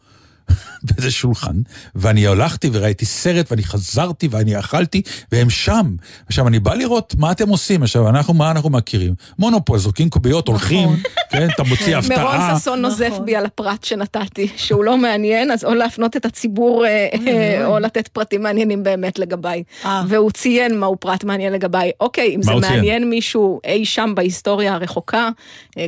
באיזה 0.83 1.11
שולחן, 1.11 1.55
ואני 1.95 2.27
הלכתי 2.27 2.69
וראיתי 2.73 3.05
סרט, 3.05 3.51
ואני 3.51 3.63
חזרתי 3.63 4.27
ואני 4.31 4.59
אכלתי, 4.59 5.01
והם 5.31 5.49
שם. 5.49 5.95
עכשיו, 6.27 6.47
אני 6.47 6.59
בא 6.59 6.73
לראות 6.73 7.15
מה 7.17 7.31
אתם 7.31 7.49
עושים. 7.49 7.83
עכשיו, 7.83 8.09
אנחנו, 8.09 8.33
מה 8.33 8.51
אנחנו 8.51 8.69
מכירים? 8.69 9.13
מונופול, 9.39 9.77
זורקים 9.77 10.09
קוביות, 10.09 10.47
הולכים, 10.47 10.89
כן, 11.29 11.47
אתה 11.55 11.63
מוציא 11.63 11.97
נכון. 11.97 12.11
הפתעה. 12.11 12.59
ששון 12.59 12.81
נוזף 12.81 13.07
נכון. 13.11 13.25
בי 13.25 13.35
על 13.35 13.45
הפרט 13.45 13.83
שנתתי, 13.83 14.47
שהוא 14.55 14.83
לא 14.83 14.97
מעניין, 14.97 15.51
אז 15.51 15.65
או 15.65 15.73
להפנות 15.73 16.17
את 16.17 16.25
הציבור, 16.25 16.85
אה, 16.85 17.07
אה, 17.27 17.65
או 17.65 17.79
לתת 17.79 18.07
פרטים 18.07 18.43
מעניינים 18.43 18.83
באמת 18.83 19.19
לגביי. 19.19 19.63
אה. 19.85 20.03
והוא 20.07 20.31
ציין 20.31 20.79
מהו 20.79 20.95
פרט 20.99 21.23
מעניין 21.23 21.53
לגביי. 21.53 21.91
אוקיי, 21.99 22.35
אם 22.35 22.43
זה? 22.43 22.51
מעניין 22.53 23.09
מישהו 23.09 23.59
אי 23.63 23.85
שם 23.85 24.13
בהיסטוריה 24.15 24.73
הרחוקה, 24.73 25.29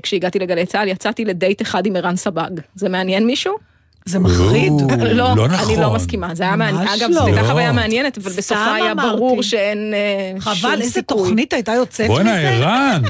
כשהגעתי 0.03 0.39
לגלי 0.39 0.65
צה"ל, 0.65 0.87
יצאתי 0.87 1.25
לדייט 1.25 1.61
אחד 1.61 1.85
עם 1.85 1.95
ערן 1.95 2.15
סבג. 2.15 2.51
זה 2.75 2.89
מעניין 2.89 3.25
מישהו? 3.25 3.70
זה 4.05 4.19
מחריד. 4.19 4.71
או, 4.71 4.87
לא, 5.13 5.35
לא 5.35 5.45
אני 5.45 5.53
נכון. 5.53 5.79
לא 5.79 5.93
מסכימה. 5.93 6.35
זה 6.35 6.43
היה 6.43 6.55
מעניין. 6.55 6.87
אגב, 6.87 7.09
לא. 7.09 7.13
זו 7.13 7.25
הייתה 7.25 7.41
לא. 7.41 7.47
חוויה 7.47 7.71
מעניינת, 7.71 8.17
אבל 8.17 8.31
בסופה 8.31 8.73
היה 8.73 8.91
אמרתי. 8.91 9.09
ברור 9.17 9.43
שאין 9.43 9.93
אה, 9.93 10.31
שום 10.41 10.53
סיכוי. 10.53 10.71
חבל, 10.71 10.81
איזה 10.81 11.01
תוכנית 11.01 11.53
הייתה 11.53 11.71
יוצאת 11.71 12.07
בואנה, 12.07 12.37
מזה. 12.37 12.49
ערן. 12.49 13.01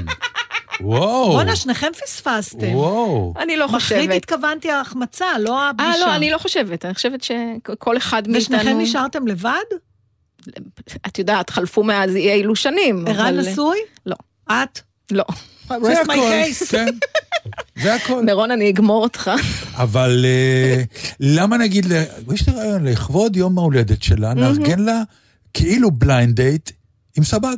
וואו. 0.82 1.32
בואנה, 1.32 1.56
שניכם 1.56 1.88
פספסתם. 2.06 2.76
וואו. 2.76 3.34
אני 3.40 3.58
לא 3.58 3.66
מחריד 3.66 3.82
חושבת. 3.82 4.16
התכוונתי 4.16 4.72
ההחמצה, 4.72 5.26
לא 5.40 5.60
אה, 5.60 5.70
הפגישה. 5.70 6.00
לא, 6.00 6.16
אני 6.16 6.32
לא 6.32 6.38
חושבת. 6.38 6.86
אני 6.86 6.94
חושבת 6.94 7.24
שכל 7.24 7.98
אחד 7.98 8.28
מאיתנו... 8.28 8.58
ושניכם 8.58 8.80
נשארתם 8.80 9.28
לבד? 9.28 9.52
את 11.08 11.20
יודעת, 11.20 11.50
חלפו 11.50 11.84
מאז 11.84 12.16
אי 12.16 12.32
אילו 12.34 12.56
שנים. 12.56 13.06
ערן 13.08 13.38
נשוי? 13.38 13.78
לא. 14.06 14.16
את? 14.52 14.80
לא. 15.12 15.24
זה 15.82 16.02
הכל. 16.02 16.14
כן. 16.70 16.86
זה 17.82 17.96
הכל. 17.96 18.22
מירון, 18.26 18.52
אני 18.52 18.70
אגמור 18.70 19.04
אותך. 19.04 19.32
אבל 19.76 20.26
אה, 20.26 20.84
למה 21.20 21.58
נגיד, 21.58 21.86
יש 22.34 22.48
לי 22.48 22.54
רעיון, 22.56 22.88
לכבוד 22.88 23.36
יום 23.36 23.58
ההולדת 23.58 24.04
שלה, 24.04 24.34
נארגן 24.34 24.80
לה 24.80 25.02
כאילו 25.54 25.92
בליינד 25.92 26.36
דייט 26.36 26.72
עם 27.18 27.24
סבג. 27.24 27.56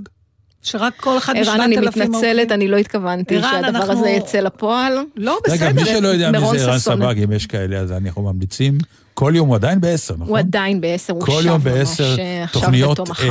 שרק 0.61 0.93
כל 0.97 1.17
אחד 1.17 1.33
משנת 1.33 1.47
ערן, 1.47 1.61
אלפים... 1.61 1.79
אני 1.79 1.87
עוקבים. 1.87 2.09
מתנצלת, 2.11 2.51
אני 2.51 2.67
לא 2.67 2.77
התכוונתי 2.77 3.37
ערן, 3.37 3.61
שהדבר 3.63 3.91
הזה 3.91 4.09
יצא 4.09 4.39
לפועל. 4.39 4.97
לא, 5.15 5.39
רגע, 5.47 5.71
בסדר. 5.71 5.83
מי 5.83 5.85
שלא 5.85 6.07
יודע 6.07 6.31
מי 6.31 6.39
זה 6.59 6.65
ערן. 6.65 6.79
סבג, 6.79 7.23
אם 7.23 7.31
יש 7.31 7.45
כאלה, 7.45 7.77
אז 7.77 7.91
אנחנו 7.91 8.21
ממליצים, 8.21 8.77
כל 9.13 9.33
יום 9.35 9.47
הוא 9.47 9.55
עדיין 9.55 9.81
בעשר, 9.81 10.13
נכון? 10.13 10.27
הוא 10.27 10.37
עדיין 10.37 10.81
בעשר, 10.81 11.13
הוא 11.13 11.41
יום 11.41 11.53
ממש 11.53 11.63
בעשר 11.63 12.15
אה, 12.19 12.43
עכשיו 12.43 12.61
תוכניות 12.61 12.99
בתום 12.99 13.11
החג. 13.11 13.27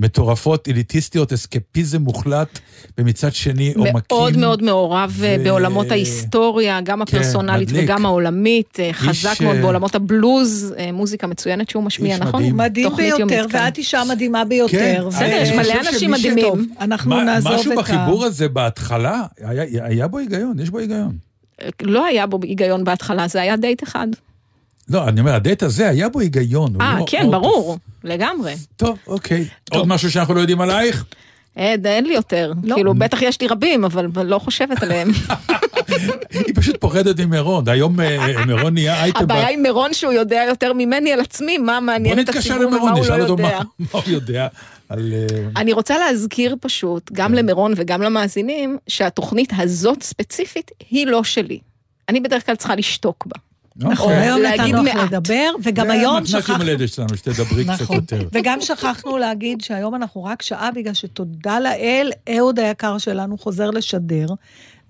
מטורפות, 0.00 0.68
אליטיסטיות, 0.68 1.32
אסקפיזם 1.32 2.02
מוחלט, 2.02 2.58
ומצד 2.98 3.34
שני 3.34 3.72
עומקים. 3.76 3.92
מאוד 4.10 4.36
מאוד 4.36 4.62
מעורב 4.62 5.20
אה, 5.24 5.36
ו- 5.40 5.44
בעולמות 5.44 5.90
ההיסטוריה, 5.90 6.80
גם 6.80 7.02
הפרסונלית 7.02 7.68
מדליק. 7.68 7.84
וגם 7.84 8.06
העולמית, 8.06 8.80
אה, 8.80 8.92
חזק 8.92 9.40
מאוד 9.40 9.56
אה, 9.56 9.62
בעולמות 9.62 9.94
הבלוז, 9.94 10.74
מוזיקה 10.92 11.26
מצוינת 11.26 11.70
שהוא 11.70 11.82
משמיע, 11.82 12.14
איש 12.14 12.20
נכון? 12.22 12.40
מדהים. 12.42 12.56
מדהים 12.56 12.88
ביותר, 12.96 13.20
יומית 13.20 13.52
כאן. 13.52 13.64
ואת 13.64 13.78
אישה 13.78 14.02
מדהימה 14.08 14.44
ביותר. 14.44 14.72
כן, 14.78 15.02
בסדר, 15.08 15.24
אני 15.26 15.36
יש 15.36 15.50
מלא 15.50 15.88
אנשים 15.88 16.10
מדהימים. 16.10 16.44
טוב, 16.44 16.60
אנחנו 16.80 17.10
מה- 17.10 17.24
נעזוב 17.24 17.52
את 17.52 17.58
ה... 17.58 17.60
משהו 17.60 17.76
בחיבור 17.76 18.24
הזה 18.24 18.48
בהתחלה, 18.48 19.22
היה 19.38 19.84
היה 19.84 20.08
בו 20.08 20.18
היגיון, 20.18 20.58
יש 20.60 20.70
בו 20.70 20.78
היגיון. 20.78 21.16
לא 21.82 22.04
היה 22.04 22.26
בו 22.26 22.38
היגיון 22.42 22.84
בהתחלה, 22.84 23.28
זה 23.28 23.40
היה 23.40 23.56
דייט 23.56 23.82
אחד. 23.82 24.06
לא, 24.90 25.08
אני 25.08 25.20
אומר, 25.20 25.34
הדייט 25.34 25.62
הזה 25.62 25.88
היה 25.88 26.08
בו 26.08 26.20
היגיון. 26.20 26.80
אה, 26.80 26.96
לא 26.98 27.04
כן, 27.08 27.22
עוד- 27.22 27.30
ברור, 27.30 27.78
לגמרי. 28.04 28.54
טוב, 28.76 28.98
אוקיי. 29.06 29.44
עוד 29.70 29.86
משהו 29.88 30.10
שאנחנו 30.10 30.34
לא 30.34 30.40
יודעים 30.40 30.60
עלייך? 30.60 31.04
אין, 31.56 31.86
אין 31.86 32.04
לי 32.06 32.14
יותר. 32.14 32.52
לא. 32.62 32.74
כאילו, 32.74 32.94
בטח 32.94 33.22
יש 33.22 33.40
לי 33.40 33.46
רבים, 33.46 33.84
אבל 33.84 34.26
לא 34.26 34.38
חושבת 34.38 34.82
עליהם. 34.82 35.10
היא 36.30 36.54
פשוט 36.54 36.76
פוחדת 36.80 37.20
ממרון. 37.20 37.68
היום 37.68 38.00
אה, 38.00 38.44
מרון 38.46 38.74
נהיה 38.74 38.94
אייטם. 39.02 39.20
הבעיה 39.22 39.48
עם 39.50 39.62
מירון 39.62 39.94
שהוא 39.94 40.12
יודע 40.12 40.44
יותר 40.48 40.72
ממני 40.72 41.12
על 41.12 41.20
עצמי, 41.20 41.58
מה 41.58 41.80
מעניין 41.80 42.20
את 42.20 42.28
הציבור 42.28 42.66
ומה 42.66 42.76
הוא 42.80 42.90
לא 42.90 43.00
נשאל 43.00 43.20
אותו 43.22 43.32
יודע. 43.42 43.58
מה 43.78 43.86
הוא 43.92 44.02
יודע 44.06 44.46
על... 44.88 45.12
אה, 45.12 45.46
אני 45.56 45.72
רוצה 45.72 45.98
להזכיר 45.98 46.56
פשוט, 46.60 47.10
גם 47.12 47.34
למירון 47.34 47.72
וגם 47.76 48.02
למאזינים, 48.02 48.78
שהתוכנית 48.88 49.52
הזאת 49.58 50.02
ספציפית 50.02 50.70
היא 50.90 51.06
לא 51.06 51.24
שלי. 51.24 51.58
אני 52.08 52.20
בדרך 52.20 52.46
כלל 52.46 52.54
צריכה 52.54 52.74
לשתוק 52.74 53.26
בה. 53.26 53.36
נכון, 53.80 54.12
אוקיי. 54.12 54.22
היום 54.22 54.40
נתנו 54.42 54.82
לך. 54.82 54.96
לדבר, 54.96 55.50
וגם 55.62 55.90
היום 55.90 56.24
זה 56.24 56.36
המתנת 56.36 56.38
יום 56.38 56.42
שכחנו... 56.42 56.64
הולדת 56.64 56.88
שלנו, 56.88 57.16
שתדברי 57.16 57.64
קצת 57.64 57.82
נכון, 57.82 57.96
יותר. 57.96 58.28
וגם 58.32 58.60
שכחנו 58.60 59.18
להגיד 59.18 59.60
שהיום 59.60 59.94
אנחנו 59.94 60.24
רק 60.24 60.42
שעה, 60.42 60.70
בגלל 60.70 60.94
שתודה 60.94 61.60
לאל, 61.60 62.10
אהוד 62.36 62.58
היקר 62.58 62.98
שלנו 62.98 63.38
חוזר 63.38 63.70
לשדר, 63.70 64.26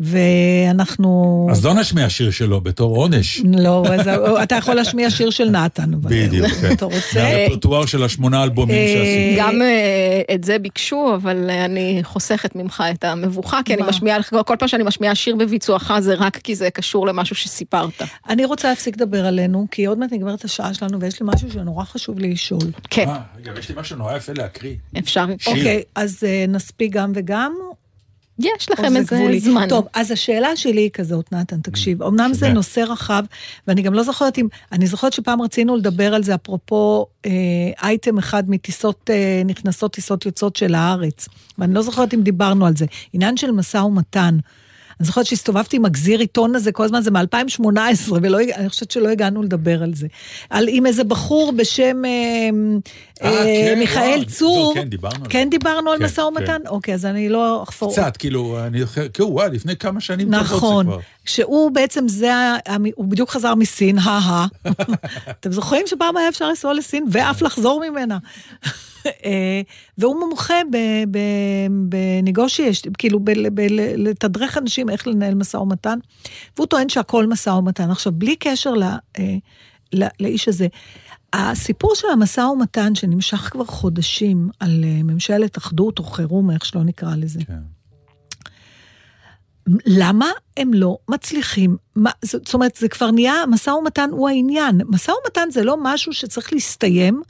ואנחנו... 0.01 1.47
אז 1.51 1.65
לא 1.65 1.75
נשמיע 1.75 2.11
שיר 2.11 2.31
שלו 2.31 2.61
בתור 2.61 2.97
עונש. 2.97 3.43
לא, 3.59 3.85
אז 3.87 4.09
אתה 4.43 4.55
יכול 4.55 4.75
להשמיע 4.75 5.11
שיר 5.11 5.31
של 5.31 5.51
נתן. 5.51 5.91
בדיוק, 6.01 6.47
כן. 6.47 6.73
אתה 6.73 6.85
רוצה? 6.85 7.23
מהרפרטואר 7.23 7.87
של 7.87 8.03
השמונה 8.03 8.43
אלבומים 8.43 8.77
אה, 8.77 8.95
שעשיתי. 8.97 9.37
גם 9.39 9.63
אה, 9.63 10.35
את 10.35 10.45
זה 10.45 10.59
ביקשו, 10.59 11.13
אבל 11.15 11.51
אני 11.51 12.01
חוסכת 12.03 12.57
ממך 12.57 12.85
את 12.91 13.05
המבוכה, 13.05 13.61
כי 13.65 13.75
אני? 13.75 13.83
משמיעה 13.83 14.19
לך, 14.19 14.35
כל 14.47 14.57
פעם 14.59 14.69
שאני 14.69 14.83
משמיעה 14.83 15.15
שיר 15.15 15.37
בביצועך, 15.37 15.93
זה 15.99 16.15
רק 16.15 16.37
כי 16.37 16.55
זה 16.55 16.71
קשור 16.71 17.07
למשהו 17.07 17.37
שסיפרת. 17.37 18.03
אני 18.29 18.45
רוצה 18.45 18.69
להפסיק 18.69 18.97
לדבר 18.97 19.27
עלינו, 19.27 19.67
כי 19.71 19.85
עוד 19.85 19.99
מעט 19.99 20.13
נגמרת 20.13 20.45
השעה 20.45 20.75
שלנו, 20.75 21.01
ויש 21.01 21.21
לי 21.21 21.27
משהו 21.35 21.53
שנורא 21.53 21.85
חשוב 21.85 22.19
לי 22.19 22.33
לשאול. 22.33 22.61
כן, 22.91 23.09
אה, 23.09 23.19
רגע, 23.39 23.53
יש 23.59 23.69
לי 23.69 23.75
משהו 23.79 23.97
נורא 23.97 24.17
יפה 24.17 24.33
להקריא. 24.37 24.75
אפשר. 24.99 25.25
אוקיי, 25.47 25.83
אז 25.95 26.23
נספיק 26.49 26.93
גם 26.93 27.13
וגם? 27.15 27.53
יש 28.43 28.71
לכם 28.71 28.89
זה 28.89 28.99
איזה 28.99 29.17
גבולי? 29.17 29.41
זמן. 29.41 29.69
טוב, 29.69 29.87
אז 29.95 30.11
השאלה 30.11 30.57
שלי 30.57 30.81
היא 30.81 30.91
כזאת, 30.91 31.33
נתן, 31.33 31.61
תקשיב. 31.61 32.03
אמנם 32.03 32.31
זה. 32.35 32.49
נושא 32.49 32.81
רחב, 32.81 33.25
ואני 33.67 33.83
גם 33.83 33.95
לא 33.95 34.03
זוכרת 34.03 34.39
אם... 34.39 34.49
אני 34.73 34.87
זוכרת 34.87 35.13
שפעם 35.13 35.43
רצינו 35.43 35.77
לדבר 35.77 36.15
על 36.15 36.23
זה, 36.23 36.35
אפרופו 36.35 37.07
אה, 37.27 37.31
אייטם 37.83 38.19
אחד 38.19 38.51
מטיסות 38.51 39.11
אה, 39.11 39.43
נכנסות, 39.45 39.93
טיסות 39.93 40.27
יוצאות 40.27 40.57
של 40.57 40.75
הארץ. 40.75 41.29
ואני 41.59 41.75
לא 41.75 41.83
זוכרת 41.83 42.15
אם 42.15 42.23
דיברנו 42.23 42.67
על 42.67 42.77
זה. 42.77 42.87
עניין 43.13 43.37
של 43.37 43.51
משא 43.51 43.77
ומתן. 43.77 44.39
אני 45.01 45.07
זוכרת 45.07 45.27
שהסתובבתי 45.27 45.77
עם 45.77 45.85
הגזיר 45.85 46.21
עיתון 46.21 46.55
הזה 46.55 46.73
כל 46.73 46.85
הזמן, 46.85 47.03
זה 47.03 47.11
מ-2018, 47.11 48.13
ואני 48.13 48.69
חושבת 48.69 48.91
שלא 48.91 49.09
הגענו 49.09 49.43
לדבר 49.43 49.83
על 49.83 49.95
זה. 49.95 50.07
על 50.51 50.69
עם 50.69 50.87
איזה 50.87 51.05
בחור 51.05 51.53
בשם 51.53 52.05
אה, 52.05 52.11
אה, 53.23 53.31
אה, 53.31 53.45
כן, 53.45 53.79
מיכאל 53.79 54.25
צור. 54.25 54.75
כן, 54.75 54.89
דיברנו 54.89 55.17
על 55.17 55.23
זה. 55.23 55.29
כן 55.29 55.51
דיברנו 55.51 55.91
על 55.91 55.99
כן, 55.99 56.05
משא 56.05 56.21
ומתן? 56.21 56.61
אוקיי, 56.67 56.95
אז 56.95 57.07
אני 57.07 57.29
לא 57.29 57.63
אחפור. 57.63 57.93
קצת, 57.93 58.17
כאילו, 58.17 58.59
אני 58.67 58.81
זוכר, 58.81 59.09
כאילו, 59.09 59.29
וואי, 59.29 59.51
לפני 59.53 59.77
כמה 59.77 60.01
שנים 60.01 60.31
טובות 60.31 60.47
זה 60.47 60.55
נכון, 60.55 60.87
כבר. 60.87 60.99
שהוא 61.25 61.71
בעצם 61.71 62.09
זה, 62.09 62.33
הוא 62.95 63.07
בדיוק 63.07 63.31
חזר 63.31 63.55
מסין, 63.55 63.99
הא-הא. 63.99 64.47
אתם 65.41 65.53
זוכרים 65.53 65.87
שפעם 65.87 66.17
היה 66.17 66.29
אפשר 66.29 66.49
לנסוע 66.49 66.75
לסין 66.75 67.05
ואף 67.11 67.43
לחזור 67.43 67.83
ממנה? 67.91 68.19
אה, 69.07 69.61
והוא 69.99 70.21
מומחה 70.21 70.55
ב- 70.73 71.05
ב- 71.11 71.89
בניגושי, 71.89 72.71
כאילו 72.99 73.21
לתדרך 73.97 74.59
אנשים 74.59 74.91
איך 74.91 75.07
לנהל 75.07 75.35
משא 75.35 75.57
ומתן, 75.57 75.99
והוא 76.57 76.67
טוען 76.67 76.89
שהכל 76.89 77.27
משא 77.27 77.51
ומתן. 77.51 77.91
עכשיו, 77.91 78.13
בלי 78.13 78.37
קשר 78.37 78.71
ל- 78.75 78.83
אה, 79.19 79.37
ל- 79.93 80.09
לאיש 80.21 80.49
הזה, 80.49 80.67
הסיפור 81.33 81.95
של 81.95 82.07
המשא 82.13 82.41
ומתן 82.41 82.95
שנמשך 82.95 83.39
כבר 83.53 83.65
חודשים 83.65 84.49
על 84.61 84.85
אה, 84.85 85.03
ממשלת 85.03 85.59
אחדות 85.59 85.99
או 85.99 86.05
חירום, 86.05 86.51
איך 86.51 86.65
שלא 86.65 86.85
נקרא 86.85 87.17
לזה, 87.17 87.41
כן. 87.47 87.59
למה 89.87 90.31
הם 90.57 90.75
לא 90.75 90.99
מצליחים, 91.09 91.77
מה, 91.97 92.11
זאת 92.25 92.55
אומרת, 92.55 92.77
זה 92.77 92.89
כבר 92.89 93.11
נהיה, 93.11 93.35
משא 93.49 93.71
ומתן 93.71 94.11
הוא 94.13 94.29
העניין. 94.29 94.81
משא 94.89 95.11
ומתן 95.11 95.49
זה 95.51 95.65
לא 95.65 95.77
משהו 95.83 96.13
שצריך 96.13 96.53
להסתיים. 96.53 97.23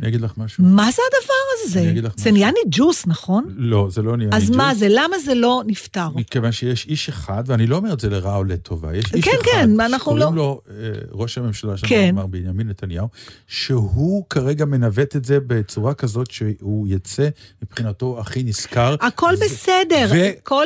אני 0.00 0.08
אגיד 0.08 0.20
לך 0.20 0.32
משהו. 0.36 0.64
מה 0.64 0.90
זה 0.90 1.02
הדבר 1.08 1.32
הזה? 1.64 1.80
אני 1.80 1.90
אגיד 1.90 2.04
לך 2.04 2.12
זה 2.16 2.22
משהו. 2.22 2.32
נהיה 2.32 2.50
ניג'וס, 2.64 3.06
נכון? 3.06 3.44
לא, 3.56 3.86
זה 3.90 4.02
לא 4.02 4.16
נהיה 4.16 4.30
אז 4.32 4.42
ניג'וס. 4.42 4.56
מה 4.56 4.74
זה, 4.74 4.86
למה 4.90 5.18
זה 5.18 5.34
לא 5.34 5.62
נפתר? 5.66 6.08
מכיוון 6.14 6.52
שיש 6.52 6.86
איש 6.86 7.08
אחד, 7.08 7.44
ואני 7.46 7.66
לא 7.66 7.76
אומר 7.76 7.92
את 7.92 8.00
זה 8.00 8.10
לרעה 8.10 8.36
או 8.36 8.44
לטובה, 8.44 8.96
יש 8.96 9.04
איש 9.14 9.24
כן, 9.24 9.30
אחד, 9.30 9.44
כן, 9.52 9.80
אנחנו 9.80 9.98
שקוראים 9.98 10.22
לא- 10.22 10.32
לו 10.36 10.60
אה, 10.70 10.74
ראש 11.12 11.38
הממשלה 11.38 11.76
שלנו, 11.76 11.88
כן. 11.90 12.14
מר 12.14 12.26
בנימין 12.26 12.68
נתניהו, 12.68 13.08
שהוא 13.46 14.24
כרגע 14.30 14.64
מנווט 14.64 15.16
את 15.16 15.24
זה 15.24 15.38
בצורה 15.46 15.94
כזאת 15.94 16.30
שהוא 16.30 16.86
יצא 16.90 17.28
מבחינתו 17.62 18.20
הכי 18.20 18.42
נשכר. 18.42 18.94
הכל 19.00 19.32
ו- 19.40 19.44
בסדר. 19.44 20.06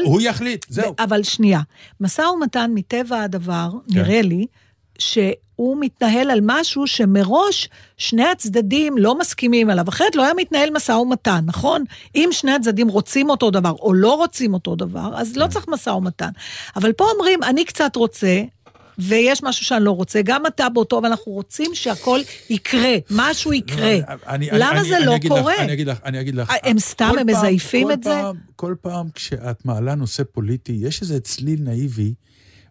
והוא 0.05 0.21
יחליט, 0.21 0.67
זהו. 0.69 0.95
אבל 0.99 1.23
שנייה, 1.23 1.61
משא 2.01 2.23
ומתן 2.23 2.71
מטבע 2.75 3.23
הדבר, 3.23 3.71
נראה 3.89 4.23
לי, 4.23 4.47
שהוא 5.03 5.77
מתנהל 5.81 6.31
על 6.31 6.39
משהו 6.43 6.87
שמראש 6.87 7.69
שני 7.97 8.25
הצדדים 8.25 8.99
לא 8.99 9.19
מסכימים 9.19 9.71
עליו, 9.71 9.89
אחרת 9.89 10.17
לא 10.17 10.25
היה 10.25 10.35
מתנהל 10.35 10.71
משא 10.71 10.93
ומתן, 10.93 11.41
נכון? 11.47 11.85
אם 12.15 12.29
שני 12.33 12.53
הצדדים 12.53 12.89
רוצים 12.89 13.31
אותו 13.31 13.51
דבר 13.51 13.71
או 13.81 13.95
לא 13.95 14.15
רוצים 14.15 14.55
אותו 14.55 14.77
דבר, 14.77 15.11
אז 15.15 15.37
לא 15.37 15.47
צריך 15.47 15.69
משא 15.69 15.91
ומתן. 15.91 16.31
אבל 16.77 16.93
פה 16.93 17.05
אומרים, 17.15 17.43
אני 17.43 17.65
קצת 17.65 17.97
רוצה, 17.97 18.43
ויש 18.99 19.43
משהו 19.43 19.65
שאני 19.65 19.85
לא 19.85 19.91
רוצה, 19.91 20.23
גם 20.23 20.47
אתה 20.47 20.69
באותו, 20.69 20.99
אבל 20.99 21.07
אנחנו 21.07 21.33
רוצים 21.33 21.71
שהכל 21.75 22.21
יקרה, 22.51 22.95
משהו 23.11 23.53
יקרה. 23.53 23.97
אני- 24.27 24.49
למה 24.53 24.71
אני- 24.81 24.89
זה 24.89 24.97
אני 24.97 25.07
לא 25.07 25.15
לך- 25.15 25.29
קורה? 25.29 25.57
אני 25.59 25.73
אגיד 25.73 25.87
לך, 25.89 25.99
אני 26.05 26.21
אגיד 26.21 26.35
לך. 26.35 26.53
הם 26.63 26.79
סתם, 26.79 27.05
הם 27.05 27.15
פעם- 27.17 27.27
מזייפים 27.27 27.91
את 27.91 28.03
זה? 28.03 28.11
פעם- 28.11 28.37
כל 28.57 28.75
פעם 28.81 29.07
כשאת 29.15 29.65
מעלה 29.65 29.95
נושא 29.95 30.23
פוליטי, 30.33 30.73
יש 30.81 31.03
איזה 31.03 31.21
צליל 31.21 31.61
נאיבי 31.63 32.13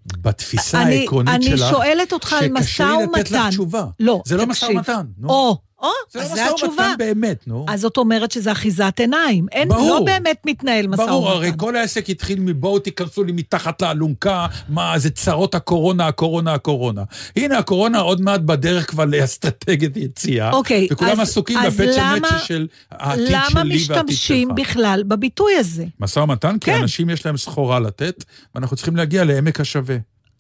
בתפיסה 0.06 0.82
אני- 0.82 1.00
העקרונית 1.00 1.36
אני 1.36 1.46
שלך, 1.58 1.70
שואלת 1.70 2.14
אותך 2.14 2.34
על 2.34 2.50
משא 2.52 2.64
שקשה 2.64 2.98
לי 2.98 3.04
לתת 3.04 3.32
לך 3.32 3.38
ומתן. 3.38 3.50
תשובה. 3.50 3.86
לא, 4.00 4.22
זה 4.26 4.38
לא. 4.38 4.46
משא 4.46 4.66
ומתן, 4.66 5.06
נו. 5.18 5.30
או, 5.30 5.62
או, 5.82 5.88
זה 6.12 6.22
אז 6.22 6.30
לא 6.30 6.36
זה 6.36 6.44
משא 6.44 6.52
התשובה. 6.54 6.72
ומתן 6.74 6.94
באמת, 6.98 7.48
נו. 7.48 7.66
אז 7.70 7.82
זאת 7.82 7.98
אומרת 7.98 8.32
שזה 8.32 8.52
אחיזת 8.52 8.94
עיניים. 9.00 9.46
אין, 9.52 9.70
ברור. 9.70 10.00
לא 10.00 10.06
באמת 10.06 10.38
מתנהל 10.46 10.88
משא 10.88 11.02
ומתן. 11.02 11.12
ברור, 11.12 11.30
הרי 11.30 11.52
כל 11.58 11.76
העסק 11.76 12.10
התחיל 12.10 12.40
מבואו 12.40 12.80
תיכנסו 12.80 13.24
לי 13.24 13.32
מתחת 13.32 13.82
לאלונקה, 13.82 14.46
מה, 14.70 15.00
זה 15.00 15.10
צרות 15.10 15.56
הקורונה, 15.56 16.08
הקורונה, 16.08 16.54
הקורונה. 16.54 17.04
הנה, 17.36 17.58
הקורונה 17.58 18.00
עוד 18.00 18.22
מעט 18.22 18.42
בדרך 18.42 18.90
כבר 18.90 19.06
לאסטרטגיית 19.06 19.98
יציאה. 19.98 20.52
אוקיי, 20.52 20.88
וכולם 20.92 21.12
אז- 21.12 21.20
עסוקים 21.30 21.58
אז 21.58 21.74
בפצ'ה 21.78 22.02
למה- 22.16 22.18
מצ'ה 22.28 22.40
של 22.40 22.68
העתיד 22.92 23.26
שלי 23.26 23.34
למה 23.36 23.42
והעתיד 23.56 23.80
שלך. 23.80 23.98
משתמשים 23.98 24.50
בכלל 24.56 25.04
בביטוי 25.08 25.54
הזה? 25.56 25.86
משא 26.00 26.20
ומתן, 26.20 26.58
כי 26.60 26.72
כן. 26.72 26.78
אנשים 26.82 27.10
יש 27.10 27.26
להם 27.26 27.38
סחורה 27.38 27.80
לתת, 27.80 28.24
ואנחנו 28.56 28.76
צריכים 28.76 28.96
להגיע 28.96 29.24
לעמק 29.24 29.60
השווה. 29.60 29.96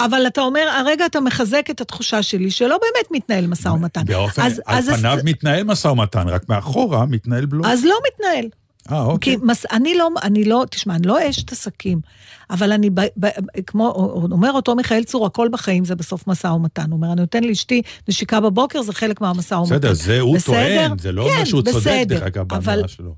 אבל 0.05 0.27
אתה 0.27 0.41
אומר, 0.41 0.61
הרגע 0.79 1.05
אתה 1.05 1.19
מחזק 1.19 1.65
את 1.69 1.81
התחושה 1.81 2.23
שלי 2.23 2.51
שלא 2.51 2.77
באמת 2.81 3.11
מתנהל 3.11 3.47
משא 3.47 3.67
ומתן. 3.67 4.05
באופן, 4.05 4.41
אז- 4.41 4.61
על 4.65 4.77
אז- 4.77 4.89
פניו 4.99 5.17
מתנהל 5.23 5.63
משא 5.63 5.87
ומתן, 5.87 6.27
רק 6.27 6.49
מאחורה 6.49 7.05
מתנהל 7.05 7.45
בלוף. 7.45 7.65
אז 7.67 7.85
לא 7.85 7.95
מתנהל. 8.13 8.45
אה, 8.91 9.01
אוקיי. 9.03 9.37
כי 9.37 9.45
מס, 9.45 9.65
אני 9.71 9.97
לא, 9.97 10.09
אני 10.23 10.43
לא, 10.43 10.65
תשמע, 10.69 10.95
אני 10.95 11.07
לא 11.07 11.29
אשת 11.29 11.51
עסקים, 11.51 12.01
אבל 12.49 12.71
אני, 12.71 12.89
ב, 12.89 13.01
ב, 13.19 13.27
כמו, 13.67 13.87
אומר 14.31 14.51
אותו 14.51 14.75
מיכאל 14.75 15.03
צור, 15.03 15.25
הכל 15.25 15.47
בחיים 15.51 15.85
זה 15.85 15.95
בסוף 15.95 16.27
משא 16.27 16.47
ומתן. 16.47 16.83
הוא 16.87 16.91
אומר, 16.93 17.07
אני 17.11 17.21
נותן 17.21 17.43
לאשתי 17.43 17.81
נשיקה 18.07 18.39
בבוקר, 18.39 18.81
זה 18.81 18.93
חלק 18.93 19.21
מהמשא 19.21 19.55
ומתן. 19.55 19.75
בסדר, 19.75 19.93
זה 19.93 20.19
הוא 20.19 20.35
בסדר? 20.35 20.53
טוען, 20.53 20.97
זה 20.97 21.11
לא 21.11 21.21
אומר 21.23 21.35
כן, 21.37 21.45
שהוא 21.45 21.61
צודק, 21.61 21.75
בסדר, 21.77 22.03
דרך 22.03 22.23
אגב, 22.23 22.47
באמירה 22.47 22.87
שלו. 22.87 23.15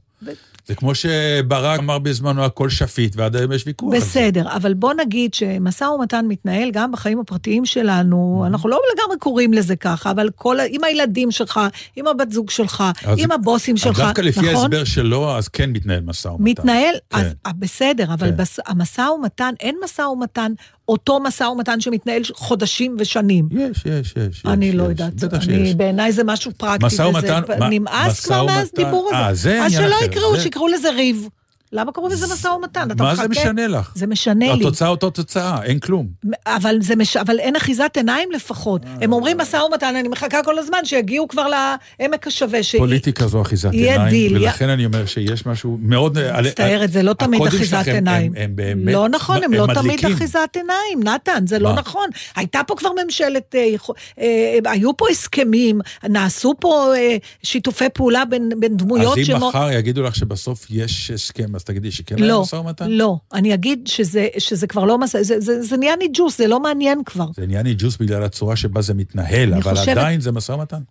זה 0.68 0.76
כמו 0.76 0.96
שברק 0.96 1.80
אמר 1.80 2.00
בזמנו, 2.00 2.46
הכל 2.46 2.70
שפיט, 2.70 3.16
ועד 3.16 3.36
היום 3.36 3.52
יש 3.52 3.64
ויכוח. 3.68 3.94
בסדר, 3.96 4.56
אבל 4.56 4.74
בוא 4.74 4.94
נגיד 4.94 5.34
שמשא 5.34 5.84
ומתן 5.84 6.26
מתנהל 6.28 6.72
גם 6.72 6.92
בחיים 6.92 7.20
הפרטיים 7.20 7.66
שלנו, 7.66 8.44
אנחנו 8.48 8.70
לא 8.70 8.80
לגמרי 8.96 9.18
קוראים 9.20 9.54
לזה 9.54 9.76
ככה, 9.76 10.12
אבל 10.12 10.30
כל, 10.36 10.58
עם 10.70 10.84
הילדים 10.84 11.32
שלך, 11.32 11.60
עם 11.96 12.08
הבת 12.08 12.32
זוג 12.32 12.50
שלך, 12.50 12.84
אז- 13.06 13.20
עם 13.22 13.32
הבוסים 13.32 13.76
אז 13.76 13.82
שלך, 13.82 14.00
דווקא 14.00 14.22
לפי 14.22 14.40
נכון? 14.40 14.56
ההסבר 14.56 14.84
שלו, 14.84 15.38
אז 15.38 15.48
כן 15.48 15.70
מתנהל 15.70 16.02
משא 16.02 16.28
ומתן. 16.28 16.44
מתנהל, 16.44 16.96
כן. 17.10 17.18
אז 17.20 17.54
בסדר, 17.60 18.14
אבל 18.14 18.32
כן. 18.38 18.44
המשא 18.68 19.02
ומתן, 19.02 19.54
אין 19.60 19.76
משא 19.84 20.02
ומתן, 20.02 20.52
אותו 20.88 21.20
משא 21.20 21.44
ומתן 21.44 21.80
שמתנהל 21.82 22.22
חודשים 22.34 22.96
ושנים. 23.00 23.48
יש, 23.52 23.84
יש, 23.86 24.14
יש. 24.30 24.44
אני 24.46 24.66
יש, 24.66 24.76
לא 24.76 24.84
יש. 24.84 24.90
יודעת, 24.90 25.14
בטח 25.14 25.38
אני- 25.38 25.46
שיש. 25.66 25.76
בעיניי 25.76 26.12
זה 26.12 26.24
משהו 26.24 26.52
פרקטי. 26.58 26.86
משא 26.86 27.02
ומתן- 27.02 27.42
וזה- 27.50 27.68
נמאס 27.70 28.26
כבר 28.26 28.44
ומתן- 28.46 28.54
מהדיבור 28.56 29.10
הזה. 29.14 29.18
אה, 29.18 29.34
זה 29.34 29.66
אז 29.66 29.74
עניין 29.76 29.90
שלא 29.90 29.98
אחר, 29.98 30.06
יקראו, 30.06 30.36
זה- 30.36 30.42
שיקראו 30.44 30.68
לזה 30.68 30.90
ריב. 30.92 31.28
למה 31.74 31.92
קוראים 31.92 32.14
לזה 32.14 32.34
משא 32.34 32.48
ומתן? 32.48 32.92
אתה 32.92 33.04
מה 33.04 33.16
זה 33.16 33.28
משנה 33.28 33.68
לך? 33.68 33.92
זה 33.96 34.08
משנה 34.08 34.54
לי. 34.54 34.62
התוצאה 34.62 34.88
אותו 34.88 35.10
תוצאה, 35.10 35.64
אין 35.64 35.80
כלום. 35.80 36.08
אבל, 36.46 36.78
זה 36.82 36.96
מש... 36.96 37.18
אבל 37.18 37.40
אין 37.40 37.56
אחיזת 37.56 37.92
עיניים 37.98 38.32
לפחות. 38.32 38.82
הם 39.02 39.14
אומרים 39.14 39.38
משא 39.38 39.58
ומתן, 39.58 39.96
אני 39.96 40.08
מחכה 40.08 40.44
כל 40.44 40.60
הזמן 40.60 40.78
שיגיעו 40.84 41.28
כבר 41.28 41.48
לעמק 41.48 42.28
השווה. 42.28 42.64
ש... 42.64 42.76
פוליטיקה 42.76 43.28
זו 43.28 43.42
אחיזת 43.42 43.72
עיניים, 43.72 44.10
דיל, 44.10 44.38
ולכן 44.38 44.70
אני 44.70 44.86
אומר 44.86 45.06
שיש 45.06 45.46
משהו 45.46 45.78
מאוד... 45.82 46.18
מצטערת, 46.44 46.92
זה 46.92 47.04
לא 47.04 47.14
תמיד 47.14 47.42
אחיזת 47.42 47.88
עיניים. 47.88 48.34
הם 48.38 48.56
באמת... 48.56 48.94
לא 48.94 49.10
נכון, 49.10 49.44
הם 49.44 49.54
לא 49.54 49.68
תמיד. 49.74 50.06
אחיזת 50.06 50.50
עיניים, 50.56 51.04
נתן, 51.04 51.48
זה 51.48 51.60
לא? 51.60 51.74
נכון. 51.74 52.10
הייתה 52.36 52.62
פה 52.68 52.76
כבר 52.76 52.90
ממשלת, 53.04 53.56
אה, 53.56 53.76
אה, 54.20 54.72
היו 54.72 54.98
פה 54.98 55.10
הסכמים, 55.10 55.82
נעשו 56.10 56.54
פה 56.60 56.94
אה, 56.96 57.18
שיתופי 57.44 57.90
פעולה 57.94 58.26
בין, 58.26 58.50
דמויות 58.70 59.18
אז 59.18 59.30
אם 59.30 59.48
מחר 59.48 59.72
יגידו 59.72 60.04
לך 60.04 60.16
שבסוף 60.16 60.66
יש 60.70 61.12
הסכם, 61.12 61.56
אז 61.64 61.68
תגידי 61.68 61.92
שכן 61.92 62.16
היה 62.18 62.28
לא, 62.28 62.42
משא 62.42 62.56
ומתן? 62.56 62.92
לא. 62.92 63.18
אני 63.34 63.54
אגיד 63.54 63.88
שזה, 63.88 64.28
שזה 64.38 64.68
כבר 64.68 64.86
לא 64.86 64.98
משא, 64.98 65.24
זה, 65.24 65.40
זה, 65.40 65.62
זה 65.62 65.78
נהיה 65.78 65.96
ניג'וס, 65.96 66.38
זה 66.38 66.48
לא 66.48 66.60
מעניין 66.60 67.02
כבר. 67.06 67.26
זה 67.36 67.48
נהיה 67.48 67.64
ניג'וס 67.64 67.98
בגלל 67.98 68.24
הצורה 68.24 68.56
שבה 68.56 68.82
זה 68.82 68.94
מתנהל, 68.94 69.54
אבל 69.54 69.76
חושבת- 69.76 69.98
עדיין 69.98 70.22
זה 70.22 70.32
משא 70.32 70.52
ומתן. 70.52 70.82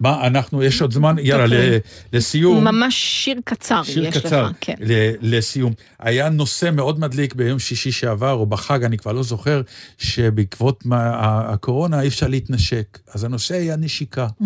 מה, 0.00 0.26
אנחנו, 0.26 0.62
יש 0.62 0.82
עוד 0.82 0.92
זמן, 0.92 1.16
יאללה. 1.18 1.46
ל- 1.46 1.78
לסיום. 2.12 2.64
ממש 2.64 2.94
שיר 3.24 3.40
קצר 3.44 3.82
שיר 3.82 4.06
יש 4.06 4.16
קצר, 4.18 4.44
לך, 4.46 4.52
כן. 4.60 4.74
ל- 4.80 5.12
לסיום. 5.36 5.72
היה 6.00 6.28
נושא 6.28 6.70
מאוד 6.72 7.00
מדליק 7.00 7.34
ביום 7.34 7.58
שישי 7.58 7.92
שעבר, 7.92 8.32
או 8.32 8.46
בחג, 8.46 8.84
אני 8.84 8.98
כבר 8.98 9.12
לא 9.12 9.22
זוכר, 9.22 9.62
שבעקבות 9.98 10.86
מה- 10.86 11.10
הקורונה 11.52 12.00
אי 12.02 12.08
אפשר 12.08 12.28
להתנשק. 12.28 12.98
אז 13.14 13.24
הנושא 13.24 13.54
היה 13.54 13.76
נשיקה. 13.76 14.26
Mm. 14.42 14.44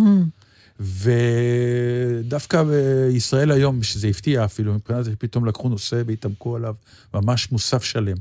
ודווקא 0.81 2.63
בישראל 2.63 3.51
היום, 3.51 3.83
שזה 3.83 4.09
הפתיע 4.09 4.45
אפילו, 4.45 4.75
מבחינת 4.75 5.05
זה 5.05 5.13
שפתאום 5.13 5.47
לקחו 5.47 5.69
נושא 5.69 6.03
והתעמקו 6.07 6.57
עליו, 6.57 6.75
ממש 7.15 7.53
מוסף 7.53 7.85
שלם. 7.85 8.17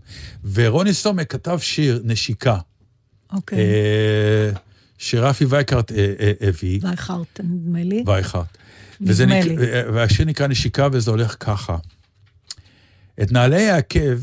ורוני 0.54 0.94
סומק 0.94 1.32
כתב 1.32 1.58
שיר, 1.62 2.02
נשיקה, 2.04 2.58
אוקיי. 3.34 3.60
אה, 3.60 4.52
שרפי 4.98 5.46
וייקרט 5.46 5.92
אה, 5.92 6.14
אה, 6.20 6.32
הביא. 6.42 6.80
ואיחרת, 6.84 7.40
נדמה 7.44 7.84
לי. 7.84 8.04
וייכרט. 8.08 8.58
נדמה. 9.00 9.42
לי. 9.44 9.56
והשיר 9.94 10.26
נקרא 10.26 10.48
נשיקה 10.48 10.88
וזה 10.92 11.12
הולך 11.12 11.36
ככה. 11.40 11.78
את 13.22 13.32
נעלי 13.32 13.70
העקב 13.70 14.20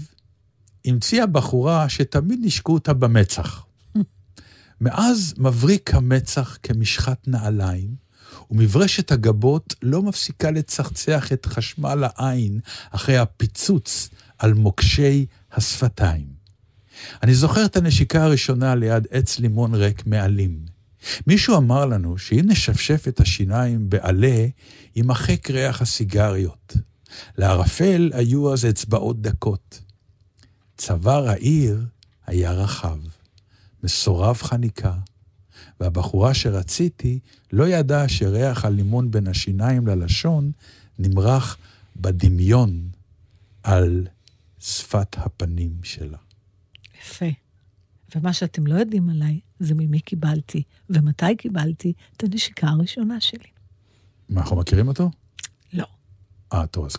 המציאה 0.85 1.27
בחורה 1.27 1.89
שתמיד 1.89 2.39
נשקו 2.43 2.75
אותה 2.75 2.93
במצח. 2.93 3.65
מאז 4.81 5.35
מבריק 5.39 5.95
המצח 5.95 6.59
כמשחת 6.63 7.29
נעליים, 7.29 7.95
ומברשת 8.51 9.13
הגבות 9.13 9.75
לא 9.83 10.03
מפסיקה 10.03 10.51
לצחצח 10.51 11.33
את 11.33 11.47
חשמל 11.47 12.05
העין 12.05 12.61
אחרי 12.91 13.19
הפיצוץ 13.19 14.09
על 14.39 14.55
מוקשי 14.55 15.27
השפתיים. 15.53 16.27
אני 17.23 17.35
זוכר 17.35 17.65
את 17.65 17.77
הנשיקה 17.77 18.25
הראשונה 18.25 18.75
ליד 18.75 19.07
עץ 19.11 19.39
לימון 19.39 19.75
ריק 19.75 20.07
מעלים. 20.07 20.59
מישהו 21.27 21.57
אמר 21.57 21.87
לנו 21.87 22.19
שאם 22.19 22.45
נשפשף 22.45 23.09
את 23.09 23.21
השיניים 23.21 23.91
בעלה, 23.91 24.47
יימחק 24.97 25.51
ריח 25.51 25.83
הסיגריות. 25.83 26.77
לערפל 27.39 28.11
היו 28.15 28.53
אז 28.53 28.65
אצבעות 28.65 29.23
דקות. 29.23 29.81
צוואר 30.79 31.29
העיר 31.29 31.85
היה 32.27 32.53
רחב, 32.53 32.99
מסורב 33.83 34.37
חניקה, 34.37 34.93
והבחורה 35.81 36.35
שרציתי 36.35 37.19
לא 37.53 37.69
ידעה 37.69 38.09
שריח 38.09 38.65
הלימון 38.65 39.11
בין 39.11 39.27
השיניים 39.27 39.87
ללשון 39.87 40.53
נמרח 40.99 41.57
בדמיון 41.97 42.81
על 43.63 44.07
שפת 44.61 45.17
הפנים 45.19 45.73
שלה. 45.83 46.19
יפה. 47.03 47.27
ומה 48.17 48.33
שאתם 48.33 48.67
לא 48.67 48.75
יודעים 48.75 49.11
עליי, 49.11 49.41
זה 49.61 49.75
ממי 49.75 50.01
קיבלתי, 50.01 50.63
ומתי 50.91 51.37
קיבלתי 51.37 51.93
את 52.17 52.25
הנשיקה 52.25 52.69
הראשונה 52.69 53.21
שלי. 53.21 53.49
מה, 54.29 54.41
אנחנו 54.41 54.57
מכירים 54.57 54.89
אותו? 54.89 55.11
לא. 55.73 55.85
אה, 56.53 56.67
טוב, 56.67 56.85
אז 56.85 56.97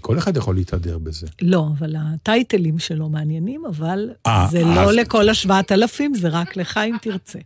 כל 0.00 0.18
אחד 0.18 0.36
יכול 0.36 0.54
להתהדר 0.54 0.98
בזה. 0.98 1.26
לא, 1.42 1.68
אבל 1.78 1.96
הטייטלים 1.98 2.78
שלו 2.78 3.08
מעניינים, 3.08 3.66
אבל 3.66 4.10
אה, 4.26 4.46
זה 4.50 4.58
אז- 4.66 4.76
לא 4.76 4.92
לכל 4.92 5.28
השבעת 5.28 5.72
אלפים, 5.72 6.14
זה 6.14 6.28
רק 6.28 6.56
לך 6.56 6.76
אם 6.86 6.96
תרצה. 7.02 7.38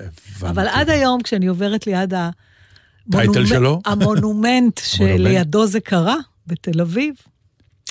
הבנתי. 0.00 0.50
אבל 0.50 0.68
עד 0.68 0.90
היום, 0.90 1.22
כשאני 1.22 1.46
עוברת 1.46 1.86
ליד? 1.86 2.14
המונומנט? 3.86 4.80
שלידו 4.92 5.66
זה 5.66 5.80
קרה, 5.80 6.16
בתל 6.46 6.80
אביב, 6.80 7.14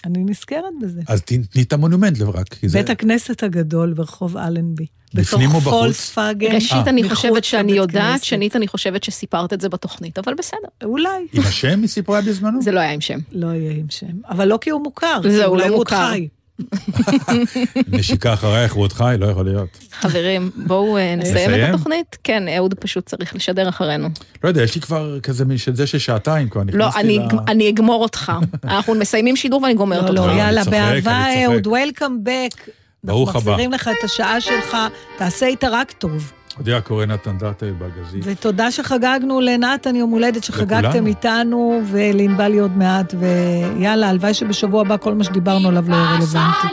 אני 0.05 0.23
נזכרת 0.23 0.63
בזה. 0.81 1.01
אז 1.07 1.21
תני 1.21 1.63
את 1.63 1.73
המונומנט 1.73 2.21
רק, 2.21 2.53
כי 2.53 2.69
זה... 2.69 2.77
בית 2.77 2.89
הכנסת 2.89 3.43
הגדול 3.43 3.93
ברחוב 3.93 4.37
אלנבי. 4.37 4.85
בפנים 5.13 5.51
או 5.51 5.59
בתוך 5.59 5.73
בחוץ? 5.73 6.15
ראשית, 6.53 6.87
אני 6.87 7.09
חושבת 7.09 7.43
שאני 7.43 7.71
יודעת. 7.71 8.23
שנית, 8.23 8.55
אני 8.55 8.67
חושבת 8.67 9.03
שסיפרת 9.03 9.53
את 9.53 9.61
זה 9.61 9.69
בתוכנית, 9.69 10.19
אבל 10.19 10.33
בסדר, 10.33 10.67
אולי. 10.83 11.27
עם 11.33 11.43
השם 11.43 11.81
היא 11.81 11.87
סיפרה 11.87 12.21
בזמנו? 12.21 12.61
זה 12.61 12.71
לא 12.71 12.79
היה 12.79 12.91
עם 12.91 13.01
שם. 13.01 13.19
לא 13.31 13.47
יהיה 13.47 13.71
עם 13.71 13.89
שם. 13.89 14.21
אבל 14.29 14.47
לא 14.47 14.57
כי 14.61 14.69
הוא 14.69 14.83
מוכר. 14.83 15.19
זהו, 15.23 15.55
לא 15.55 15.63
הוא 15.63 15.71
עוד 15.71 15.79
מוכר. 15.79 16.11
נשיקה 17.91 18.33
אחרייך, 18.33 18.73
הוא 18.73 18.83
עוד 18.83 18.93
חי? 18.93 19.15
לא 19.19 19.25
יכול 19.25 19.45
להיות. 19.45 19.67
חברים, 19.91 20.51
בואו 20.55 20.97
אה, 20.97 21.15
נסיים? 21.15 21.63
את 21.63 21.69
התוכנית. 21.69 22.17
כן, 22.23 22.43
אהוד 22.57 22.73
פשוט 22.73 23.05
צריך 23.05 23.35
לשדר 23.35 23.69
אחרינו. 23.69 24.09
לא 24.43 24.49
יודע, 24.49 24.63
יש 24.63 24.75
לי 24.75 24.81
כבר 24.81 25.19
כזה 25.19 25.45
מין 25.45 25.57
של 25.57 25.75
זה 25.75 25.87
של 25.87 25.97
שעתיים 25.97 26.49
כבר, 26.49 26.61
לא, 26.73 26.87
נכנסתי 26.87 26.99
אני- 26.99 27.17
ל... 27.17 27.39
אני 27.47 27.69
אגמור 27.69 28.01
אותך. 28.03 28.31
אנחנו 28.63 28.95
מסיימים 28.95 29.35
שידור 29.35 29.61
ואני 29.61 29.73
גומרת 29.73 30.03
לא, 30.03 30.07
אותך. 30.09 30.21
לא, 30.21 30.31
אני 30.31 30.39
יאללה, 30.39 30.63
באהבה. 30.63 31.25
אהוד, 31.45 31.67
וולקאם 31.67 32.23
בק. 32.23 32.69
ברוך 33.03 33.29
אנחנו 33.29 33.41
הבא. 33.41 33.51
מחזירים 33.51 33.71
לך 33.71 33.89
את 33.99 34.03
השעה 34.03 34.41
שלך, 34.41 34.77
תעשה 35.17 35.45
איתה 35.45 35.67
רק 35.71 35.91
טוב. 35.91 36.31
אודיה 36.57 36.81
קורא 36.81 37.05
נתן 37.05 37.37
דאטה 37.37 37.65
בגזית. 37.65 38.23
ותודה 38.25 38.71
שחגגנו 38.71 39.41
לנתן 39.41 39.95
יום 39.95 40.11
הולדת 40.11 40.43
שחגגתם 40.43 40.87
לכולנו. 40.87 41.07
איתנו, 41.07 41.81
ולענבלי 41.85 42.59
עוד 42.59 42.77
מעט, 42.77 43.13
ויאללה, 43.19 44.09
הלוואי 44.09 44.33
שבשבוע 44.33 44.81
הבא 44.81 44.97
כל 44.97 45.13
מה 45.13 45.23
שדיברנו 45.23 45.69
עליו 45.69 45.83
לא 45.89 45.95
יהיה 45.95 46.05
רלוונטי. 46.05 46.67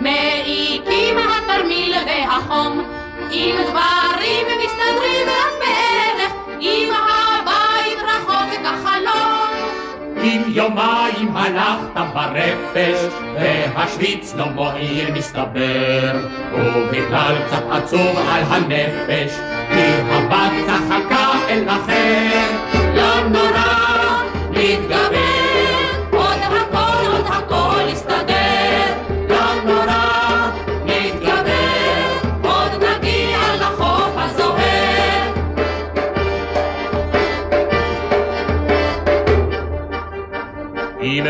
מעיקים 0.00 1.16
התרמיל 1.18 1.94
והחום. 2.06 2.82
אם 3.30 3.54
דברים 3.68 3.95
אם 10.26 10.42
יומיים 10.46 11.36
הלכת 11.36 12.00
ברפש, 12.14 13.14
והשוויץ 13.34 14.34
לא 14.36 14.46
מועיל 14.46 15.12
מסתבר, 15.12 16.12
ובכלל 16.52 17.34
קצת 17.46 17.62
עצוב 17.70 18.16
על 18.30 18.42
הנפש, 18.48 19.32
כי 19.68 19.82
הבת 20.10 20.52
צחקה 20.66 21.30
אל 21.48 21.64
אחר, 21.68 22.46
לא 22.94 23.28
נורא, 23.28 24.22
להתגבר, 24.52 25.25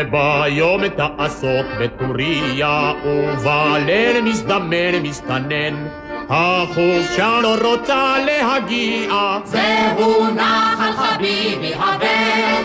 אם 0.01 0.11
ביום 0.11 0.87
תעסוק 0.87 1.65
בטוריה, 1.79 2.91
ובליל 3.05 4.21
מזדמן 4.23 4.95
מסתנן, 5.03 5.87
החופשה 6.29 7.39
לא 7.43 7.55
רוצה 7.63 8.15
להגיע, 8.25 9.37
זהו 9.43 10.27
נחל 10.35 10.91
חביבי 10.91 11.73
הבן, 11.75 12.63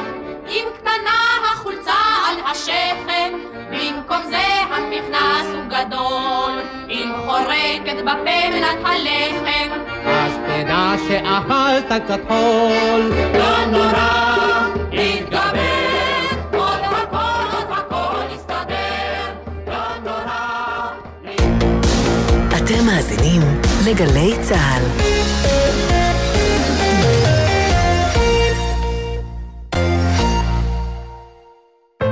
אם 0.49 0.65
קטנה 0.79 1.21
החולצה 1.53 1.93
על 2.29 2.37
השכם, 2.51 3.33
במקום 3.71 4.23
זה 4.31 4.43
המכנס 4.71 5.47
הוא 5.55 5.65
גדול, 5.69 6.53
אם 6.89 7.13
חורקת 7.27 8.03
בפה 8.03 8.51
מנת 8.51 8.79
הלחם, 8.85 9.81
אז 10.07 10.33
תדע 10.47 10.93
שאכלת 11.09 12.03
קצת 12.05 12.21
חול. 12.29 13.13
לא 13.39 13.67
נורא, 13.67 14.69
להתגבר, 14.93 15.72
אתם 22.83 22.91
מאזינים 22.91 23.43
לגלי 23.87 24.35
צה"ל. 24.43 24.83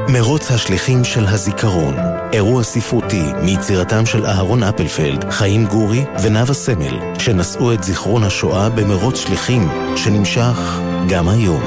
מרוץ 0.08 0.50
השליחים 0.50 1.04
של 1.04 1.26
הזיכרון, 1.26 1.94
אירוע 2.32 2.62
ספרותי 2.62 3.22
מיצירתם 3.42 4.06
של 4.06 4.26
אהרון 4.26 4.62
אפלפלד, 4.62 5.30
חיים 5.30 5.66
גורי 5.66 6.04
ונאוה 6.22 6.54
סמל, 6.54 6.98
שנשאו 7.18 7.72
את 7.72 7.82
זיכרון 7.82 8.24
השואה 8.24 8.70
במרוץ 8.70 9.18
שליחים, 9.18 9.68
שנמשך 9.96 10.80
גם 11.08 11.28
היום. 11.28 11.62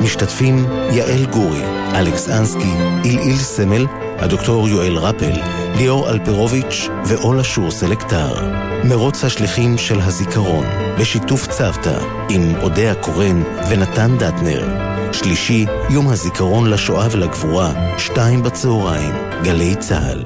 משתתפים 0.00 0.66
יעל 0.90 1.26
גורי, 1.26 1.62
אלכס 1.94 2.28
אנסקי, 2.28 2.74
אילאיל 3.04 3.36
סמל, 3.36 3.86
הדוקטור 4.18 4.68
יואל 4.68 4.96
רפל, 4.96 5.40
ליאור 5.78 6.10
אלפרוביץ' 6.10 6.88
ואולה 7.04 7.44
שור 7.44 7.70
סלקטר. 7.70 8.50
מרוץ 8.84 9.24
השליחים 9.24 9.78
של 9.78 10.00
הזיכרון, 10.00 10.66
בשיתוף 10.98 11.46
צוותא, 11.46 11.98
עם 12.28 12.54
אודיה 12.62 12.94
קורן 12.94 13.42
ונתן 13.70 14.16
דטנר. 14.18 14.68
שלישי, 15.12 15.66
יום 15.90 16.08
הזיכרון 16.08 16.70
לשואה 16.70 17.06
ולגבורה, 17.10 17.72
שתיים 17.98 18.42
בצהריים, 18.42 19.14
גלי 19.42 19.74
צה"ל. 19.76 20.24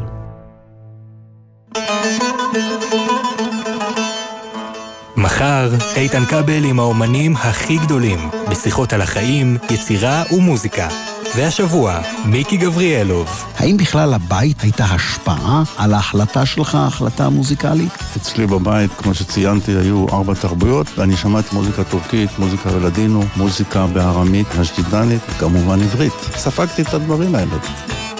מחר, 5.16 5.70
איתן 5.96 6.24
כבל 6.24 6.64
עם 6.64 6.80
האומנים 6.80 7.36
הכי 7.36 7.76
גדולים, 7.76 8.18
בשיחות 8.50 8.92
על 8.92 9.02
החיים, 9.02 9.56
יצירה 9.70 10.22
ומוזיקה. 10.32 11.11
והשבוע, 11.36 12.00
מיקי 12.24 12.56
גבריאלוב. 12.56 13.44
האם 13.58 13.76
בכלל 13.76 14.14
לבית 14.14 14.60
הייתה 14.60 14.84
השפעה 14.84 15.62
על 15.76 15.94
ההחלטה 15.94 16.46
שלך, 16.46 16.74
ההחלטה 16.74 17.26
המוזיקלית? 17.26 17.92
אצלי 18.16 18.46
בבית, 18.46 18.90
כמו 18.92 19.14
שציינתי, 19.14 19.72
היו 19.72 20.06
ארבע 20.12 20.34
תרבויות. 20.34 20.86
אני 20.98 21.16
שמעתי 21.16 21.48
מוזיקה 21.52 21.84
טורקית, 21.84 22.38
מוזיקה 22.38 22.70
ולדינו, 22.72 23.22
מוזיקה 23.36 23.86
בארמית, 23.86 24.46
השדידנית, 24.58 25.20
וכמובן 25.30 25.82
עברית. 25.82 26.12
ספגתי 26.36 26.82
את 26.82 26.94
הדברים 26.94 27.34
האלה. 27.34 27.56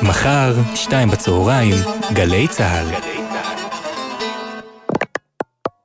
מחר, 0.03 0.55
שתיים 0.75 1.11
בצהריים, 1.11 1.77
גלי 2.13 2.49
צה"ל. 2.49 2.87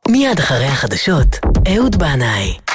מיד 0.09 0.39
אחרי 0.39 0.65
החדשות, 0.65 1.39
אהוד 1.67 1.95
בנאי. 1.95 2.66